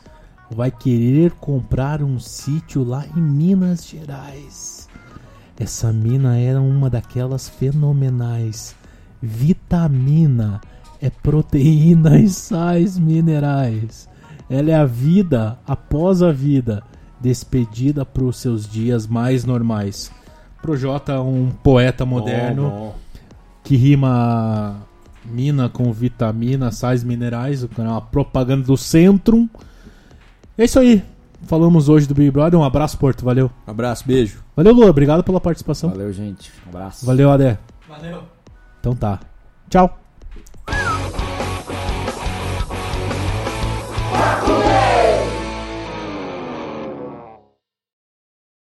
Vai 0.50 0.70
querer 0.70 1.32
comprar 1.32 2.02
um 2.02 2.18
sítio 2.18 2.84
lá 2.84 3.04
em 3.16 3.20
Minas 3.20 3.86
Gerais. 3.86 4.88
Essa 5.58 5.92
mina 5.92 6.38
era 6.38 6.60
uma 6.60 6.88
daquelas 6.90 7.48
fenomenais. 7.48 8.74
Vitamina 9.22 10.60
é 11.04 11.10
proteína 11.10 12.18
e 12.18 12.30
sais 12.30 12.98
minerais. 12.98 14.08
Ela 14.48 14.70
é 14.70 14.74
a 14.74 14.86
vida 14.86 15.58
após 15.66 16.22
a 16.22 16.32
vida, 16.32 16.82
despedida 17.20 18.06
para 18.06 18.24
os 18.24 18.38
seus 18.38 18.66
dias 18.66 19.06
mais 19.06 19.44
normais. 19.44 20.10
Projota 20.62 21.20
um 21.20 21.50
poeta 21.50 22.06
moderno 22.06 22.70
bom. 22.70 22.94
que 23.62 23.76
rima 23.76 24.80
mina 25.26 25.68
com 25.68 25.92
vitamina, 25.92 26.70
sais 26.70 27.04
minerais, 27.04 27.62
o 27.62 27.68
canal 27.68 27.94
uma 27.94 28.00
propaganda 28.00 28.64
do 28.64 28.76
Centrum. 28.76 29.46
É 30.56 30.64
isso 30.64 30.80
aí. 30.80 31.04
Falamos 31.42 31.90
hoje 31.90 32.06
do 32.06 32.14
Big 32.14 32.30
Brother. 32.30 32.58
Um 32.58 32.64
abraço, 32.64 32.96
Porto. 32.96 33.26
Valeu. 33.26 33.50
Abraço, 33.66 34.06
beijo. 34.06 34.42
Valeu, 34.56 34.72
Lu. 34.72 34.88
Obrigado 34.88 35.22
pela 35.22 35.38
participação. 35.38 35.90
Valeu, 35.90 36.10
gente. 36.14 36.50
Um 36.66 36.70
abraço. 36.70 37.04
Valeu, 37.04 37.30
Adé. 37.30 37.58
Valeu. 37.86 38.22
Então 38.80 38.94
tá. 38.96 39.20
Tchau. 39.68 40.03